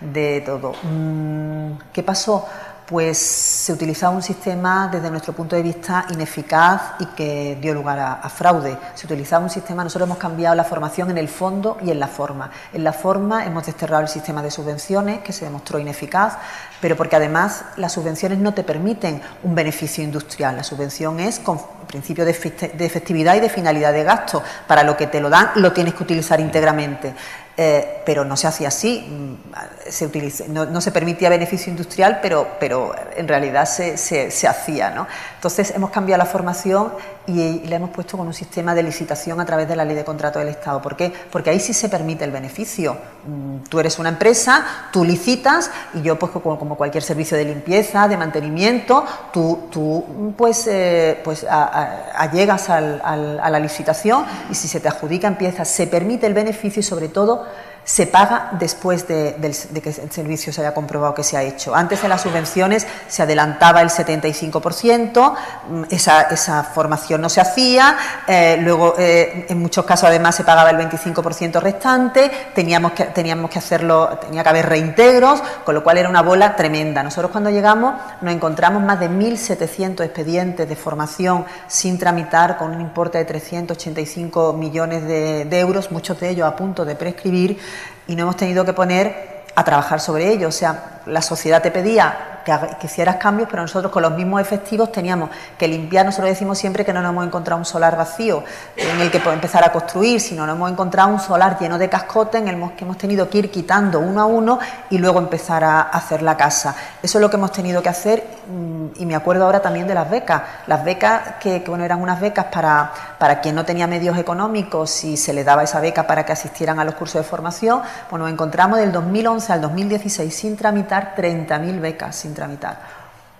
de, 0.00 0.40
todo. 0.46 0.74
Mm, 0.82 1.78
¿Qué 1.92 2.04
pasó? 2.04 2.48
Pues 2.86 3.18
se 3.18 3.72
utilizaba 3.72 4.14
un 4.14 4.22
sistema 4.22 4.88
desde 4.90 5.10
nuestro 5.10 5.32
punto 5.32 5.56
de 5.56 5.62
vista 5.62 6.06
ineficaz 6.10 6.92
y 7.00 7.06
que 7.06 7.58
dio 7.60 7.74
lugar 7.74 7.98
a, 7.98 8.28
fraude. 8.28 8.76
Se 8.94 9.06
utilizaba 9.06 9.42
un 9.42 9.50
sistema, 9.50 9.82
nosotros 9.82 10.06
hemos 10.06 10.18
cambiado 10.18 10.54
la 10.54 10.64
formación 10.64 11.10
en 11.10 11.18
el 11.18 11.28
fondo 11.28 11.78
y 11.82 11.90
en 11.90 11.98
la 11.98 12.06
forma. 12.06 12.50
En 12.72 12.84
la 12.84 12.92
forma 12.92 13.44
hemos 13.44 13.66
desterrado 13.66 14.02
el 14.02 14.08
sistema 14.08 14.42
de 14.42 14.50
subvenciones 14.50 15.20
que 15.20 15.32
se 15.32 15.44
demostró 15.44 15.78
ineficaz, 15.78 16.38
pero 16.80 16.96
porque 16.96 17.16
además 17.16 17.64
las 17.76 17.92
subvenciones 17.92 18.38
no 18.38 18.54
te 18.54 18.62
permiten 18.62 19.20
un 19.42 19.54
beneficio 19.54 20.04
industrial. 20.04 20.56
La 20.56 20.62
subvención 20.62 21.18
es 21.18 21.40
con 21.40 21.60
principio 21.86 22.24
de 22.24 22.32
efectividad 22.32 23.34
y 23.36 23.40
de 23.40 23.48
finalidad 23.48 23.92
de 23.92 24.04
gasto. 24.04 24.42
Para 24.66 24.82
lo 24.82 24.96
que 24.96 25.06
te 25.06 25.20
lo 25.20 25.30
dan 25.30 25.50
lo 25.56 25.72
tienes 25.72 25.94
que 25.94 26.02
utilizar 26.02 26.40
íntegramente. 26.40 27.14
Eh, 27.58 28.02
pero 28.04 28.22
no 28.22 28.36
se 28.36 28.46
hacía 28.46 28.68
así, 28.68 29.00
mm, 29.08 29.90
se 29.90 30.48
no, 30.48 30.80
se 30.82 30.92
permitía 30.92 31.30
beneficio 31.30 31.70
industrial, 31.70 32.18
pero, 32.20 32.48
pero 32.60 32.94
en 33.16 33.26
realidad 33.26 33.64
se, 33.64 33.96
se, 33.96 34.46
hacía. 34.46 34.90
¿no? 34.90 35.06
Entonces 35.46 35.76
hemos 35.76 35.90
cambiado 35.90 36.18
la 36.18 36.28
formación 36.28 36.92
y, 37.24 37.60
la 37.68 37.76
hemos 37.76 37.90
puesto 37.90 38.16
con 38.16 38.26
un 38.26 38.34
sistema 38.34 38.74
de 38.74 38.82
licitación 38.82 39.38
a 39.38 39.46
través 39.46 39.68
de 39.68 39.76
la 39.76 39.84
ley 39.84 39.94
de 39.94 40.04
contrato 40.04 40.40
del 40.40 40.48
Estado. 40.48 40.82
¿Por 40.82 40.96
qué? 40.96 41.12
Porque 41.30 41.50
ahí 41.50 41.60
sí 41.60 41.72
se 41.72 41.88
permite 41.88 42.24
el 42.24 42.32
beneficio. 42.32 42.96
Mm, 43.24 43.58
tú 43.68 43.78
eres 43.78 44.00
una 44.00 44.08
empresa, 44.08 44.66
tú 44.90 45.04
licitas 45.04 45.70
y 45.94 46.02
yo 46.02 46.18
pues 46.18 46.32
como 46.32 46.76
cualquier 46.76 47.04
servicio 47.04 47.36
de 47.36 47.44
limpieza, 47.44 48.08
de 48.08 48.16
mantenimiento, 48.16 49.04
tú, 49.32 49.68
tú 49.70 50.34
pues, 50.36 50.66
eh, 50.66 51.20
pues 51.22 51.46
allegas 51.48 52.68
a 52.68 52.80
la 52.80 53.60
licitación 53.60 54.26
y 54.50 54.54
si 54.56 54.66
se 54.66 54.80
te 54.80 54.88
adjudica 54.88 55.28
empieza, 55.28 55.64
se 55.64 55.86
permite 55.86 56.26
el 56.26 56.34
beneficio 56.34 56.80
y 56.80 56.82
sobre 56.82 57.06
todo 57.06 57.46
se 57.86 58.08
paga 58.08 58.48
después 58.58 59.06
de, 59.06 59.36
que 59.80 59.88
el 59.90 60.10
servicio 60.10 60.52
se 60.52 60.60
haya 60.60 60.74
comprobado 60.74 61.14
que 61.14 61.22
se 61.22 61.36
ha 61.36 61.42
hecho. 61.44 61.72
Antes 61.72 62.02
en 62.02 62.10
las 62.10 62.20
subvenciones 62.20 62.84
se 63.06 63.22
adelantaba 63.22 63.80
el 63.80 63.90
75%, 63.90 65.34
mm, 65.68 65.82
esa, 65.90 66.22
esa 66.22 66.64
formación 66.64 67.20
no 67.20 67.28
se 67.28 67.40
hacía, 67.40 67.96
eh, 68.26 68.58
luego 68.60 68.96
eh, 68.98 69.46
en 69.48 69.60
muchos 69.60 69.84
casos 69.84 70.08
además 70.08 70.34
se 70.34 70.42
pagaba 70.42 70.70
el 70.70 70.78
25% 70.78 71.60
restante, 71.60 72.28
teníamos 72.56 72.90
que, 72.90 73.04
teníamos 73.04 73.52
que 73.52 73.60
hacerlo, 73.60 74.18
tenía 74.20 74.42
que 74.42 74.48
haber 74.48 74.68
reintegros, 74.68 75.40
con 75.64 75.76
lo 75.76 75.84
cual 75.84 75.98
era 75.98 76.08
una 76.08 76.22
bola 76.22 76.56
tremenda. 76.56 77.04
Nosotros 77.04 77.30
cuando 77.30 77.50
llegamos 77.50 77.94
nos 78.20 78.34
encontramos 78.34 78.82
más 78.82 78.98
de 78.98 79.08
1.700 79.08 80.04
expedientes 80.04 80.68
de 80.68 80.74
formación 80.74 81.44
sin 81.68 81.98
tramitar 82.00 82.56
con 82.56 82.74
un 82.74 82.80
importe 82.80 83.18
de 83.18 83.26
385 83.26 84.54
millones 84.54 85.06
de 85.06 85.60
euros, 85.60 85.92
muchos 85.92 86.18
de 86.18 86.30
ellos 86.30 86.48
a 86.48 86.56
punto 86.56 86.84
de 86.84 86.96
prescribir 86.96 87.58
y 88.06 88.16
no 88.16 88.22
hemos 88.22 88.36
tenido 88.36 88.64
que 88.64 88.72
poner 88.72 89.44
a 89.54 89.64
trabajar 89.64 90.00
sobre 90.00 90.30
ello. 90.30 90.48
O 90.48 90.52
sea, 90.52 91.00
la 91.06 91.22
sociedad 91.22 91.62
te 91.62 91.70
pedía 91.70 92.35
que, 92.46 92.86
hicieras 92.86 93.16
cambios, 93.16 93.48
pero 93.50 93.62
nosotros 93.62 93.90
con 93.90 94.02
los 94.02 94.12
mismos 94.12 94.40
efectivos 94.40 94.92
teníamos 94.92 95.30
que 95.58 95.66
limpiar. 95.66 96.06
Nosotros 96.06 96.30
decimos 96.30 96.56
siempre 96.56 96.84
que 96.84 96.92
no 96.92 97.02
nos 97.02 97.10
hemos 97.10 97.26
encontrado 97.26 97.58
un 97.58 97.64
solar 97.64 97.96
vacío 97.96 98.44
en 98.76 99.00
el 99.00 99.10
que 99.10 99.18
empezar 99.18 99.64
a 99.64 99.72
construir, 99.72 100.20
sino 100.20 100.46
nos 100.46 100.54
hemos 100.54 100.70
encontrado 100.70 101.08
un 101.08 101.18
solar 101.18 101.58
lleno 101.58 101.76
de 101.78 101.88
cascotes 101.88 102.40
en 102.40 102.48
el 102.48 102.72
que 102.72 102.84
hemos 102.84 102.96
tenido 102.96 103.28
que 103.28 103.38
ir 103.38 103.50
quitando 103.50 103.98
uno 103.98 104.20
a 104.20 104.26
uno 104.26 104.58
y 104.90 104.98
luego 104.98 105.18
empezar 105.18 105.64
a 105.64 105.80
hacer 105.82 106.22
la 106.22 106.36
casa. 106.36 106.76
Eso 107.02 107.18
es 107.18 107.22
lo 107.22 107.28
que 107.28 107.36
hemos 107.36 107.50
tenido 107.50 107.82
que 107.82 107.88
hacer 107.88 108.24
mm, 108.48 109.00
y 109.00 109.06
me 109.06 109.16
acuerdo 109.16 109.44
ahora 109.44 109.60
también 109.60 109.88
de 109.88 109.94
las 109.94 110.08
becas. 110.08 110.42
Las 110.68 110.84
becas 110.84 111.34
que, 111.40 111.64
bueno, 111.66 111.84
eran 111.84 112.00
unas 112.00 112.20
becas 112.20 112.46
para, 112.46 112.92
para 113.18 113.40
quien 113.40 113.56
no 113.56 113.64
tenía 113.64 113.88
medios 113.88 114.16
económicos 114.16 115.02
y 115.04 115.16
se 115.16 115.32
le 115.32 115.42
daba 115.42 115.64
esa 115.64 115.80
beca 115.80 116.06
para 116.06 116.24
que 116.24 116.32
asistieran 116.32 116.78
a 116.78 116.84
los 116.84 116.94
cursos 116.94 117.22
de 117.22 117.28
formación, 117.28 117.82
pues 118.08 118.20
nos 118.20 118.30
encontramos 118.30 118.78
del 118.78 118.92
2011 118.92 119.52
al 119.52 119.60
2016 119.60 120.34
sin 120.34 120.56
tramitar 120.56 121.14
30.000 121.16 121.80
becas, 121.80 122.14
sin 122.14 122.35
tramitar. 122.36 122.76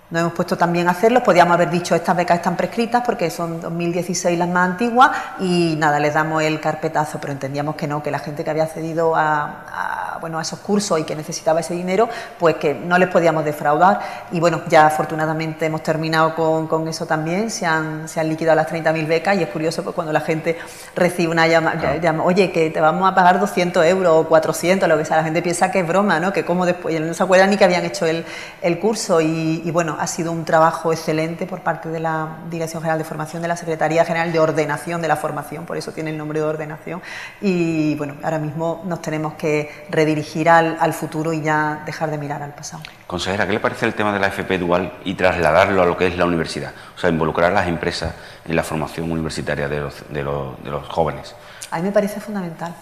Nos 0.08 0.20
hemos 0.20 0.34
puesto 0.34 0.56
también 0.56 0.86
a 0.86 0.92
hacerlo, 0.92 1.20
podíamos 1.20 1.54
haber 1.54 1.68
dicho 1.68 1.96
estas 1.96 2.16
becas 2.16 2.36
están 2.36 2.56
prescritas 2.56 3.02
porque 3.04 3.28
son 3.28 3.60
2016 3.60 4.38
las 4.38 4.48
más 4.48 4.70
antiguas 4.70 5.10
y 5.40 5.74
nada, 5.78 5.98
les 5.98 6.14
damos 6.14 6.44
el 6.44 6.60
carpetazo, 6.60 7.18
pero 7.20 7.32
entendíamos 7.32 7.74
que 7.74 7.88
no, 7.88 8.04
que 8.04 8.12
la 8.12 8.20
gente 8.20 8.44
que 8.44 8.50
había 8.50 8.62
accedido 8.62 9.16
a, 9.16 10.18
bueno, 10.20 10.38
a 10.38 10.42
esos 10.42 10.60
cursos 10.60 11.00
y 11.00 11.02
que 11.02 11.16
necesitaba 11.16 11.58
ese 11.58 11.74
dinero, 11.74 12.08
pues 12.38 12.54
que 12.54 12.72
no 12.72 12.98
les 12.98 13.08
podíamos 13.08 13.44
defraudar. 13.44 13.98
Y 14.30 14.38
bueno, 14.38 14.60
ya 14.68 14.86
afortunadamente 14.86 15.66
hemos 15.66 15.82
terminado 15.82 16.36
con, 16.36 16.86
eso 16.86 17.04
también, 17.04 17.50
se 17.50 17.66
han, 17.66 18.08
se 18.08 18.20
han 18.20 18.28
liquidado 18.28 18.54
las 18.54 18.68
30.000 18.68 19.08
becas 19.08 19.36
y 19.36 19.42
es 19.42 19.48
curioso 19.48 19.82
pues 19.82 19.96
cuando 19.96 20.12
la 20.12 20.20
gente 20.20 20.56
recibe 20.94 21.32
una 21.32 21.48
llamada, 21.48 22.22
oye, 22.22 22.52
que 22.52 22.70
te 22.70 22.80
vamos 22.80 23.10
a 23.10 23.14
pagar 23.16 23.40
200 23.40 23.84
euros 23.86 24.24
o 24.24 24.28
400, 24.28 24.88
lo 24.88 24.96
que 24.96 25.04
sea, 25.04 25.16
la 25.16 25.24
gente 25.24 25.42
piensa 25.42 25.72
que 25.72 25.80
es 25.80 25.88
broma, 25.88 26.20
¿no? 26.20 26.32
Que 26.32 26.44
como 26.44 26.64
después, 26.64 27.00
no 27.00 27.12
se 27.12 27.24
acuerdan 27.24 27.50
ni 27.50 27.56
que 27.56 27.64
habían 27.64 27.84
hecho 27.84 28.06
el, 28.06 28.24
el 28.62 28.78
curso. 28.78 29.20
Y 29.20 29.68
bueno, 29.72 29.95
ha 29.98 30.06
sido 30.06 30.32
un 30.32 30.44
trabajo 30.44 30.92
excelente 30.92 31.46
por 31.46 31.60
parte 31.60 31.88
de 31.88 32.00
la 32.00 32.38
Dirección 32.50 32.82
General 32.82 32.98
de 32.98 33.04
Formación, 33.04 33.42
de 33.42 33.48
la 33.48 33.56
Secretaría 33.56 34.04
General 34.04 34.32
de 34.32 34.38
Ordenación 34.38 35.02
de 35.02 35.08
la 35.08 35.16
Formación, 35.16 35.66
por 35.66 35.76
eso 35.76 35.92
tiene 35.92 36.10
el 36.10 36.18
nombre 36.18 36.40
de 36.40 36.46
ordenación. 36.46 37.02
Y 37.40 37.94
bueno, 37.96 38.14
ahora 38.22 38.38
mismo 38.38 38.82
nos 38.86 39.02
tenemos 39.02 39.34
que 39.34 39.86
redirigir 39.90 40.48
al, 40.48 40.92
futuro 40.92 41.32
y 41.32 41.42
ya 41.42 41.82
dejar 41.84 42.10
de 42.10 42.18
mirar 42.18 42.42
al 42.42 42.54
pasado. 42.54 42.82
Consejera, 43.06 43.46
¿qué 43.46 43.52
le 43.52 43.60
parece 43.60 43.86
el 43.86 43.94
tema 43.94 44.12
de 44.12 44.18
la 44.18 44.28
FP 44.28 44.58
dual 44.58 44.92
y 45.04 45.14
trasladarlo 45.14 45.82
a 45.82 45.86
lo 45.86 45.96
que 45.96 46.06
es 46.06 46.16
la 46.16 46.24
universidad? 46.24 46.72
O 46.96 46.98
sea, 46.98 47.10
involucrar 47.10 47.50
a 47.50 47.54
las 47.54 47.66
empresas 47.66 48.14
en 48.44 48.56
la 48.56 48.62
formación 48.62 49.10
universitaria 49.10 49.68
de 49.68 49.80
los, 49.80 49.94
de 50.08 50.22
los, 50.22 50.62
de 50.62 50.70
los 50.70 50.88
jóvenes. 50.88 51.34
A 51.70 51.78
mí 51.78 51.82
me 51.82 51.92
parece 51.92 52.20
fundamental. 52.20 52.74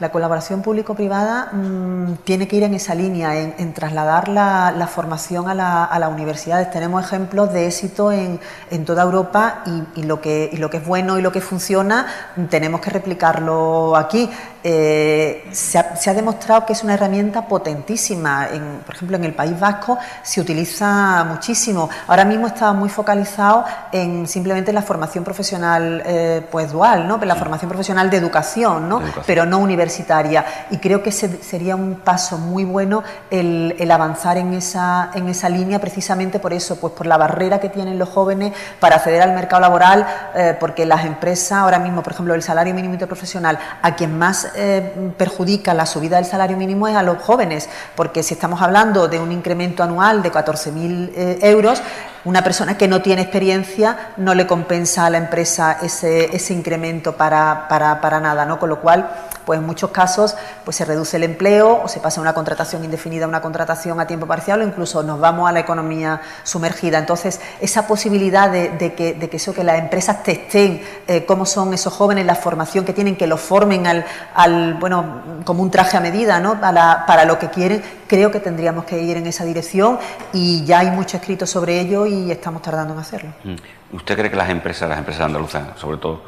La 0.00 0.10
colaboración 0.10 0.62
público-privada 0.62 1.50
mm, 1.52 2.14
tiene 2.24 2.48
que 2.48 2.56
ir 2.56 2.64
en 2.64 2.74
esa 2.74 2.94
línea, 2.94 3.36
en, 3.36 3.72
trasladar 3.74 4.28
la, 4.28 4.88
formación 4.92 5.48
a, 5.48 5.98
las 5.98 6.10
universidades. 6.10 6.70
Tenemos 6.70 7.04
ejemplos 7.04 7.52
de 7.52 7.66
éxito 7.66 8.10
en, 8.10 8.40
toda 8.84 9.04
Europa 9.04 9.62
y 9.94 10.02
lo 10.02 10.20
que 10.20 10.50
es 10.52 10.86
bueno 10.86 11.18
y 11.18 11.22
lo 11.22 11.30
que 11.30 11.40
funciona 11.40 12.06
tenemos 12.50 12.80
que 12.80 12.90
replicarlo 12.90 13.96
aquí. 13.96 14.28
Eh, 14.66 15.44
se, 15.52 15.78
ha, 15.78 16.14
demostrado 16.14 16.64
que 16.64 16.72
es 16.72 16.82
una 16.82 16.94
herramienta 16.94 17.46
potentísima. 17.46 18.48
por 18.86 18.94
ejemplo, 18.94 19.18
en 19.18 19.24
el 19.24 19.34
País 19.34 19.60
Vasco 19.60 19.98
se 20.22 20.40
utiliza 20.40 21.22
muchísimo. 21.24 21.90
Ahora 22.06 22.24
mismo 22.24 22.46
está 22.46 22.72
muy 22.72 22.88
focalizado 22.88 23.66
en 23.92 24.26
simplemente 24.26 24.72
la 24.72 24.80
formación 24.80 25.22
profesional 25.22 26.02
eh, 26.06 26.46
pues 26.50 26.72
dual, 26.72 27.06
¿no? 27.06 27.18
la 27.18 27.36
formación 27.36 27.68
profesional 27.68 28.08
de 28.08 28.16
educación, 28.16 28.88
¿no? 28.88 29.02
pero 29.26 29.44
no 29.44 29.58
universitaria. 29.58 30.46
Y 30.70 30.78
creo 30.78 31.02
que 31.02 31.12
sería 31.12 31.76
un 31.76 31.96
paso 31.96 32.38
muy 32.38 32.64
bueno 32.64 33.02
el, 33.30 33.90
avanzar 33.90 34.38
en 34.38 34.54
esa, 34.54 35.10
en 35.14 35.28
esa 35.28 35.50
línea 35.50 35.78
precisamente 35.78 36.38
por 36.38 36.54
eso, 36.54 36.76
pues 36.76 36.94
por 36.94 37.06
la 37.06 37.18
barrera 37.18 37.60
que 37.60 37.68
tienen 37.68 37.98
los 37.98 38.08
jóvenes 38.08 38.54
para 38.80 38.96
acceder 38.96 39.20
al 39.20 39.34
mercado 39.34 39.60
laboral, 39.60 40.06
eh, 40.34 40.56
porque 40.58 40.86
las 40.86 41.04
empresas, 41.04 41.58
ahora 41.58 41.78
mismo, 41.78 42.02
por 42.02 42.14
ejemplo, 42.14 42.34
el 42.34 42.42
salario 42.42 42.72
mínimo 42.72 42.94
interprofesional, 42.94 43.58
a 43.82 43.94
quien 43.94 44.18
más 44.18 44.53
eh, 44.56 45.12
perjudica 45.16 45.74
la 45.74 45.86
subida 45.86 46.16
del 46.16 46.24
salario 46.24 46.56
mínimo 46.56 46.88
es 46.88 46.96
a 46.96 47.02
los 47.02 47.18
jóvenes, 47.18 47.68
porque 47.94 48.22
si 48.22 48.34
estamos 48.34 48.62
hablando 48.62 49.08
de 49.08 49.18
un 49.18 49.32
incremento 49.32 49.82
anual 49.82 50.22
de 50.22 50.32
14.000 50.32 51.10
eh, 51.14 51.38
euros, 51.42 51.82
una 52.24 52.42
persona 52.42 52.78
que 52.78 52.88
no 52.88 53.02
tiene 53.02 53.22
experiencia 53.22 54.12
no 54.16 54.34
le 54.34 54.46
compensa 54.46 55.06
a 55.06 55.10
la 55.10 55.18
empresa 55.18 55.78
ese, 55.82 56.34
ese 56.34 56.54
incremento 56.54 57.16
para, 57.16 57.68
para, 57.68 58.00
para 58.00 58.20
nada, 58.20 58.46
¿no? 58.46 58.58
Con 58.58 58.70
lo 58.70 58.80
cual, 58.80 59.10
pues 59.44 59.58
en 59.58 59.66
muchos 59.66 59.90
casos 59.90 60.34
pues 60.64 60.76
se 60.76 60.86
reduce 60.86 61.18
el 61.18 61.24
empleo 61.24 61.82
o 61.84 61.88
se 61.88 62.00
pasa 62.00 62.20
una 62.20 62.32
contratación 62.32 62.82
indefinida 62.82 63.26
a 63.26 63.28
una 63.28 63.42
contratación 63.42 64.00
a 64.00 64.06
tiempo 64.06 64.26
parcial 64.26 64.62
o 64.62 64.64
incluso 64.64 65.02
nos 65.02 65.20
vamos 65.20 65.48
a 65.48 65.52
la 65.52 65.60
economía 65.60 66.22
sumergida. 66.44 66.98
Entonces, 66.98 67.40
esa 67.60 67.86
posibilidad 67.86 68.50
de, 68.50 68.94
que, 68.94 69.12
de 69.12 69.28
que, 69.28 69.36
eso, 69.36 69.52
que 69.52 69.64
las 69.64 69.78
empresas 69.78 70.22
testen 70.22 70.82
eh, 71.06 71.26
cómo 71.26 71.44
son 71.44 71.74
esos 71.74 71.92
jóvenes, 71.92 72.24
la 72.24 72.34
formación 72.34 72.86
que 72.86 72.94
tienen, 72.94 73.16
que 73.16 73.26
los 73.26 73.40
formen 73.40 73.86
al, 73.86 74.06
al 74.34 74.74
bueno, 74.74 75.42
como 75.44 75.62
un 75.62 75.70
traje 75.70 75.98
a 75.98 76.00
medida, 76.00 76.40
¿no? 76.40 76.58
Para 76.60 77.24
lo 77.26 77.38
que 77.38 77.50
quieren, 77.50 77.82
creo 78.06 78.30
que 78.30 78.40
tendríamos 78.40 78.84
que 78.84 79.00
ir 79.00 79.16
en 79.16 79.26
esa 79.26 79.44
dirección 79.44 79.98
y 80.32 80.64
ya 80.64 80.80
hay 80.80 80.90
mucho 80.90 81.16
escrito 81.16 81.46
sobre 81.46 81.80
ello 81.80 82.06
y 82.06 82.30
estamos 82.30 82.62
tardando 82.62 82.94
en 82.94 83.00
hacerlo. 83.00 83.30
Mm. 83.44 83.96
¿Usted 83.96 84.16
cree 84.16 84.30
que 84.30 84.36
las 84.36 84.50
empresas, 84.50 84.88
las 84.88 84.98
empresas 84.98 85.26
andaluzas, 85.26 85.78
sobre 85.78 85.98
todo, 85.98 86.22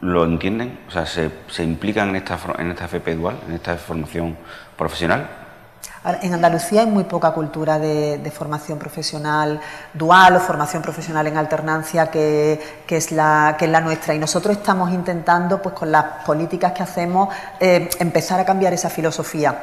lo 0.00 0.24
entienden? 0.24 0.80
O 0.88 0.90
sea, 0.90 1.06
¿se, 1.06 1.30
se 1.48 1.62
implican 1.62 2.10
en 2.10 2.16
esta, 2.16 2.38
en 2.58 2.70
esta 2.70 2.86
FP 2.86 3.16
dual, 3.16 3.36
en 3.48 3.54
esta 3.54 3.76
formación 3.76 4.36
profesional? 4.76 5.28
En 6.22 6.32
Andalucía 6.32 6.80
hay 6.80 6.86
muy 6.86 7.04
poca 7.04 7.30
cultura 7.32 7.78
de, 7.78 8.32
formación 8.34 8.78
profesional 8.78 9.60
dual 9.92 10.36
o 10.36 10.40
formación 10.40 10.82
profesional 10.82 11.26
en 11.26 11.36
alternancia 11.36 12.10
que, 12.10 12.58
es 12.88 13.12
la, 13.12 13.56
que 13.58 13.66
es 13.66 13.70
la 13.70 13.82
nuestra 13.82 14.14
y 14.14 14.18
nosotros 14.18 14.56
estamos 14.56 14.90
intentando, 14.92 15.60
pues 15.60 15.74
con 15.74 15.92
las 15.92 16.24
políticas 16.24 16.72
que 16.72 16.82
hacemos, 16.82 17.28
eh, 17.60 17.90
empezar 17.98 18.40
a 18.40 18.46
cambiar 18.46 18.72
esa 18.72 18.88
filosofía. 18.88 19.54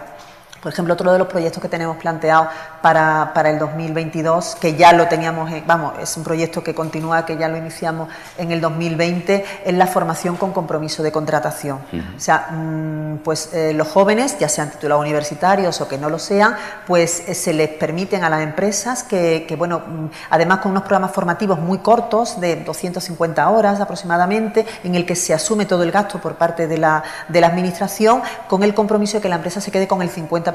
Por 0.61 0.71
ejemplo, 0.71 0.93
otro 0.95 1.11
de 1.11 1.19
los 1.19 1.27
proyectos 1.27 1.61
que 1.61 1.69
tenemos 1.69 1.97
planteado 1.97 2.49
para, 2.81 3.31
el 3.49 3.59
2022, 3.59 4.57
que 4.59 4.75
ya 4.75 4.93
lo 4.93 5.07
teníamos, 5.07 5.51
vamos, 5.65 5.93
es 6.01 6.17
un 6.17 6.23
proyecto 6.23 6.63
que 6.63 6.73
continúa, 6.73 7.25
que 7.25 7.37
ya 7.37 7.47
lo 7.47 7.57
iniciamos 7.57 8.09
en 8.37 8.51
el 8.51 8.61
2020, 8.61 9.45
es 9.65 9.73
la 9.73 9.87
formación 9.87 10.35
con 10.35 10.51
compromiso 10.53 11.03
de 11.03 11.11
contratación. 11.11 11.79
O 12.15 12.19
sea, 12.19 12.47
mm, 12.51 13.17
pues 13.23 13.53
eh, 13.53 13.73
los 13.73 13.87
jóvenes, 13.87 14.37
ya 14.39 14.49
sean 14.49 14.71
titulados 14.71 15.03
universitarios 15.03 15.79
o 15.81 15.87
que 15.87 15.97
no 15.97 16.09
lo 16.09 16.19
sean, 16.19 16.55
pues 16.85 17.23
eh, 17.27 17.35
se 17.35 17.53
les 17.53 17.69
permiten 17.69 18.23
a 18.23 18.29
las 18.29 18.41
empresas 18.41 19.03
que, 19.03 19.55
bueno, 19.57 19.79
mm, 19.79 20.05
además 20.31 20.59
con 20.59 20.71
unos 20.71 20.83
programas 20.83 21.11
formativos 21.11 21.59
muy 21.59 21.79
cortos, 21.79 22.39
de 22.39 22.55
250 22.57 23.49
horas 23.49 23.79
aproximadamente, 23.79 24.65
en 24.83 24.95
el 24.95 25.05
que 25.05 25.15
se 25.15 25.33
asume 25.33 25.65
todo 25.65 25.83
el 25.83 25.91
gasto 25.91 26.19
por 26.19 26.35
parte 26.35 26.67
de 26.67 26.77
la, 26.77 27.03
de 27.27 27.41
la 27.41 27.47
Administración, 27.47 28.21
con 28.47 28.63
el 28.63 28.73
compromiso 28.73 29.17
de 29.17 29.21
que 29.21 29.29
la 29.29 29.35
empresa 29.35 29.61
se 29.61 29.71
quede 29.71 29.87
con 29.87 30.01
el 30.01 30.11
50% 30.11 30.46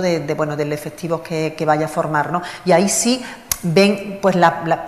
de, 0.00 0.20
bueno, 0.34 0.56
del 0.56 0.72
efectivo 0.72 1.22
que, 1.22 1.54
vaya 1.64 1.86
a 1.86 1.88
formar. 1.88 2.32
¿no? 2.32 2.42
Y 2.64 2.72
ahí 2.72 2.88
sí 2.88 3.24
ven, 3.62 4.18
pues 4.20 4.36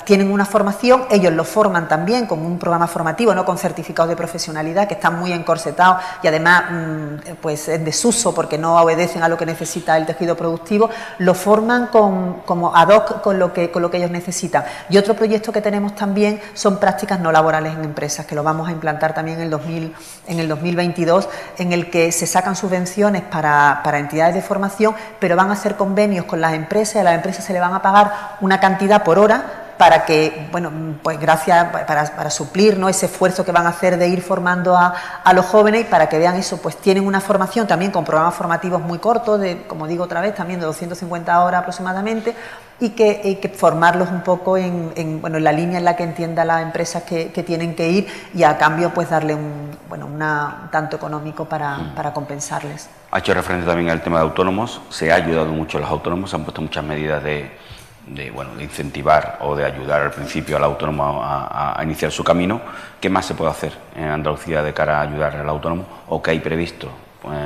tienen 0.05 0.31
una 0.31 0.45
formación, 0.45 1.05
ellos 1.11 1.33
lo 1.33 1.45
forman 1.45 1.89
también 1.89 2.27
con 2.27 2.45
un 2.45 2.59
programa 2.59 2.87
formativo, 2.87 3.35
no 3.35 3.45
con 3.45 3.59
certificados 3.59 4.11
de 4.11 4.17
profesionalidad 4.17 4.89
que 4.89 4.95
están 4.95 5.19
muy 5.19 5.33
encorsetados 5.33 6.03
y 6.23 6.29
además 6.29 6.65
mm, 6.71 7.35
pues 7.41 7.69
en 7.69 7.85
desuso 7.85 8.35
porque 8.35 8.59
no 8.59 8.77
obedecen 8.81 9.23
a 9.23 9.29
lo 9.29 9.37
que 9.37 9.47
necesita 9.47 9.97
el 9.97 10.07
tejido 10.07 10.37
productivo, 10.37 10.91
lo 11.19 11.35
forman 11.35 11.87
con, 11.89 12.43
como 12.45 12.75
ad 12.75 12.89
hoc 12.89 13.21
con 13.23 13.39
lo, 13.39 13.53
que, 13.53 13.71
con 13.71 13.83
lo 13.83 13.91
que 13.91 13.99
ellos 13.99 14.11
necesitan. 14.11 14.65
Y 14.89 14.99
otro 14.99 15.15
proyecto 15.15 15.53
que 15.53 15.61
tenemos 15.61 15.95
también 15.95 16.41
son 16.55 16.79
prácticas 16.79 17.21
no 17.21 17.33
laborales 17.33 17.75
en 17.75 17.85
empresas, 17.85 18.27
que 18.27 18.35
lo 18.35 18.43
vamos 18.43 18.69
a 18.69 18.73
implantar 18.73 19.15
también 19.15 19.39
en 19.39 19.45
el, 19.45 19.51
2000, 19.51 19.95
en 20.29 20.39
el 20.39 20.49
2022, 20.49 21.29
en 21.59 21.73
el 21.73 21.91
que 21.91 22.13
se 22.13 22.27
sacan 22.27 22.57
subvenciones 22.57 23.23
para, 23.23 23.81
para 23.83 23.99
entidades 23.99 24.35
de 24.35 24.43
formación, 24.43 24.95
pero 25.19 25.37
van 25.37 25.51
a 25.51 25.55
hacer 25.55 25.77
convenios 25.77 26.25
con 26.27 26.41
las 26.41 26.55
empresas 26.55 26.97
y 26.97 26.99
a 26.99 27.05
las 27.05 27.15
empresas 27.15 27.45
se 27.45 27.53
le 27.53 27.61
van 27.61 27.75
a 27.75 27.83
pagar 27.83 28.37
una 28.41 28.56
cantidad 28.61 29.03
por 29.03 29.19
hora 29.19 29.67
para 29.79 30.05
que, 30.05 30.49
bueno, 30.51 30.71
pues 31.03 31.21
gracias, 31.21 31.67
para, 31.87 32.31
suplir 32.31 32.79
¿no? 32.79 32.89
ese 32.89 33.07
esfuerzo 33.07 33.45
que 33.45 33.53
van 33.53 33.67
a 33.67 33.71
hacer 33.71 33.99
de 33.99 34.09
ir 34.09 34.23
formando 34.23 34.77
a, 34.77 34.95
los 35.35 35.45
jóvenes 35.47 35.83
y 35.83 35.85
para 35.85 36.09
que 36.09 36.19
vean 36.19 36.37
eso, 36.37 36.59
pues 36.59 36.77
tienen 36.77 37.07
una 37.07 37.21
formación 37.21 37.67
también 37.67 37.91
con 37.91 38.05
programas 38.05 38.35
formativos 38.35 38.81
muy 38.81 38.99
cortos, 38.99 39.41
de, 39.41 39.65
como 39.67 39.87
digo 39.87 40.05
otra 40.05 40.21
vez, 40.21 40.35
también 40.35 40.61
de 40.61 40.67
250 40.67 41.45
horas 41.45 41.61
aproximadamente, 41.61 42.35
y 42.81 42.91
que, 42.91 43.55
formarlos 43.57 44.11
un 44.11 44.23
poco 44.23 44.57
en, 44.57 45.21
bueno, 45.21 45.37
en 45.37 45.45
la 45.45 45.53
línea 45.53 45.79
en 45.79 45.85
la 45.85 45.97
que 45.97 46.05
entienda 46.05 46.45
las 46.45 46.63
empresas 46.63 47.03
que, 47.03 47.27
tienen 47.47 47.75
que 47.75 47.89
ir 47.89 48.07
y 48.35 48.43
a 48.45 48.57
cambio 48.57 48.93
pues 48.93 49.11
darle 49.11 49.35
un, 49.35 49.71
bueno, 49.89 50.07
una, 50.07 50.69
tanto 50.73 50.97
económico 50.97 51.45
para, 51.45 51.77
mm. 51.77 51.95
para 51.95 52.13
compensarles. 52.13 52.89
Ha 53.11 53.19
hecho 53.19 53.35
referencia 53.35 53.69
también 53.69 53.91
al 53.91 54.03
tema 54.03 54.19
de 54.19 54.25
autónomos, 54.25 54.81
se 54.91 55.13
ha 55.13 55.17
ayudado 55.17 55.47
mucho 55.47 55.79
a 55.79 55.83
los 55.83 55.91
autónomos, 55.91 56.31
se 56.31 56.37
han 56.37 56.45
puesto 56.45 56.61
muchas 56.61 56.85
medidas 56.85 57.23
de 57.23 57.66
de, 58.07 58.31
bueno, 58.31 58.55
de 58.55 58.65
incentivar 58.65 59.39
o 59.41 59.57
de 59.57 59.65
ayudar 59.65 60.03
al 60.03 60.11
principio 60.11 60.57
al 60.57 60.65
autónomo 60.65 61.21
a, 61.23 61.79
iniciar 61.83 62.11
su 62.11 62.23
camino, 62.25 62.61
¿qué 63.01 63.11
más 63.11 63.27
se 63.27 63.35
puede 63.35 63.51
hacer 63.51 63.73
en 63.95 64.09
Andalucía 64.09 64.63
de 64.63 64.73
cara 64.73 64.99
a 64.99 65.03
ayudar 65.03 65.37
al 65.37 65.49
autónomo 65.49 65.85
o 66.09 66.23
qué 66.23 66.33
hay 66.33 66.41
previsto 66.41 66.91
pues, 67.21 67.39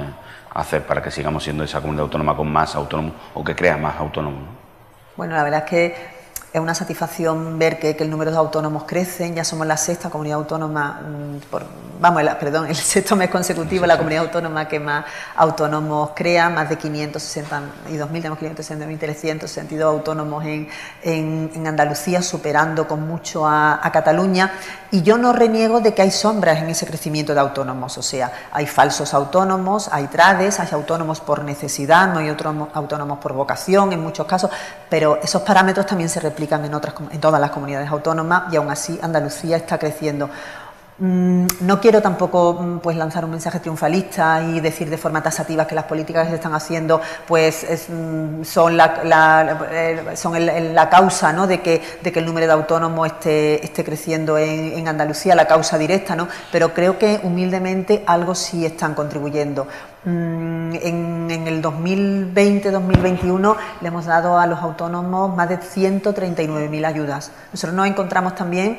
hacer 0.54 0.82
para 0.82 1.02
que 1.02 1.11
sigamos 1.11 1.44
siendo 1.44 1.64
esa 1.64 1.80
comunidad 1.80 2.04
autónoma 2.04 2.36
con 2.36 2.50
más 2.50 2.74
autónomos 2.74 3.14
o 3.34 3.42
que 3.42 3.54
crea 3.54 3.76
más 3.76 3.96
autónomos? 3.96 4.42
Bueno, 5.16 5.34
la 5.34 5.42
verdad 5.42 5.64
es 5.64 5.70
que 5.70 6.19
es 6.53 6.61
una 6.61 6.74
satisfacción 6.74 7.59
ver 7.61 7.78
que, 7.78 7.90
el 7.90 8.11
número 8.11 8.32
de 8.32 8.36
autónomos 8.36 8.82
crece, 8.84 9.32
ya 9.32 9.44
somos 9.44 9.66
la 9.68 9.76
sexta 9.76 10.11
comunidad 10.11 10.38
autónoma, 10.38 11.01
mm, 11.01 11.48
por, 11.48 11.64
vamos, 12.01 12.22
perdón, 12.40 12.66
el 12.66 12.74
sexto 12.76 13.14
mes 13.14 13.30
consecutivo 13.30 13.86
la 13.86 13.96
comunidad 13.96 14.24
autónoma 14.24 14.66
que 14.66 14.80
más 14.80 15.05
autónomos 15.36 16.11
crea, 16.14 16.51
más 16.51 16.68
de 16.68 16.76
562.000, 16.76 18.11
tenemos 18.11 18.38
562.362 18.40 19.82
autónomos 19.82 20.44
en, 20.44 20.68
en, 21.03 21.66
Andalucía, 21.68 22.20
superando 22.20 22.88
con 22.88 23.07
mucho 23.07 23.46
a, 23.46 23.80
Cataluña, 23.92 24.53
y 24.90 25.03
yo 25.03 25.18
no 25.18 25.32
reniego 25.32 25.80
de 25.80 25.94
que 25.94 26.03
hay 26.03 26.11
sombras 26.11 26.59
en 26.59 26.70
ese 26.70 26.86
crecimiento 26.86 27.34
de 27.34 27.40
autónomos, 27.40 27.96
o 27.98 28.03
sea, 28.03 28.32
hay 28.51 28.66
falsos 28.66 29.14
autónomos, 29.14 29.88
hay 29.92 30.07
trades, 30.07 30.59
hay 30.59 30.68
autónomos 30.72 31.20
por 31.20 31.44
necesidad, 31.44 32.12
no 32.12 32.18
hay 32.18 32.30
otros 32.30 32.55
autónomos 32.72 33.18
por 33.18 33.34
vocación 33.34 33.92
en 33.92 34.01
muchos 34.01 34.26
casos, 34.26 34.51
pero 34.88 35.20
esos 35.22 35.42
parámetros 35.42 35.86
también 35.86 36.09
se 36.09 36.18
repiten 36.18 36.39
en, 36.66 36.74
otras, 36.74 36.95
en 37.11 37.20
todas 37.20 37.41
las 37.41 37.51
comunidades 37.51 37.91
autónomas 37.91 38.53
y 38.53 38.57
aún 38.57 38.70
así 38.70 38.99
Andalucía 39.03 39.57
está 39.57 39.78
creciendo. 39.78 40.30
Mm, 41.01 41.46
no 41.62 41.80
quiero 41.80 42.03
tampoco 42.03 42.53
mm, 42.53 42.80
pues 42.80 42.94
lanzar 42.94 43.24
un 43.24 43.30
mensaje 43.30 43.59
triunfalista 43.59 44.42
y 44.42 44.61
decir 44.61 44.90
de 44.90 44.98
forma 44.98 45.22
tasativa 45.22 45.66
que 45.66 45.74
las 45.74 45.84
políticas 45.84 46.24
que 46.24 46.30
se 46.30 46.36
están 46.36 46.53
haciendo 46.53 47.01
pues 47.26 47.66
mm, 47.88 48.44
son 48.44 48.76
la, 48.76 49.59
eh, 49.72 50.05
son 50.14 50.74
la 50.74 50.90
causa 50.90 51.32
¿no? 51.32 51.46
de, 51.46 51.62
que, 51.62 51.80
de 52.03 52.12
que 52.12 52.18
el 52.18 52.26
número 52.26 52.46
de 52.46 52.53
autónomos 52.53 53.07
esté, 53.07 53.64
esté 53.64 53.82
creciendo 53.82 54.36
en, 54.36 54.86
Andalucía, 54.86 55.34
la 55.34 55.46
causa 55.46 55.78
directa, 55.78 56.14
¿no? 56.14 56.28
pero 56.53 56.74
creo 56.74 56.98
que 56.98 57.20
humildemente 57.22 58.05
algo 58.07 58.34
sí 58.34 58.66
están 58.66 58.94
contribuyendo. 58.94 59.66
En, 60.05 60.78
en, 60.82 61.46
el 61.46 61.62
2020-2021 61.62 63.57
le 63.80 63.88
hemos 63.88 64.05
dado 64.07 64.38
a 64.38 64.46
los 64.46 64.59
autónomos 64.61 65.34
más 65.34 65.48
de 65.48 65.61
139.000 65.61 66.86
ayudas. 66.86 67.30
Nosotros 67.53 67.74
nos 67.74 67.86
encontramos 67.86 68.34
también 68.34 68.78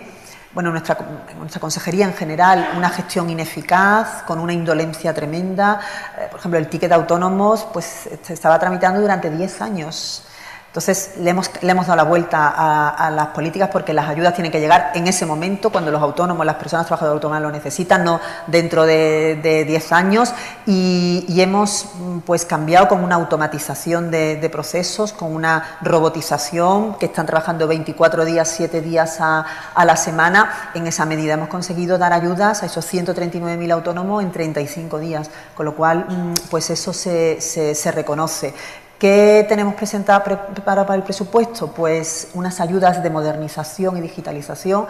bueno, 0.54 0.72
nuestra, 0.72 0.98
nuestra 1.38 1.60
consejería 1.60 2.06
en 2.06 2.14
general, 2.14 2.72
una 2.76 2.90
gestión 2.90 3.30
ineficaz, 3.30 4.24
con 4.24 4.40
una 4.40 4.54
indolencia 4.54 5.14
tremenda. 5.14 5.80
Eh, 6.18 6.28
por 6.30 6.40
ejemplo, 6.40 6.60
el 6.60 6.68
ticket 6.68 6.90
de 6.90 6.96
autónomos 6.96 7.68
pues, 7.72 8.10
se 8.22 8.34
estaba 8.34 8.60
tramitando 8.60 9.00
durante 9.00 9.30
10 9.30 9.62
años. 9.62 10.24
Entonces, 10.72 11.16
le 11.20 11.32
hemos, 11.32 11.52
le 11.62 11.70
hemos 11.70 11.86
dado 11.86 11.98
la 11.98 12.04
vuelta 12.04 12.48
a, 12.48 13.12
las 13.12 13.28
políticas 13.28 13.68
porque 13.74 13.94
las 13.94 14.08
ayudas 14.08 14.34
tienen 14.36 14.54
que 14.54 14.62
llegar 14.62 14.92
en 14.96 15.06
ese 15.06 15.26
momento, 15.26 15.70
cuando 15.70 15.92
los 15.92 16.02
autónomos, 16.02 16.46
las 16.46 16.56
personas 16.56 16.88
trabajadoras 16.88 17.16
autónomas 17.16 17.42
lo 17.42 17.52
necesitan, 17.52 18.06
no 18.06 18.22
dentro 18.48 18.86
de 18.86 19.66
10 19.68 19.92
años. 19.92 20.34
Y, 20.66 21.42
hemos 21.42 21.88
pues 22.26 22.46
cambiado 22.46 22.88
con 22.88 23.04
una 23.04 23.16
automatización 23.16 24.12
de, 24.12 24.50
procesos, 24.50 25.12
con 25.12 25.36
una 25.36 25.78
robotización, 25.82 26.96
que 26.96 27.08
están 27.08 27.26
trabajando 27.26 27.68
24 27.68 28.24
días, 28.24 28.48
7 28.56 28.80
días 28.80 29.18
a, 29.20 29.46
la 29.84 29.98
semana. 29.98 30.72
En 30.74 30.88
esa 30.88 31.06
medida 31.06 31.34
hemos 31.34 31.50
conseguido 31.50 31.98
dar 31.98 32.14
ayudas 32.14 32.64
a 32.64 32.68
esos 32.68 32.86
139.000 32.94 33.74
autónomos 33.74 34.24
en 34.24 34.32
35 34.32 35.00
días, 35.00 35.30
con 35.54 35.66
lo 35.66 35.76
cual 35.76 36.06
mm, 36.08 36.34
pues 36.50 36.70
eso 36.70 36.94
se, 36.94 37.42
se 37.42 37.92
reconoce. 37.92 38.54
¿Qué 39.02 39.48
tenemos 39.50 39.74
presentado 39.74 40.24
preparado 40.24 40.86
para 40.86 40.96
el 40.96 41.02
presupuesto? 41.02 41.70
Pues 41.70 42.28
unas 42.36 42.60
ayudas 42.62 43.02
de 43.02 43.10
modernización 43.10 43.98
y 43.98 44.02
digitalización. 44.02 44.86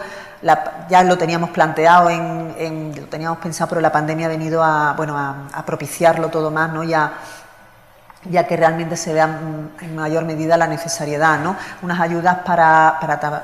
ya 0.90 1.02
lo 1.02 1.16
teníamos 1.16 1.48
planteado, 1.48 2.10
en, 2.10 2.94
lo 2.94 3.06
teníamos 3.06 3.38
pensado, 3.38 3.70
pero 3.70 3.80
la 3.80 3.90
pandemia 3.90 4.26
ha 4.26 4.28
venido 4.28 4.62
a, 4.62 4.92
bueno, 4.98 5.16
a, 5.16 5.64
propiciarlo 5.64 6.28
todo 6.28 6.50
más, 6.50 6.70
¿no? 6.70 6.84
Y 6.84 6.92
ya 8.30 8.46
que 8.46 8.56
realmente 8.56 8.96
se 8.96 9.12
vea 9.12 9.40
en 9.80 9.96
mayor 9.96 10.24
medida 10.24 10.56
la 10.56 10.66
necesariedad. 10.66 11.40
¿no? 11.40 11.56
Unas 11.82 12.00
ayudas 12.00 12.38
para, 12.44 12.98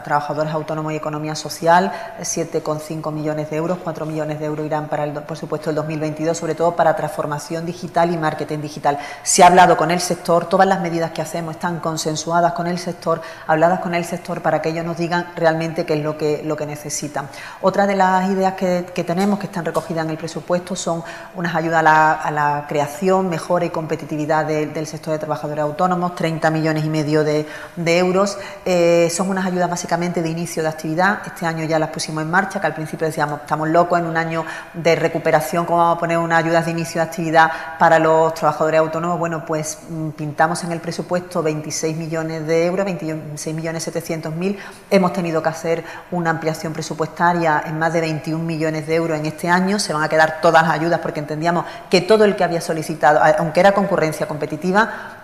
trabajadores 0.05 0.53
autónomos 0.53 0.93
y 0.93 0.97
economía 0.97 1.35
social, 1.35 1.93
7,5 2.21 3.13
millones 3.13 3.51
de 3.51 3.57
euros, 3.57 3.79
4 3.83 4.07
millones 4.07 4.39
de 4.39 4.47
euros 4.47 4.65
irán 4.65 4.89
para, 4.89 5.05
el, 5.05 5.13
por 5.13 5.37
supuesto, 5.37 5.71
el 5.71 5.77
2022, 5.77 6.37
sobre 6.37 6.55
todo 6.55 6.77
para 6.77 6.95
transformación 6.95 7.67
digital 7.67 8.13
y 8.13 8.17
marketing 8.17 8.61
digital. 8.61 8.99
Se 9.23 9.43
ha 9.43 9.49
hablado 9.49 9.77
con 9.77 9.91
el 9.91 10.01
sector, 10.01 10.47
todas 10.47 10.67
las 10.67 10.81
medidas 10.81 11.11
que 11.11 11.23
hacemos 11.23 11.57
están 11.57 11.81
consensuadas 11.81 12.53
con 12.53 12.67
el 12.67 12.79
sector, 12.79 13.21
habladas 13.47 13.81
con 13.81 13.95
el 13.95 14.05
sector 14.05 14.43
para 14.43 14.63
que 14.63 14.69
ellos 14.69 14.85
nos 14.85 14.97
digan 14.97 15.33
realmente 15.35 15.85
qué 15.85 15.95
es 15.95 16.05
lo 16.05 16.17
que, 16.17 16.43
lo 16.45 16.57
que 16.57 16.67
necesitan. 16.67 17.29
Otra 17.63 17.87
de 17.87 17.97
las 17.97 18.31
ideas 18.31 18.55
que, 18.55 18.83
tenemos, 19.05 19.39
que 19.39 19.47
están 19.47 19.65
recogidas 19.65 20.05
en 20.05 20.11
el 20.11 20.19
presupuesto, 20.19 20.77
son 20.77 21.03
unas 21.35 21.55
ayudas 21.55 21.81
a 21.81 21.83
la, 21.83 22.13
a 22.13 22.31
la 22.31 22.65
creación, 22.69 23.29
mejora 23.29 23.65
y 23.65 23.71
competitividad 23.71 24.45
de 24.45 24.68
del 24.75 24.87
sector 24.87 25.13
de 25.13 25.19
trabajadores 25.19 25.63
autónomos, 25.63 26.15
30 26.15 26.51
millones 26.51 26.85
y 26.85 26.89
medio 26.89 27.25
de, 27.25 27.47
euros. 27.77 28.39
Eh, 28.65 29.09
son 29.11 29.31
unas 29.31 29.47
ayudas 29.47 29.69
básicamente 29.69 30.23
de 30.23 30.29
inicio 30.29 30.63
de 30.63 30.69
actividad. 30.69 31.21
Este 31.27 31.47
año 31.47 31.65
ya 31.65 31.79
las 31.79 31.91
pusimos 31.91 32.23
en 32.23 32.31
marcha, 32.31 32.61
que 32.61 32.67
al 32.67 32.75
principio 32.75 33.07
decíamos, 33.07 33.41
estamos 33.41 33.69
locos 33.69 33.99
en 33.99 34.07
un 34.07 34.17
año 34.17 34.45
de 34.75 34.95
recuperación, 34.97 35.65
¿cómo 35.65 35.79
vamos 35.79 35.97
a 35.97 36.01
poner 36.01 36.19
unas 36.19 36.45
ayudas 36.45 36.65
de 36.67 36.71
inicio 36.73 37.01
de 37.01 37.09
actividad 37.09 37.51
para 37.79 37.99
los 37.99 38.35
trabajadores 38.35 38.81
autónomos? 38.81 39.19
Bueno, 39.19 39.45
pues 39.47 39.79
mm, 39.89 40.11
pintamos 40.11 40.63
en 40.65 40.73
el 40.73 40.81
presupuesto 40.81 41.43
26 41.43 41.97
millones 41.97 42.47
de 42.47 42.67
euros, 42.67 42.85
26 42.85 43.55
millones 43.55 43.83
700 43.83 44.35
mil. 44.35 44.59
Hemos 44.91 45.13
tenido 45.13 45.43
que 45.43 45.49
hacer 45.49 45.85
una 46.11 46.31
ampliación 46.31 46.73
presupuestaria 46.73 47.63
en 47.67 47.79
más 47.79 47.93
de 47.93 48.01
21 48.01 48.43
millones 48.43 48.87
de 48.87 48.95
euros 48.95 49.19
en 49.19 49.27
este 49.27 49.49
año. 49.49 49.79
Se 49.79 49.93
van 49.93 50.03
a 50.03 50.09
quedar 50.09 50.41
todas 50.41 50.63
las 50.63 50.73
ayudas 50.73 51.01
porque 51.01 51.21
entendíamos 51.21 51.65
que 51.91 52.01
todo 52.01 52.25
el 52.25 52.37
que 52.37 52.45
había 52.45 52.61
solicitado, 52.61 53.21
aunque 53.39 53.61
era 53.61 53.73
concurrencia 53.73 54.27
competitiva, 54.27 54.58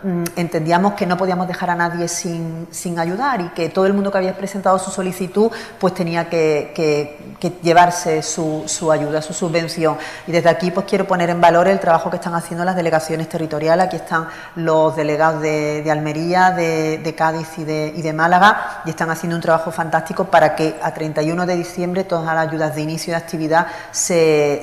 Mm, 0.05 0.25
entendíamos 0.37 0.93
que 0.93 1.07
no 1.07 1.17
podíamos 1.17 1.49
dejar 1.49 1.71
a 1.71 1.75
nadie 1.75 2.09
sin, 2.09 2.69
sin, 2.71 2.99
ayudar 2.99 3.41
y 3.41 3.49
que 3.49 3.71
todo 3.71 3.87
el 3.87 3.95
mundo 3.95 4.13
que 4.13 4.19
había 4.19 4.37
presentado 4.37 4.79
su 4.79 4.91
solicitud 4.91 5.51
pues 5.79 5.95
tenía 5.95 6.29
que, 6.29 7.17
llevarse 7.63 8.23
su, 8.23 8.65
su, 8.67 8.93
ayuda, 8.93 9.23
su 9.23 9.33
subvención. 9.33 9.97
Y 10.27 10.33
desde 10.33 10.51
aquí 10.51 10.71
pues 10.71 10.85
quiero 10.85 11.07
poner 11.07 11.31
en 11.31 11.41
valor 11.41 11.69
el 11.69 11.81
trabajo 11.81 12.11
que 12.11 12.17
están 12.17 12.35
haciendo 12.35 12.67
las 12.67 12.77
delegaciones 12.77 13.31
territoriales. 13.31 13.87
Aquí 13.87 13.97
están 13.97 14.29
los 14.57 14.95
delegados 14.95 15.41
de, 15.41 15.89
Almería, 15.91 16.51
de, 16.51 17.15
Cádiz 17.17 17.49
y 17.57 17.65
de, 17.65 17.95
y 17.97 18.03
de 18.03 18.13
Málaga 18.13 18.83
y 18.85 18.91
están 18.91 19.09
haciendo 19.09 19.37
un 19.37 19.43
trabajo 19.43 19.73
fantástico 19.73 20.27
para 20.27 20.55
que 20.55 20.77
a 20.83 20.93
31 20.93 21.47
de 21.47 21.57
diciembre 21.57 22.05
todas 22.05 22.27
las 22.27 22.47
ayudas 22.47 22.75
de 22.75 22.83
inicio 22.83 23.13
de 23.13 23.17
actividad 23.17 23.69
se 23.91 24.61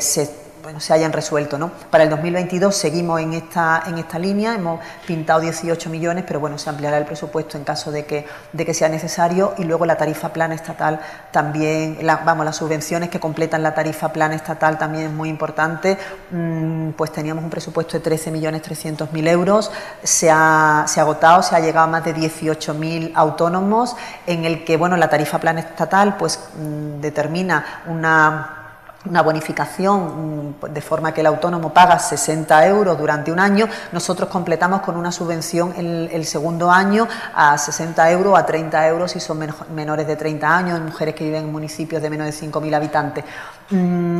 bueno, 0.61 0.79
se 0.79 0.93
hayan 0.93 1.11
resuelto. 1.11 1.57
¿no? 1.57 1.71
Para 1.89 2.03
el 2.03 2.09
2022 2.09 2.75
seguimos 2.75 3.19
en 3.19 3.33
esta, 3.33 3.83
en 3.87 3.97
esta 3.97 4.19
línea, 4.19 4.55
hemos 4.55 4.79
pintado 5.05 5.39
18 5.39 5.89
millones, 5.89 6.23
pero 6.27 6.39
bueno, 6.39 6.57
se 6.57 6.69
ampliará 6.69 6.97
el 6.97 7.05
presupuesto 7.05 7.57
en 7.57 7.63
caso 7.63 7.91
de 7.91 8.05
que, 8.05 8.25
de 8.53 8.65
que 8.65 8.73
sea 8.73 8.89
necesario 8.89 9.53
y 9.57 9.63
luego 9.63 9.85
la 9.85 9.97
tarifa 9.97 10.33
plana 10.33 10.55
estatal 10.55 10.99
también, 11.31 11.97
vamos, 12.25 12.45
las 12.45 12.55
subvenciones 12.55 13.09
que 13.09 13.19
completan 13.19 13.63
la 13.63 13.73
tarifa 13.73 14.11
plana 14.13 14.35
estatal 14.35 14.77
también 14.77 15.05
es 15.05 15.11
muy 15.11 15.29
importante, 15.29 15.97
mm, 16.31 16.91
pues 16.91 17.11
teníamos 17.11 17.43
un 17.43 17.49
presupuesto 17.49 17.97
de 17.97 18.03
13 18.03 18.31
millones 18.31 18.61
300 18.61 19.11
mil 19.11 19.27
euros, 19.27 19.71
se 20.03 20.29
ha, 20.31 20.85
se 20.87 20.99
agotado, 20.99 21.43
se 21.43 21.55
ha 21.55 21.59
llegado 21.59 21.85
a 21.85 21.89
más 21.89 22.05
de 22.05 22.13
18 22.13 22.73
mil 22.73 23.11
autónomos, 23.15 23.95
en 24.27 24.45
el 24.45 24.63
que, 24.63 24.77
bueno, 24.77 24.97
la 24.97 25.09
tarifa 25.09 25.39
plana 25.39 25.61
estatal 25.61 26.17
pues 26.17 26.39
mm, 26.55 27.01
determina 27.01 27.81
una 27.87 28.60
una 29.09 29.21
bonificación 29.21 30.51
mm, 30.61 30.65
de 30.73 30.81
forma 30.81 31.13
que 31.13 31.21
el 31.21 31.27
autónomo 31.27 31.73
paga 31.73 31.97
60 31.97 32.67
euros 32.67 32.97
durante 32.97 33.31
un 33.31 33.39
año, 33.39 33.67
nosotros 33.91 34.29
completamos 34.29 34.81
con 34.81 34.95
una 34.95 35.11
subvención 35.11 35.73
el, 35.77 36.25
segundo 36.25 36.69
año 36.69 37.07
a 37.33 37.57
60 37.57 38.11
euros, 38.11 38.37
a 38.37 38.45
30 38.45 38.87
euros 38.87 39.11
si 39.11 39.19
son 39.19 39.39
menores 39.73 40.07
de 40.07 40.15
30 40.15 40.55
años, 40.57 40.79
mujeres 40.79 41.15
que 41.15 41.23
viven 41.23 41.43
en 41.43 41.51
municipios 41.51 42.01
de 42.01 42.09
menos 42.09 42.27
de 42.27 42.33
5.000 42.33 42.75
habitantes. 42.75 43.25
Mm, 43.71 44.17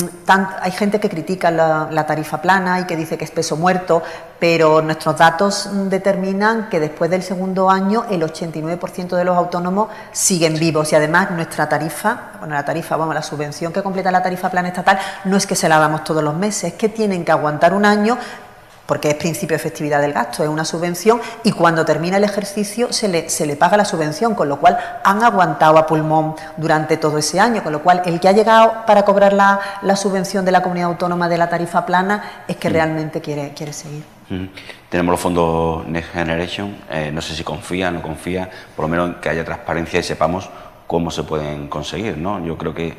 hay 0.62 0.72
gente 0.72 1.02
que 1.02 1.10
critica 1.10 1.52
la, 1.52 2.06
tarifa 2.08 2.42
plana 2.42 2.80
y 2.80 2.86
que 2.86 2.96
dice 2.96 3.18
que 3.18 3.26
es 3.26 3.32
peso 3.32 3.58
muerto, 3.58 4.02
pero 4.40 4.82
nuestros 4.82 5.18
datos 5.18 5.70
determinan 5.90 6.70
que 6.70 6.80
después 6.80 7.12
del 7.12 7.22
segundo 7.22 7.70
año 7.70 8.06
el 8.10 8.24
89% 8.24 9.16
de 9.18 9.26
los 9.26 9.36
autónomos 9.38 9.90
siguen 10.14 10.58
vivos. 10.58 10.92
Y 10.94 10.96
además 10.96 11.32
nuestra 11.32 11.68
tarifa, 11.68 12.32
bueno, 12.40 12.56
la 12.56 12.64
tarifa, 12.64 12.96
vamos, 12.96 13.14
la 13.14 13.22
subvención 13.22 13.74
que 13.74 13.84
completa 13.84 14.10
la 14.10 14.24
tarifa 14.24 14.50
plana 14.50 14.70
estatal 14.70 14.98
no 15.26 15.36
es 15.36 15.46
que 15.46 15.56
se 15.56 15.68
la 15.68 15.80
damos 15.80 16.06
todos 16.06 16.24
los 16.24 16.34
meses, 16.34 16.72
es 16.72 16.74
que 16.74 16.88
tienen 16.88 17.26
que 17.26 17.32
aguantar 17.34 17.74
un 17.74 17.86
año 17.86 18.18
porque 18.92 19.12
es 19.12 19.16
principio 19.16 19.56
de 19.56 19.62
efectividad 19.62 20.02
del 20.02 20.12
gasto, 20.12 20.44
es 20.44 20.50
una 20.50 20.66
subvención 20.66 21.22
y 21.46 21.54
cuando 21.54 21.86
termina 21.86 22.18
el 22.18 22.26
ejercicio 22.26 22.92
se 22.92 23.08
le, 23.08 23.30
se 23.30 23.46
le 23.46 23.56
paga 23.56 23.78
la 23.78 23.86
subvención, 23.86 24.36
con 24.36 24.50
lo 24.50 24.60
cual 24.60 24.78
han 25.06 25.24
aguantado 25.24 25.78
a 25.78 25.88
pulmón 25.88 26.36
durante 26.58 26.98
todo 26.98 27.18
ese 27.18 27.40
año, 27.40 27.64
con 27.64 27.72
lo 27.72 27.82
cual 27.82 28.02
el 28.06 28.20
que 28.20 28.28
ha 28.28 28.34
llegado 28.34 28.86
para 28.86 29.06
cobrar 29.06 29.32
la, 29.32 29.96
subvención 29.96 30.44
de 30.44 30.52
la 30.52 30.62
comunidad 30.62 30.90
autónoma 30.90 31.30
de 31.30 31.38
la 31.38 31.48
tarifa 31.48 31.86
plana 31.86 32.44
es 32.50 32.58
que 32.58 32.70
mm. 32.70 32.74
realmente 32.74 33.22
quiere, 33.22 33.54
quiere 33.56 33.72
seguir. 33.72 34.04
Mm. 34.28 34.48
Tenemos 34.90 35.14
los 35.14 35.22
fondos 35.22 35.88
Next 35.88 36.12
Generation, 36.12 36.76
eh, 36.90 37.12
no 37.14 37.22
sé 37.22 37.34
si 37.34 37.46
confía, 37.46 37.92
no 37.92 38.02
confía, 38.02 38.50
por 38.76 38.84
lo 38.84 38.90
menos 38.90 39.16
que 39.22 39.30
haya 39.30 39.46
transparencia 39.46 40.02
y 40.02 40.04
sepamos 40.04 40.50
cómo 40.86 41.12
se 41.12 41.24
pueden 41.24 41.70
conseguir, 41.70 42.18
¿no? 42.18 42.44
Yo 42.44 42.58
creo 42.58 42.74
que 42.74 42.94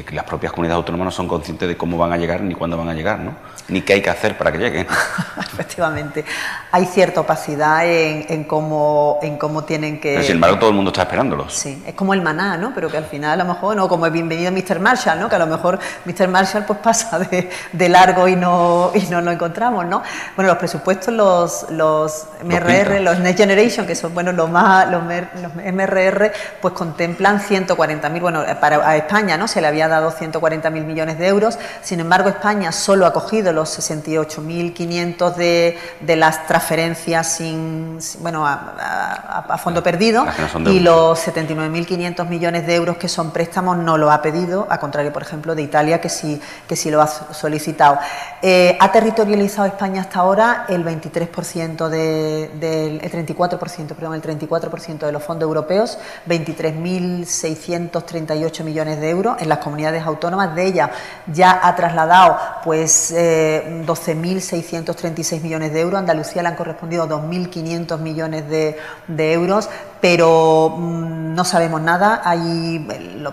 que 0.00 0.14
las 0.14 0.24
propias 0.24 0.52
comunidades 0.52 0.78
autónomas 0.78 1.04
no 1.04 1.10
son 1.10 1.28
conscientes 1.28 1.68
de 1.68 1.76
cómo 1.76 1.98
van 1.98 2.12
a 2.14 2.16
llegar 2.16 2.40
ni 2.40 2.54
cuándo 2.54 2.78
van 2.78 2.88
a 2.88 2.94
llegar, 2.94 3.18
¿no? 3.18 3.34
Ni 3.68 3.82
qué 3.82 3.92
hay 3.92 4.02
que 4.02 4.08
hacer 4.08 4.38
para 4.38 4.50
que 4.50 4.58
lleguen. 4.58 4.86
Efectivamente. 5.38 6.24
Hay 6.70 6.86
cierta 6.86 7.20
opacidad 7.20 7.84
en, 7.84 8.44
cómo, 8.44 9.18
en 9.22 9.36
cómo 9.36 9.64
tienen 9.64 10.00
que... 10.00 10.14
Pero 10.14 10.22
sin 10.22 10.36
embargo 10.36 10.58
todo 10.58 10.70
el 10.70 10.76
mundo 10.76 10.90
está 10.90 11.02
esperándolos. 11.02 11.52
Sí, 11.52 11.82
es 11.86 11.94
como 11.94 12.14
el 12.14 12.22
maná, 12.22 12.56
¿no? 12.56 12.72
Pero 12.74 12.90
que 12.90 12.96
al 12.96 13.04
final 13.04 13.38
a 13.38 13.44
lo 13.44 13.52
mejor, 13.52 13.76
no 13.76 13.86
como 13.88 14.06
el 14.06 14.12
bienvenido 14.12 14.50
Mr. 14.50 14.80
Marshall, 14.80 15.20
¿no? 15.20 15.28
Que 15.28 15.36
a 15.36 15.38
lo 15.38 15.46
mejor 15.46 15.78
Mr. 16.06 16.28
Marshall 16.28 16.64
pues 16.64 16.78
pasa 16.78 17.18
de, 17.18 17.88
largo 17.90 18.26
y 18.28 18.36
no, 18.36 18.92
y 18.94 19.00
no 19.10 19.20
lo 19.20 19.30
encontramos, 19.30 19.84
¿no? 19.84 20.02
Bueno, 20.34 20.50
los 20.50 20.58
presupuestos, 20.58 21.12
los, 21.12 21.66
los 21.70 22.26
MRR, 22.42 23.00
los, 23.00 23.18
Next 23.18 23.38
Generation, 23.38 23.86
que 23.86 23.94
son, 23.94 24.14
bueno, 24.14 24.32
los 24.32 24.48
más, 24.48 24.90
los, 24.90 25.02
los 25.04 25.54
MRR, 25.54 26.32
pues 26.62 26.72
contemplan 26.72 27.40
140.000, 27.40 28.20
bueno, 28.20 28.44
para 28.58 28.88
a 28.88 28.96
España, 28.96 29.36
¿no? 29.36 29.46
Se 29.46 29.60
le 29.60 29.66
había 29.66 29.81
ha 29.82 29.88
dado 29.88 30.12
140.000 30.12 30.84
millones 30.84 31.18
de 31.18 31.26
euros. 31.26 31.58
Sin 31.82 32.00
embargo, 32.00 32.28
España 32.28 32.72
solo 32.72 33.06
ha 33.06 33.12
cogido 33.12 33.52
los 33.52 33.78
68.500 33.78 35.34
de, 35.34 35.78
de 36.00 36.16
las 36.16 36.46
transferencias 36.46 37.36
sin, 37.36 37.98
bueno, 38.20 38.46
a, 38.46 39.58
fondo 39.62 39.82
perdido 39.82 40.24
y 40.66 40.80
los 40.80 41.26
79.500 41.26 42.26
millones 42.26 42.66
de 42.66 42.74
euros 42.74 42.96
que 42.96 43.08
son 43.08 43.30
préstamos 43.30 43.76
no 43.76 43.98
lo 43.98 44.10
ha 44.10 44.22
pedido, 44.22 44.66
a 44.68 44.78
contrario, 44.78 45.12
por 45.12 45.22
ejemplo, 45.22 45.54
de 45.54 45.62
Italia, 45.62 46.00
que 46.00 46.08
sí, 46.08 46.40
que 46.66 46.74
sí 46.74 46.90
lo 46.90 47.00
ha 47.00 47.06
solicitado. 47.06 48.00
Eh, 48.40 48.76
ha 48.80 48.90
territorializado 48.90 49.68
España 49.68 50.00
hasta 50.02 50.18
ahora 50.20 50.64
el 50.68 50.84
23% 50.84 51.88
del 51.88 53.00
34%, 53.00 53.94
perdón, 53.94 54.14
el 54.14 54.22
34% 54.22 55.06
de 55.06 55.12
los 55.12 55.22
fondos 55.22 55.46
europeos, 55.46 55.98
23.638 56.28 58.64
millones 58.64 59.00
de 59.00 59.10
euros 59.10 59.36
en 59.40 59.48
las 59.48 59.58
comunidades 59.58 59.71
autónomas. 60.04 60.54
De 60.54 60.66
ellas 60.66 60.90
ya 61.26 61.58
ha 61.62 61.74
trasladado 61.74 62.36
pues 62.64 63.12
12.636 63.12 65.36
eh, 65.36 65.40
millones 65.40 65.72
de 65.72 65.80
euros. 65.80 65.96
A 65.96 66.00
Andalucía 66.00 66.42
le 66.42 66.48
han 66.48 66.56
correspondido 66.56 67.08
2.500 67.08 67.98
millones 67.98 68.48
de, 68.48 68.76
de 69.08 69.32
euros 69.32 69.68
pero 70.02 70.74
mm, 70.76 71.32
no 71.32 71.44
sabemos 71.44 71.80
nada. 71.80 72.22
Hay, 72.24 72.84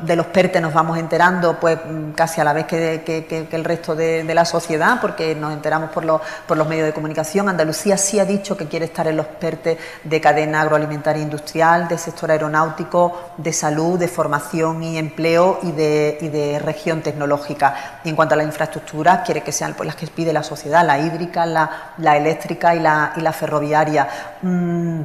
de 0.04 0.16
los 0.16 0.28
PERTE 0.28 0.62
nos 0.62 0.72
vamos 0.72 1.00
enterando 1.00 1.60
pues 1.60 1.80
mm, 1.84 2.12
casi 2.12 2.40
a 2.42 2.44
la 2.44 2.54
vez 2.54 2.68
que, 2.68 3.48
el 3.52 3.64
resto 3.64 3.96
de, 3.96 4.24
la 4.36 4.46
sociedad, 4.46 5.02
porque 5.02 5.34
nos 5.34 5.52
enteramos 5.52 5.90
por 5.90 6.06
los, 6.06 6.22
por 6.48 6.58
los 6.58 6.68
medios 6.68 6.86
de 6.86 6.94
comunicación. 6.94 7.50
Andalucía 7.50 7.98
sí 7.98 8.20
ha 8.20 8.26
dicho 8.26 8.56
que 8.56 8.68
quiere 8.68 8.86
estar 8.86 9.08
en 9.08 9.18
los 9.18 9.26
PERTE 9.26 9.80
de 10.04 10.22
cadena 10.22 10.62
agroalimentaria 10.62 11.22
e 11.22 11.24
industrial, 11.24 11.88
de 11.88 11.98
sector 11.98 12.30
aeronáutico, 12.30 13.32
de 13.38 13.52
salud, 13.52 13.98
de 13.98 14.08
formación 14.08 14.84
y 14.84 15.00
empleo 15.00 15.60
y 15.64 15.72
de, 15.72 16.62
región 16.64 17.02
tecnológica. 17.02 18.02
Y 18.04 18.10
en 18.10 18.16
cuanto 18.16 18.36
a 18.36 18.38
la 18.38 18.44
infraestructura, 18.44 19.24
quiere 19.24 19.42
que 19.42 19.52
sean 19.52 19.74
pues, 19.74 19.88
las 19.88 19.96
que 19.96 20.06
pide 20.06 20.32
la 20.32 20.44
sociedad, 20.44 20.86
la 20.86 21.00
hídrica, 21.00 21.48
la, 21.48 21.94
la 21.98 22.16
eléctrica 22.16 22.76
y 22.76 22.80
la, 22.80 23.14
y 23.16 23.22
la 23.22 23.34
ferroviaria. 23.34 24.08
Mm, 24.44 25.02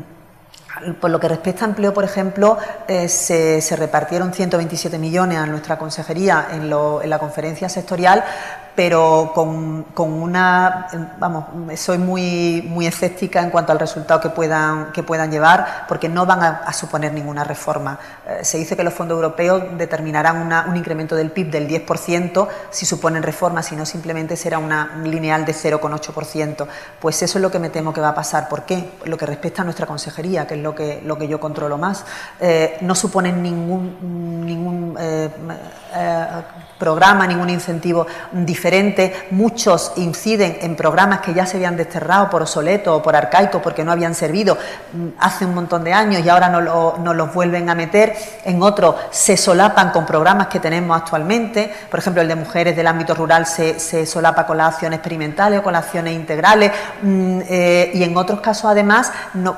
por 1.00 1.10
lo 1.10 1.20
que 1.20 1.28
respecta 1.28 1.64
a 1.64 1.68
empleo, 1.68 1.94
por 1.94 2.04
ejemplo, 2.04 2.58
eh, 2.88 3.08
se, 3.08 3.76
repartieron 3.76 4.32
127 4.32 4.98
millones 4.98 5.38
a 5.38 5.46
nuestra 5.46 5.78
consejería 5.78 6.48
en, 6.50 6.62
en 6.64 7.10
la 7.10 7.18
conferencia 7.18 7.68
sectorial 7.68 8.24
pero 8.74 9.32
con, 9.34 9.84
con, 9.94 10.12
una, 10.12 10.88
vamos, 11.18 11.44
soy 11.78 11.98
muy, 11.98 12.62
muy 12.68 12.86
escéptica 12.86 13.40
en 13.40 13.50
cuanto 13.50 13.72
al 13.72 13.78
resultado 13.78 14.20
que 14.20 14.30
puedan, 14.30 14.92
que 14.92 15.02
puedan 15.02 15.30
llevar, 15.30 15.84
porque 15.86 16.08
no 16.08 16.26
van 16.26 16.42
a, 16.42 16.72
suponer 16.72 17.12
ninguna 17.12 17.44
reforma. 17.44 17.98
Eh, 18.26 18.40
se 18.42 18.58
dice 18.58 18.76
que 18.76 18.82
los 18.82 18.92
fondos 18.92 19.14
europeos 19.16 19.62
determinarán 19.78 20.68
un 20.68 20.76
incremento 20.76 21.14
del 21.14 21.30
PIB 21.30 21.50
del 21.50 21.68
10% 21.68 22.48
si 22.70 22.84
suponen 22.84 23.22
reforma, 23.22 23.62
si 23.62 23.76
no 23.76 23.86
simplemente 23.86 24.36
será 24.36 24.58
una 24.58 24.96
lineal 25.04 25.44
de 25.44 25.54
0,8%. 25.54 26.66
Pues 27.00 27.22
eso 27.22 27.38
es 27.38 27.42
lo 27.42 27.50
que 27.50 27.58
me 27.60 27.70
temo 27.70 27.92
que 27.92 28.00
va 28.00 28.08
a 28.08 28.14
pasar. 28.14 28.48
¿Por 28.48 28.62
qué? 28.62 28.92
Lo 29.04 29.16
que 29.16 29.26
respecta 29.26 29.62
a 29.62 29.64
nuestra 29.64 29.86
consejería, 29.86 30.46
que 30.46 30.54
es 30.54 30.60
lo 30.60 30.74
que, 30.74 31.00
lo 31.04 31.16
que 31.16 31.28
yo 31.28 31.38
controlo 31.38 31.78
más, 31.78 32.04
eh, 32.40 32.78
no 32.80 32.94
suponen 32.94 33.42
ningún, 33.42 34.44
ningún 34.44 34.96
eh, 34.98 35.30
programa, 36.78 37.26
ningún 37.26 37.50
incentivo 37.50 38.06
diferente. 38.32 39.28
Muchos 39.30 39.92
inciden 39.96 40.58
en 40.60 40.76
programas 40.76 41.20
que 41.20 41.34
ya 41.34 41.46
se 41.46 41.56
habían 41.56 41.76
desterrado 41.76 42.30
por 42.30 42.42
obsoleto 42.42 42.96
o 42.96 43.02
por 43.02 43.16
arcaico 43.16 43.62
porque 43.62 43.84
no 43.84 43.92
habían 43.92 44.14
servido 44.14 44.56
mm, 44.92 45.08
hace 45.18 45.44
un 45.46 45.54
montón 45.54 45.84
de 45.84 45.92
años 45.92 46.24
y 46.24 46.28
ahora 46.28 46.48
no, 46.48 47.14
los 47.14 47.34
vuelven 47.34 47.70
a 47.70 47.74
meter. 47.74 48.14
En 48.44 48.62
otros 48.62 48.96
se 49.10 49.36
solapan 49.36 49.90
con 49.90 50.06
programas 50.06 50.48
que 50.48 50.60
tenemos 50.60 50.96
actualmente. 50.96 51.72
Por 51.90 52.00
ejemplo, 52.00 52.22
el 52.22 52.28
de 52.28 52.34
mujeres 52.34 52.76
del 52.76 52.86
ámbito 52.86 53.14
rural 53.14 53.46
se, 53.46 54.06
solapa 54.06 54.46
con 54.46 54.56
las 54.56 54.74
acciones 54.74 54.98
experimentales 54.98 55.60
o 55.60 55.62
con 55.62 55.72
las 55.72 55.84
acciones 55.84 56.14
integrales. 56.14 56.72
Mm, 57.02 57.40
eh, 57.48 57.90
y 57.94 58.02
en 58.02 58.16
otros 58.16 58.40
casos, 58.40 58.70
además, 58.70 59.12
no, 59.34 59.56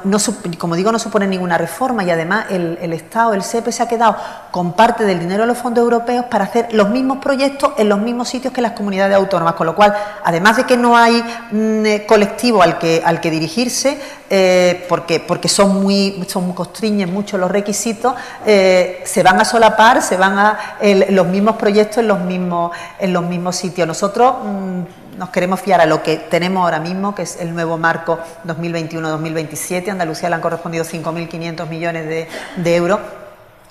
como 0.59 0.77
digo, 0.77 0.93
no 0.93 0.99
supone 0.99 1.27
ninguna 1.27 1.59
reforma 1.59 2.05
y 2.05 2.11
además 2.11 2.47
el, 2.51 2.79
el 2.81 2.93
Estado, 2.93 3.35
el 3.35 3.43
SEPE, 3.43 3.73
se 3.73 3.83
ha 3.83 3.89
quedado 3.89 4.17
con 4.51 4.73
parte 4.73 5.05
del 5.05 5.19
dinero 5.19 5.43
de 5.43 5.49
los 5.49 5.59
fondos 5.59 5.83
europeos 5.83 6.27
para 6.27 6.45
hacer 6.45 6.69
los 6.73 6.89
mismos 6.89 7.06
proyectos 7.15 7.73
en 7.79 7.89
los 7.89 7.99
mismos 7.99 8.29
sitios 8.29 8.53
que 8.53 8.61
las 8.61 8.73
comunidades 8.73 9.17
autónomas, 9.17 9.55
con 9.55 9.67
lo 9.67 9.75
cual, 9.75 9.95
además 10.25 10.57
de 10.57 10.65
que 10.65 10.77
no 10.77 10.97
hay 10.97 11.23
mm, 11.53 11.87
eh, 11.87 12.05
colectivo 12.07 12.63
al 12.63 12.79
que, 12.79 13.03
al 13.05 13.21
que 13.21 13.31
dirigirse, 13.31 13.99
eh, 14.29 14.85
porque, 14.89 15.21
porque 15.21 15.49
son 15.49 15.83
muy, 15.83 16.25
son 16.29 16.53
constriñen 16.53 17.13
mucho 17.13 17.39
los 17.39 17.51
requisitos, 17.51 18.15
eh, 18.45 19.03
se 19.05 19.23
van 19.23 19.41
a 19.41 19.45
solapar, 19.45 20.03
se 20.03 20.17
van 20.17 20.39
a 20.39 20.59
los 21.11 21.27
mismos 21.27 21.57
proyectos 21.57 21.99
en 21.99 22.09
los 22.09 22.21
mismos, 22.21 22.73
en 22.99 23.13
los 23.13 23.25
mismos 23.25 23.57
sitios. 23.57 23.87
Nosotros 23.87 24.35
mm, 24.45 25.19
nos 25.19 25.31
queremos 25.31 25.61
fiar 25.61 25.81
a 25.81 25.87
lo 25.87 26.03
que 26.03 26.17
tenemos 26.17 26.63
ahora 26.63 26.81
mismo, 26.81 27.15
que 27.15 27.23
es 27.23 27.41
el 27.41 27.55
nuevo 27.55 27.79
marco 27.79 28.19
2021-2027. 28.47 29.91
Andalucía 29.91 30.29
le 30.29 30.35
han 30.35 30.41
correspondido 30.41 30.85
5.500 30.85 31.69
millones 31.69 32.29
de, 32.57 32.77
euros 32.77 33.01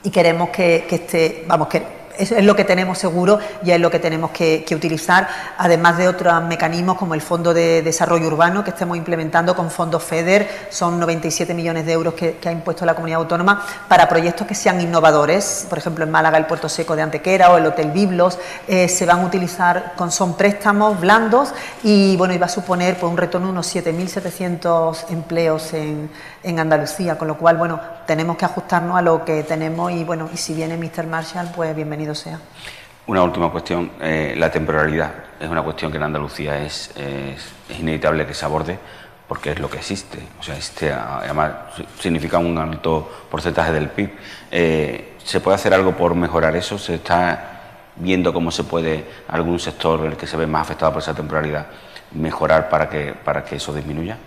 y 0.04 0.10
queremos 0.10 0.50
que, 0.50 0.86
que 0.88 0.96
este, 0.96 1.44
vamos, 1.48 1.68
que 1.68 2.05
es, 2.18 2.43
lo 2.43 2.55
que 2.55 2.63
tenemos 2.63 2.97
seguro 2.97 3.39
y 3.63 3.72
es 3.72 3.80
lo 3.80 3.89
que 3.89 3.99
tenemos 3.99 4.32
que, 4.32 4.66
utilizar, 4.76 5.28
además 5.57 5.97
de 5.97 6.07
otros 6.07 6.43
mecanismos 6.43 6.97
como 6.97 7.13
el 7.13 7.22
Fondo 7.22 7.53
de 7.53 7.82
Desarrollo 7.82 8.28
Urbano 8.28 8.63
que 8.63 8.72
estamos 8.72 8.97
implementando 8.97 9.55
con 9.55 9.72
fondos 9.72 10.03
FEDER, 10.03 10.68
son 10.70 10.99
97 10.99 11.53
millones 11.53 11.86
de 11.86 11.93
euros 11.93 12.13
que, 12.13 12.38
ha 12.45 12.51
impuesto 12.51 12.86
la 12.86 12.93
comunidad 12.93 13.22
autónoma 13.22 13.66
para 13.88 14.07
proyectos 14.07 14.45
que 14.45 14.55
sean 14.55 14.82
innovadores, 14.82 15.66
por 15.70 15.78
ejemplo 15.78 16.03
en 16.03 16.11
Málaga 16.11 16.38
el 16.38 16.45
Puerto 16.45 16.70
Seco 16.70 16.95
de 16.95 17.01
Antequera 17.01 17.51
o 17.51 17.57
el 17.57 17.66
Hotel 17.66 17.91
Biblos, 17.91 18.38
eh, 18.68 18.88
se 18.88 19.05
van 19.05 19.20
a 19.20 19.26
utilizar 19.26 19.93
con 19.95 20.11
son 20.11 20.36
préstamos 20.36 20.99
blandos 20.99 21.53
y 21.84 22.16
bueno, 22.18 22.34
iba 22.34 22.45
a 22.45 22.49
suponer 22.49 22.97
pues, 22.97 23.11
un 23.11 23.18
retorno 23.18 23.47
de 23.47 23.53
unos 23.53 23.76
7.700 23.76 25.11
empleos 25.11 25.74
en, 25.74 26.09
en 26.43 26.59
Andalucía, 26.59 27.18
con 27.18 27.28
lo 27.28 27.38
cual 27.38 27.57
bueno, 27.57 27.80
tenemos 28.05 28.38
que 28.38 28.45
ajustarnos 28.45 28.97
a 28.97 29.01
lo 29.01 29.26
que 29.26 29.43
tenemos 29.43 29.91
y 29.91 30.03
bueno, 30.03 30.30
y 30.34 30.38
si 30.38 30.53
viene 30.53 30.78
Mr. 30.78 31.07
Marshall, 31.07 31.49
pues 31.55 31.76
bienvenido 31.76 32.05
Una 33.08 33.24
última 33.24 33.51
cuestión, 33.51 33.91
eh, 34.01 34.34
la 34.38 34.51
temporalidad 34.51 35.14
es 35.39 35.49
una 35.49 35.62
cuestión 35.62 35.91
que 35.91 35.97
en 35.97 36.03
Andalucía 36.03 36.64
es, 36.64 36.91
inevitable 37.80 38.26
que 38.26 38.34
se 38.34 38.45
aborde 38.45 38.80
porque 39.28 39.51
es 39.51 39.60
lo 39.60 39.70
que 39.70 39.78
existe, 39.78 40.20
o 40.39 40.43
sea, 40.43 40.56
este, 40.56 40.91
además 40.91 41.51
significa 41.99 42.38
un 42.38 42.58
alto 42.60 43.26
porcentaje 43.30 43.72
del 43.72 43.89
PIB. 43.89 44.12
Eh, 44.51 45.16
¿Se 45.24 45.39
puede 45.39 45.56
hacer 45.56 45.74
algo 45.74 45.93
por 45.93 46.14
mejorar 46.14 46.56
eso? 46.56 46.78
¿Se 46.78 46.95
está 46.95 47.56
viendo 47.95 48.32
cómo 48.34 48.51
se 48.51 48.64
puede 48.64 49.06
algún 49.28 49.60
sector 49.60 50.06
el 50.06 50.16
que 50.16 50.28
se 50.28 50.38
ve 50.38 50.45
más 50.45 50.64
afectado 50.64 50.93
por 50.93 51.01
esa 51.01 51.16
temporalidad 51.16 51.68
mejorar 52.12 52.70
para 52.70 52.88
que, 52.88 53.14
para 53.14 53.43
que 53.43 53.56
eso 53.56 53.74
disminuya? 53.74 54.18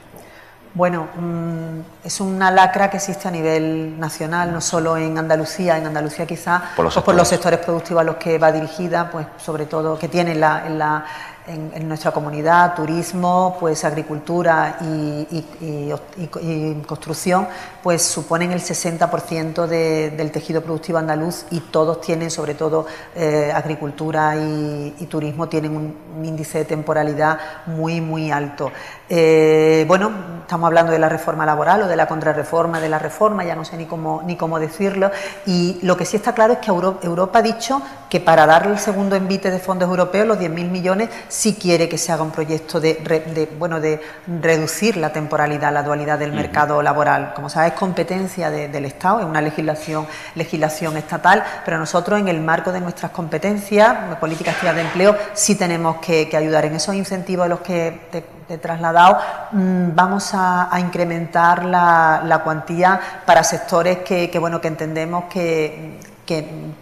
Bueno, 0.74 1.08
mm, 1.16 2.06
es 2.06 2.20
una 2.20 2.50
lacra 2.50 2.90
que 2.90 2.98
existe 2.98 3.28
a 3.28 3.30
nivel 3.30 3.98
nacional, 3.98 4.52
no 4.52 4.60
solo 4.60 4.96
en 4.96 5.16
Andalucía. 5.18 5.78
En 5.78 5.86
Andalucía 5.86 6.26
quizá 6.26 6.62
por 6.76 6.84
los, 6.84 6.98
pues 7.02 7.28
sectores 7.28 7.60
productivos 7.60 8.02
a 8.02 8.04
los 8.04 8.16
que 8.16 8.38
va 8.38 8.52
dirigida, 8.52 9.10
pues 9.10 9.26
sobre 9.38 9.66
todo 9.66 9.98
que 9.98 10.08
tienen 10.08 10.40
la, 10.40 10.66
en, 10.66 10.78
nuestra 11.82 12.12
comunidad, 12.12 12.74
turismo, 12.74 13.56
pues 13.58 13.84
agricultura 13.84 14.78
y, 14.80 15.92
construcción, 16.86 17.48
pues 17.82 18.02
suponen 18.02 18.52
el 18.52 18.60
60% 18.60 19.66
del 19.66 20.30
tejido 20.30 20.62
productivo 20.62 20.98
andaluz 20.98 21.46
y 21.50 21.60
todos 21.60 22.00
tienen, 22.00 22.30
sobre 22.30 22.54
todo 22.54 22.86
eh, 23.14 23.52
agricultura 23.54 24.36
y, 24.36 25.06
turismo, 25.08 25.48
tienen 25.48 25.76
un, 25.76 26.08
índice 26.24 26.58
de 26.58 26.64
temporalidad 26.64 27.38
muy, 27.66 28.00
muy 28.00 28.30
alto. 28.30 28.72
Eh, 29.08 29.84
bueno, 29.86 30.10
estamos 30.42 30.66
hablando 30.66 30.92
de 30.92 30.98
la 30.98 31.08
reforma 31.08 31.46
laboral 31.46 31.82
o 31.82 31.86
de 31.86 31.96
la 31.96 32.06
contrarreforma 32.06 32.80
de 32.80 32.88
la 32.88 32.98
reforma, 32.98 33.44
ya 33.44 33.54
no 33.54 33.64
sé 33.64 33.76
ni 33.76 33.86
cómo, 33.86 34.22
ni 34.26 34.36
cómo 34.36 34.58
decirlo, 34.58 35.10
y 35.46 35.78
lo 35.82 35.96
que 35.96 36.04
sí 36.04 36.16
está 36.16 36.34
claro 36.34 36.54
es 36.54 36.58
que 36.58 36.70
Europa 36.70 37.38
ha 37.38 37.42
dicho 37.42 37.80
que 38.08 38.20
para 38.20 38.46
darle 38.46 38.72
el 38.72 38.78
segundo 38.78 39.16
envite 39.16 39.50
de 39.50 39.58
fondos 39.58 39.88
europeos, 39.88 40.26
los 40.26 40.38
10.000 40.38 40.70
millones, 40.70 41.10
sí 41.38 41.54
quiere 41.54 41.88
que 41.88 41.98
se 41.98 42.10
haga 42.10 42.24
un 42.24 42.32
proyecto 42.32 42.80
de, 42.80 43.48
bueno, 43.56 43.78
de 43.78 44.00
reducir 44.26 44.96
la 44.96 45.12
temporalidad, 45.12 45.72
la 45.72 45.84
dualidad 45.84 46.18
del 46.18 46.32
mercado 46.32 46.82
laboral. 46.82 47.32
Como 47.32 47.48
sabes, 47.48 47.74
es 47.74 47.78
competencia 47.78 48.50
del 48.50 48.84
Estado, 48.84 49.20
es 49.20 49.24
una 49.24 49.40
legislación, 49.40 50.04
legislación 50.34 50.96
estatal, 50.96 51.44
pero 51.64 51.78
nosotros 51.78 52.18
en 52.18 52.26
el 52.26 52.40
marco 52.40 52.72
de 52.72 52.80
nuestras 52.80 53.12
competencias, 53.12 54.08
de 54.10 54.16
política 54.16 54.50
activa 54.50 54.72
de 54.72 54.80
empleo, 54.80 55.16
sí 55.32 55.54
tenemos 55.54 55.98
que, 55.98 56.28
ayudar 56.36 56.64
en 56.64 56.74
esos 56.74 56.96
incentivos 56.96 57.46
a 57.46 57.48
los 57.48 57.60
que 57.60 58.08
te, 58.10 58.24
he 58.48 58.58
trasladado, 58.58 59.18
mm, 59.52 59.94
vamos 59.94 60.30
a, 60.32 60.70
incrementar 60.80 61.64
la, 61.64 62.40
cuantía 62.42 62.98
para 63.24 63.44
sectores 63.44 63.98
que, 63.98 64.36
bueno, 64.40 64.60
que 64.60 64.68
entendemos 64.68 65.24
que, 65.30 66.00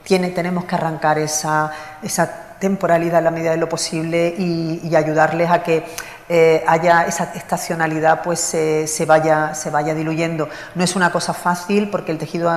tiene, 0.02 0.30
tenemos 0.30 0.64
que 0.64 0.74
arrancar 0.74 1.18
esa, 1.18 1.70
esa 2.02 2.45
temporalidad 2.59 3.18
en 3.18 3.24
la 3.24 3.30
medida 3.30 3.50
de 3.50 3.57
lo 3.57 3.68
posible 3.68 4.34
y, 4.36 4.94
ayudarles 4.96 5.50
a 5.50 5.62
que 5.62 5.84
eh, 6.29 6.64
haya 6.66 7.07
esa 7.07 7.33
estacionalidad 7.35 8.22
pues 8.22 8.41
se, 8.41 9.07
vaya, 9.07 9.55
se 9.55 9.70
vaya 9.70 9.95
diluyendo. 9.95 10.49
No 10.74 10.85
es 10.85 10.97
una 10.97 11.12
cosa 11.12 11.33
fácil 11.33 11.89
porque 11.89 12.12
el 12.12 12.18
tejido 12.18 12.51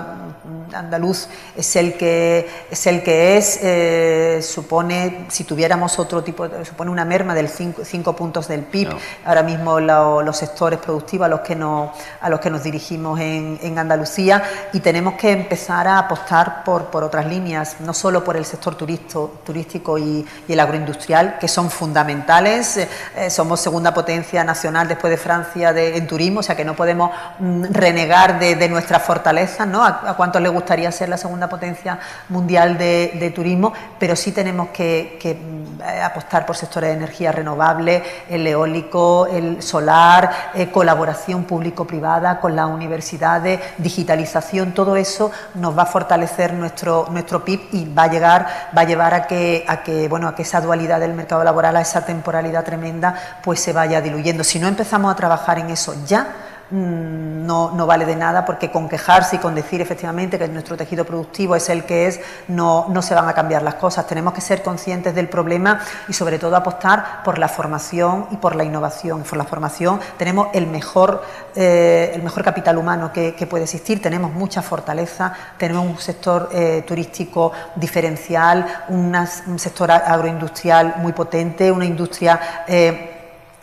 andaluz 0.73 1.27
es 1.55 1.75
el 1.75 1.95
que 1.95 2.49
es, 2.69 2.87
el 2.87 3.03
que 3.03 3.37
es 3.37 3.59
eh, 3.61 4.39
supone, 4.41 5.25
si 5.29 5.43
tuviéramos 5.43 5.99
otro 5.99 6.23
tipo, 6.23 6.47
supone 6.63 6.91
una 6.91 7.05
merma 7.05 7.33
del 7.33 7.49
5 7.49 8.15
puntos 8.15 8.47
del 8.47 8.61
PIB, 8.61 8.89
ahora 9.25 9.43
mismo 9.43 9.79
los 9.79 10.37
sectores 10.37 10.79
productivos 10.79 11.25
a 11.25 11.29
los 11.29 11.41
que 11.41 11.55
nos, 11.55 11.91
a 12.21 12.29
los 12.29 12.39
que 12.39 12.49
nos 12.49 12.63
dirigimos 12.63 13.19
en, 13.19 13.59
Andalucía 13.79 14.43
y 14.73 14.81
tenemos 14.81 15.13
que 15.13 15.31
empezar 15.31 15.87
a 15.87 15.99
apostar 15.99 16.63
por, 16.65 16.85
por 16.85 17.03
otras 17.03 17.25
líneas, 17.27 17.77
no 17.79 17.93
solo 17.93 18.23
por 18.23 18.35
el 18.35 18.43
sector 18.43 18.75
turístico 18.75 19.97
y, 19.97 20.25
el 20.47 20.59
agroindustrial, 20.59 21.37
que 21.39 21.47
son 21.47 21.69
fundamentales, 21.69 22.77
eh, 22.77 23.29
segunda 23.59 23.93
potencia 23.93 24.43
nacional 24.43 24.87
después 24.87 25.11
de 25.11 25.17
Francia 25.17 25.69
en 25.77 26.07
turismo, 26.07 26.39
o 26.39 26.43
sea 26.43 26.55
que 26.55 26.65
no 26.65 26.75
podemos 26.75 27.11
mm, 27.37 27.65
renegar 27.69 28.39
de, 28.39 28.69
nuestras 28.69 29.03
fortalezas, 29.03 29.67
¿no? 29.67 29.83
A, 29.83 30.01
a 30.07 30.13
cuántos 30.15 30.41
les 30.41 30.51
gustaría 30.51 30.91
ser 30.91 31.09
la 31.09 31.17
segunda 31.17 31.47
potencia 31.47 31.99
mundial 32.29 32.77
de, 32.77 33.31
turismo, 33.35 33.73
pero 33.99 34.15
sí 34.15 34.31
tenemos 34.31 34.69
que, 34.69 35.19
eh, 35.23 36.01
apostar 36.01 36.45
por 36.45 36.55
sectores 36.55 36.89
de 36.89 36.95
energía 36.95 37.31
renovable, 37.31 38.03
el 38.29 38.45
eólico, 38.47 39.27
el 39.27 39.61
solar, 39.61 40.51
eh, 40.53 40.69
colaboración 40.69 41.43
público-privada 41.43 42.39
con 42.39 42.55
las 42.55 42.67
universidades, 42.67 43.59
digitalización, 43.77 44.73
todo 44.73 44.95
eso 44.95 45.31
nos 45.55 45.77
va 45.77 45.83
a 45.83 45.85
fortalecer 45.85 46.53
nuestro, 46.53 47.07
nuestro 47.11 47.43
PIB 47.43 47.61
y 47.71 47.93
va 47.93 48.03
a 48.03 48.07
llegar, 48.07 48.47
va 48.75 48.81
a 48.81 48.85
llevar 48.85 49.13
a 49.13 49.27
que, 49.27 49.65
a 49.67 49.83
que, 49.83 50.07
bueno, 50.07 50.27
a 50.27 50.35
que 50.35 50.43
esa 50.43 50.61
dualidad 50.61 50.99
del 50.99 51.13
mercado 51.13 51.43
laboral, 51.43 51.75
a 51.77 51.81
esa 51.81 52.05
temporalidad 52.05 52.63
tremenda, 52.63 53.15
pues 53.49 53.61
se 53.61 53.73
vaya 53.73 53.99
diluyendo. 53.99 54.43
Si 54.43 54.59
no 54.59 54.67
empezamos 54.67 55.11
a 55.11 55.15
trabajar 55.15 55.57
en 55.57 55.71
eso 55.71 55.95
ya, 56.05 56.35
mm, 56.69 57.47
no, 57.47 57.71
no, 57.71 57.87
vale 57.87 58.05
de 58.05 58.15
nada 58.15 58.45
porque 58.45 58.69
con 58.69 58.87
quejarse 58.87 59.37
y 59.37 59.39
con 59.39 59.55
decir 59.55 59.81
efectivamente 59.81 60.37
que 60.37 60.47
nuestro 60.47 60.77
tejido 60.77 61.03
productivo 61.03 61.55
es 61.55 61.67
el 61.69 61.83
que 61.83 62.05
es, 62.05 62.19
no, 62.47 62.85
no, 62.89 63.01
se 63.01 63.15
van 63.15 63.27
a 63.27 63.33
cambiar 63.33 63.63
las 63.63 63.73
cosas. 63.73 64.05
Tenemos 64.05 64.35
que 64.35 64.41
ser 64.41 64.61
conscientes 64.61 65.15
del 65.15 65.29
problema 65.29 65.79
y 66.07 66.13
sobre 66.13 66.37
todo 66.37 66.55
apostar 66.55 67.23
por 67.23 67.39
la 67.39 67.47
formación 67.47 68.27
y 68.29 68.37
por 68.37 68.55
la 68.55 68.63
innovación. 68.63 69.23
Por 69.23 69.39
la 69.39 69.45
formación 69.45 69.99
tenemos 70.19 70.49
el 70.53 70.67
mejor, 70.67 71.23
eh, 71.55 72.11
el 72.13 72.21
mejor 72.21 72.43
capital 72.43 72.77
humano 72.77 73.11
que, 73.11 73.47
puede 73.49 73.63
existir, 73.63 73.99
tenemos 73.99 74.31
mucha 74.31 74.61
fortaleza, 74.61 75.33
tenemos 75.57 75.87
un 75.87 75.97
sector 75.97 76.49
eh, 76.53 76.83
turístico 76.85 77.51
diferencial, 77.75 78.85
un 78.89 79.57
sector 79.57 79.89
agroindustrial 79.89 80.97
muy 80.99 81.13
potente, 81.13 81.71
una 81.71 81.85
industria... 81.85 82.63
Eh, 82.67 83.15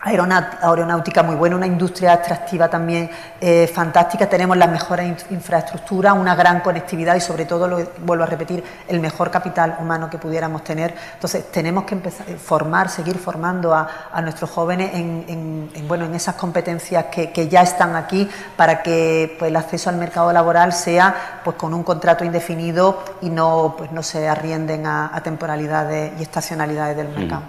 aeronáutica 0.06 1.22
muy 1.22 1.34
buena, 1.34 1.56
una 1.56 1.66
industria 1.66 2.14
extractiva 2.14 2.68
también 2.68 3.10
eh, 3.40 3.66
fantástica, 3.72 4.28
tenemos 4.28 4.56
las 4.56 4.70
mejores 4.70 5.26
infraestructuras, 5.30 6.14
una 6.16 6.34
gran 6.34 6.60
conectividad 6.60 7.16
y 7.16 7.20
sobre 7.20 7.44
todo, 7.44 7.66
lo 7.66 7.78
vuelvo 8.04 8.24
a 8.24 8.26
repetir, 8.26 8.62
el 8.86 9.00
mejor 9.00 9.30
capital 9.30 9.76
humano 9.80 10.08
que 10.08 10.18
pudiéramos 10.18 10.62
tener. 10.62 10.94
Entonces 11.14 11.50
tenemos 11.50 11.84
que 11.84 11.94
empezar 11.94 12.26
a 12.28 12.32
eh, 12.32 12.36
formar, 12.36 12.88
seguir 12.88 13.18
formando 13.18 13.74
a, 13.74 13.86
nuestros 14.22 14.50
jóvenes 14.50 14.90
en, 14.94 15.70
bueno, 15.86 16.04
en 16.04 16.14
esas 16.14 16.34
competencias 16.36 17.06
que, 17.06 17.48
ya 17.48 17.62
están 17.62 17.94
aquí 17.94 18.28
para 18.56 18.82
que 18.82 19.36
pues, 19.38 19.50
el 19.50 19.56
acceso 19.56 19.88
al 19.88 19.96
mercado 19.96 20.32
laboral 20.32 20.72
sea 20.72 21.40
pues, 21.44 21.56
con 21.56 21.72
un 21.74 21.84
contrato 21.84 22.24
indefinido 22.24 23.04
y 23.20 23.30
no, 23.30 23.74
pues, 23.76 23.92
no 23.92 24.02
se 24.02 24.28
arrienden 24.28 24.86
a, 24.86 25.20
temporalidades 25.22 26.12
y 26.18 26.22
estacionalidades 26.22 26.96
del 26.96 27.08
mercado. 27.08 27.42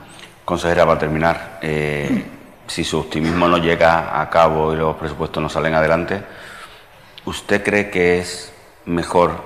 Consejera, 0.46 0.86
para 0.86 1.00
terminar, 1.00 1.60
eh, 1.62 2.37
si 2.68 2.84
su 2.84 3.00
optimismo 3.00 3.48
no 3.48 3.58
llega 3.58 4.22
a 4.22 4.30
cabo 4.30 4.74
y 4.74 4.76
los 4.76 4.96
presupuestos 4.96 5.42
no 5.42 5.50
salen 5.50 5.74
adelante, 5.74 6.24
¿usted 7.26 7.64
cree 7.64 7.90
que 7.90 8.20
es 8.20 8.54
mejor 8.86 9.42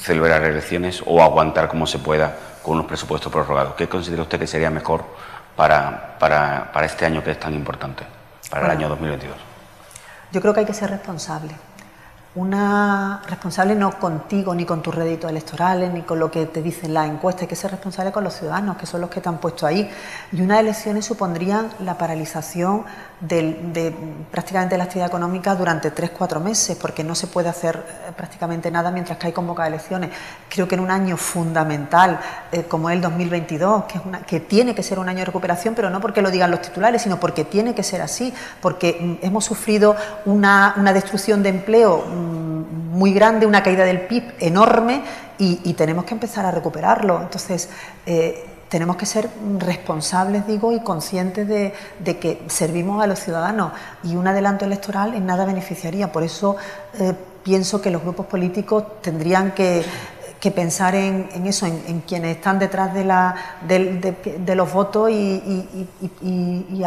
celebrar 0.00 0.42
elecciones 0.44 1.02
o 1.06 1.22
aguantar 1.22 1.68
como 1.68 1.86
se 1.86 1.98
pueda 1.98 2.36
con 2.62 2.74
unos 2.74 2.86
presupuestos 2.86 3.32
prorrogados? 3.32 3.74
¿Qué 3.74 3.88
considera 3.88 4.22
usted 4.22 4.38
que 4.38 4.46
sería 4.46 4.70
mejor 4.70 5.04
para, 5.56 6.18
para, 6.18 6.70
para 6.72 6.86
este 6.86 7.06
año 7.06 7.22
que 7.24 7.32
es 7.32 7.40
tan 7.40 7.54
importante, 7.54 8.04
para 8.50 8.66
el 8.66 8.72
año 8.72 8.88
2022? 8.88 9.36
Yo 10.32 10.40
creo 10.40 10.54
que 10.54 10.60
hay 10.60 10.66
que 10.66 10.74
ser 10.74 10.90
responsable 10.90 11.54
una 12.34 13.22
responsable 13.26 13.74
no 13.74 13.98
contigo 13.98 14.54
ni 14.54 14.64
con 14.64 14.82
tus 14.82 14.94
réditos 14.94 15.30
electorales 15.30 15.92
ni 15.92 16.02
con 16.02 16.20
lo 16.20 16.30
que 16.30 16.46
te 16.46 16.62
dicen 16.62 16.94
las 16.94 17.10
encuestas, 17.10 17.42
hay 17.42 17.48
que 17.48 17.56
ser 17.56 17.72
responsable 17.72 18.12
con 18.12 18.22
los 18.22 18.34
ciudadanos, 18.34 18.76
que 18.76 18.86
son 18.86 19.00
los 19.00 19.10
que 19.10 19.20
te 19.20 19.28
han 19.28 19.38
puesto 19.38 19.66
ahí. 19.66 19.90
Y 20.30 20.40
unas 20.40 20.60
elecciones 20.60 21.04
supondrían 21.04 21.70
la 21.80 21.98
paralización 21.98 22.84
de, 23.20 23.94
prácticamente 24.30 24.78
la 24.78 24.84
actividad 24.84 25.08
económica 25.08 25.54
durante 25.54 25.90
tres, 25.90 26.10
cuatro 26.10 26.40
meses, 26.40 26.76
porque 26.80 27.04
no 27.04 27.14
se 27.14 27.26
puede 27.26 27.48
hacer 27.48 27.76
eh, 27.76 28.12
prácticamente 28.16 28.70
nada 28.70 28.90
mientras 28.90 29.18
que 29.18 29.26
hay 29.26 29.32
convocadas 29.32 29.68
elecciones. 29.68 30.10
Creo 30.48 30.66
que 30.66 30.74
en 30.74 30.80
un 30.80 30.90
año 30.90 31.16
fundamental 31.16 32.18
eh, 32.50 32.64
como 32.64 32.90
el 32.90 33.00
2022, 33.00 33.84
que, 33.84 33.98
es 33.98 34.04
una, 34.04 34.20
que 34.22 34.40
tiene 34.40 34.74
que 34.74 34.82
ser 34.82 34.98
un 34.98 35.08
año 35.08 35.18
de 35.18 35.26
recuperación, 35.26 35.74
pero 35.74 35.90
no 35.90 36.00
porque 36.00 36.22
lo 36.22 36.30
digan 36.30 36.50
los 36.50 36.62
titulares, 36.62 37.02
sino 37.02 37.20
porque 37.20 37.44
tiene 37.44 37.74
que 37.74 37.82
ser 37.82 38.00
así, 38.00 38.32
porque 38.60 38.98
mm, 39.00 39.26
hemos 39.26 39.44
sufrido 39.44 39.96
una, 40.24 40.74
una 40.76 40.92
destrucción 40.92 41.42
de 41.42 41.50
empleo 41.50 42.04
mm, 42.06 42.50
muy 42.96 43.12
grande, 43.12 43.46
una 43.46 43.62
caída 43.62 43.84
del 43.84 44.00
PIB 44.02 44.34
enorme 44.40 45.02
y, 45.40 45.72
tenemos 45.72 46.04
que 46.04 46.12
empezar 46.12 46.44
a 46.44 46.50
recuperarlo. 46.50 47.18
Entonces, 47.22 47.70
eh, 48.04 48.49
tenemos 48.70 48.96
que 48.96 49.04
ser 49.04 49.28
responsables, 49.58 50.46
digo, 50.46 50.72
y 50.72 50.80
conscientes 50.80 51.46
de, 51.46 51.72
que 52.18 52.42
servimos 52.46 53.02
a 53.02 53.06
los 53.08 53.18
ciudadanos 53.18 53.72
y 54.04 54.14
un 54.14 54.28
adelanto 54.28 54.64
electoral 54.64 55.14
en 55.14 55.26
nada 55.26 55.44
beneficiaría. 55.44 56.12
Por 56.12 56.22
eso 56.22 56.56
eh, 56.98 57.12
pienso 57.42 57.82
que 57.82 57.90
los 57.90 58.00
grupos 58.00 58.26
políticos 58.26 58.84
tendrían 59.02 59.52
que 59.52 59.84
que 60.40 60.50
pensar 60.50 60.94
en, 60.94 61.28
eso, 61.46 61.66
en, 61.66 62.00
quienes 62.00 62.36
están 62.36 62.58
detrás 62.58 62.94
de, 62.94 63.04
la, 63.04 63.34
de, 63.68 64.54
los 64.54 64.72
votos 64.72 65.10
y, 65.10 66.82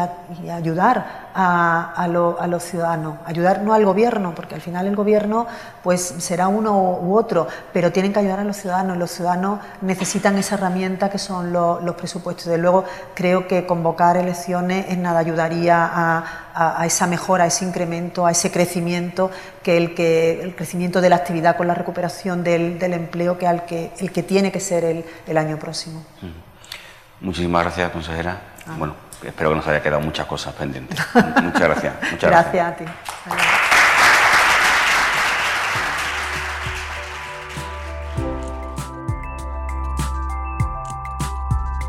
ayudar 0.51 1.29
a, 1.35 2.07
los 2.07 2.63
ciudadanos, 2.63 3.17
ayudar 3.25 3.61
no 3.61 3.75
al 3.75 3.85
gobierno, 3.85 4.33
porque 4.35 4.55
al 4.55 4.61
final 4.61 4.87
el 4.87 4.95
gobierno 4.95 5.45
pues 5.83 6.01
será 6.01 6.47
uno 6.47 6.97
u 6.99 7.15
otro, 7.15 7.47
pero 7.71 7.91
tienen 7.91 8.11
que 8.11 8.19
ayudar 8.19 8.39
a 8.39 8.43
los 8.43 8.57
ciudadanos. 8.57 8.97
Los 8.97 9.11
ciudadanos 9.11 9.59
necesitan 9.81 10.35
esa 10.37 10.55
herramienta 10.55 11.11
que 11.11 11.19
son 11.19 11.53
los, 11.53 11.79
presupuestos. 11.95 12.45
De 12.45 12.57
luego 12.57 12.85
creo 13.13 13.47
que 13.47 13.67
convocar 13.67 14.17
elecciones 14.17 14.87
en 14.89 15.03
nada 15.03 15.19
ayudaría 15.19 15.89
a, 15.93 16.23
esa 16.83 17.07
mejora, 17.07 17.45
a 17.45 17.47
ese 17.47 17.65
incremento, 17.65 18.25
a 18.25 18.31
ese 18.31 18.51
crecimiento 18.51 19.31
que 19.63 19.77
el, 19.77 19.95
que 19.95 20.41
el 20.41 20.55
crecimiento 20.55 21.01
de 21.01 21.09
la 21.09 21.17
actividad 21.17 21.57
con 21.57 21.67
la 21.67 21.73
recuperación 21.73 22.43
del, 22.43 22.81
empleo 22.81 23.37
que, 23.37 23.47
al 23.47 23.65
que 23.65 23.91
el 23.99 24.11
que 24.11 24.23
tiene 24.23 24.51
que 24.51 24.59
ser 24.59 24.83
el, 25.27 25.37
año 25.37 25.57
próximo. 25.57 26.05
Muchísimas 27.21 27.63
gracias, 27.63 27.91
consejera. 27.91 28.41
Ah. 28.67 28.75
Bueno, 28.77 28.95
espero 29.23 29.49
que 29.49 29.55
nos 29.55 29.67
haya 29.67 29.81
quedado 29.81 30.01
muchas 30.01 30.25
cosas 30.25 30.53
pendientes. 30.53 30.99
muchas 31.41 31.61
gracias. 31.61 31.93
Muchas 32.11 32.29
gracias, 32.29 32.67
a 32.67 32.75
ti. 32.75 32.85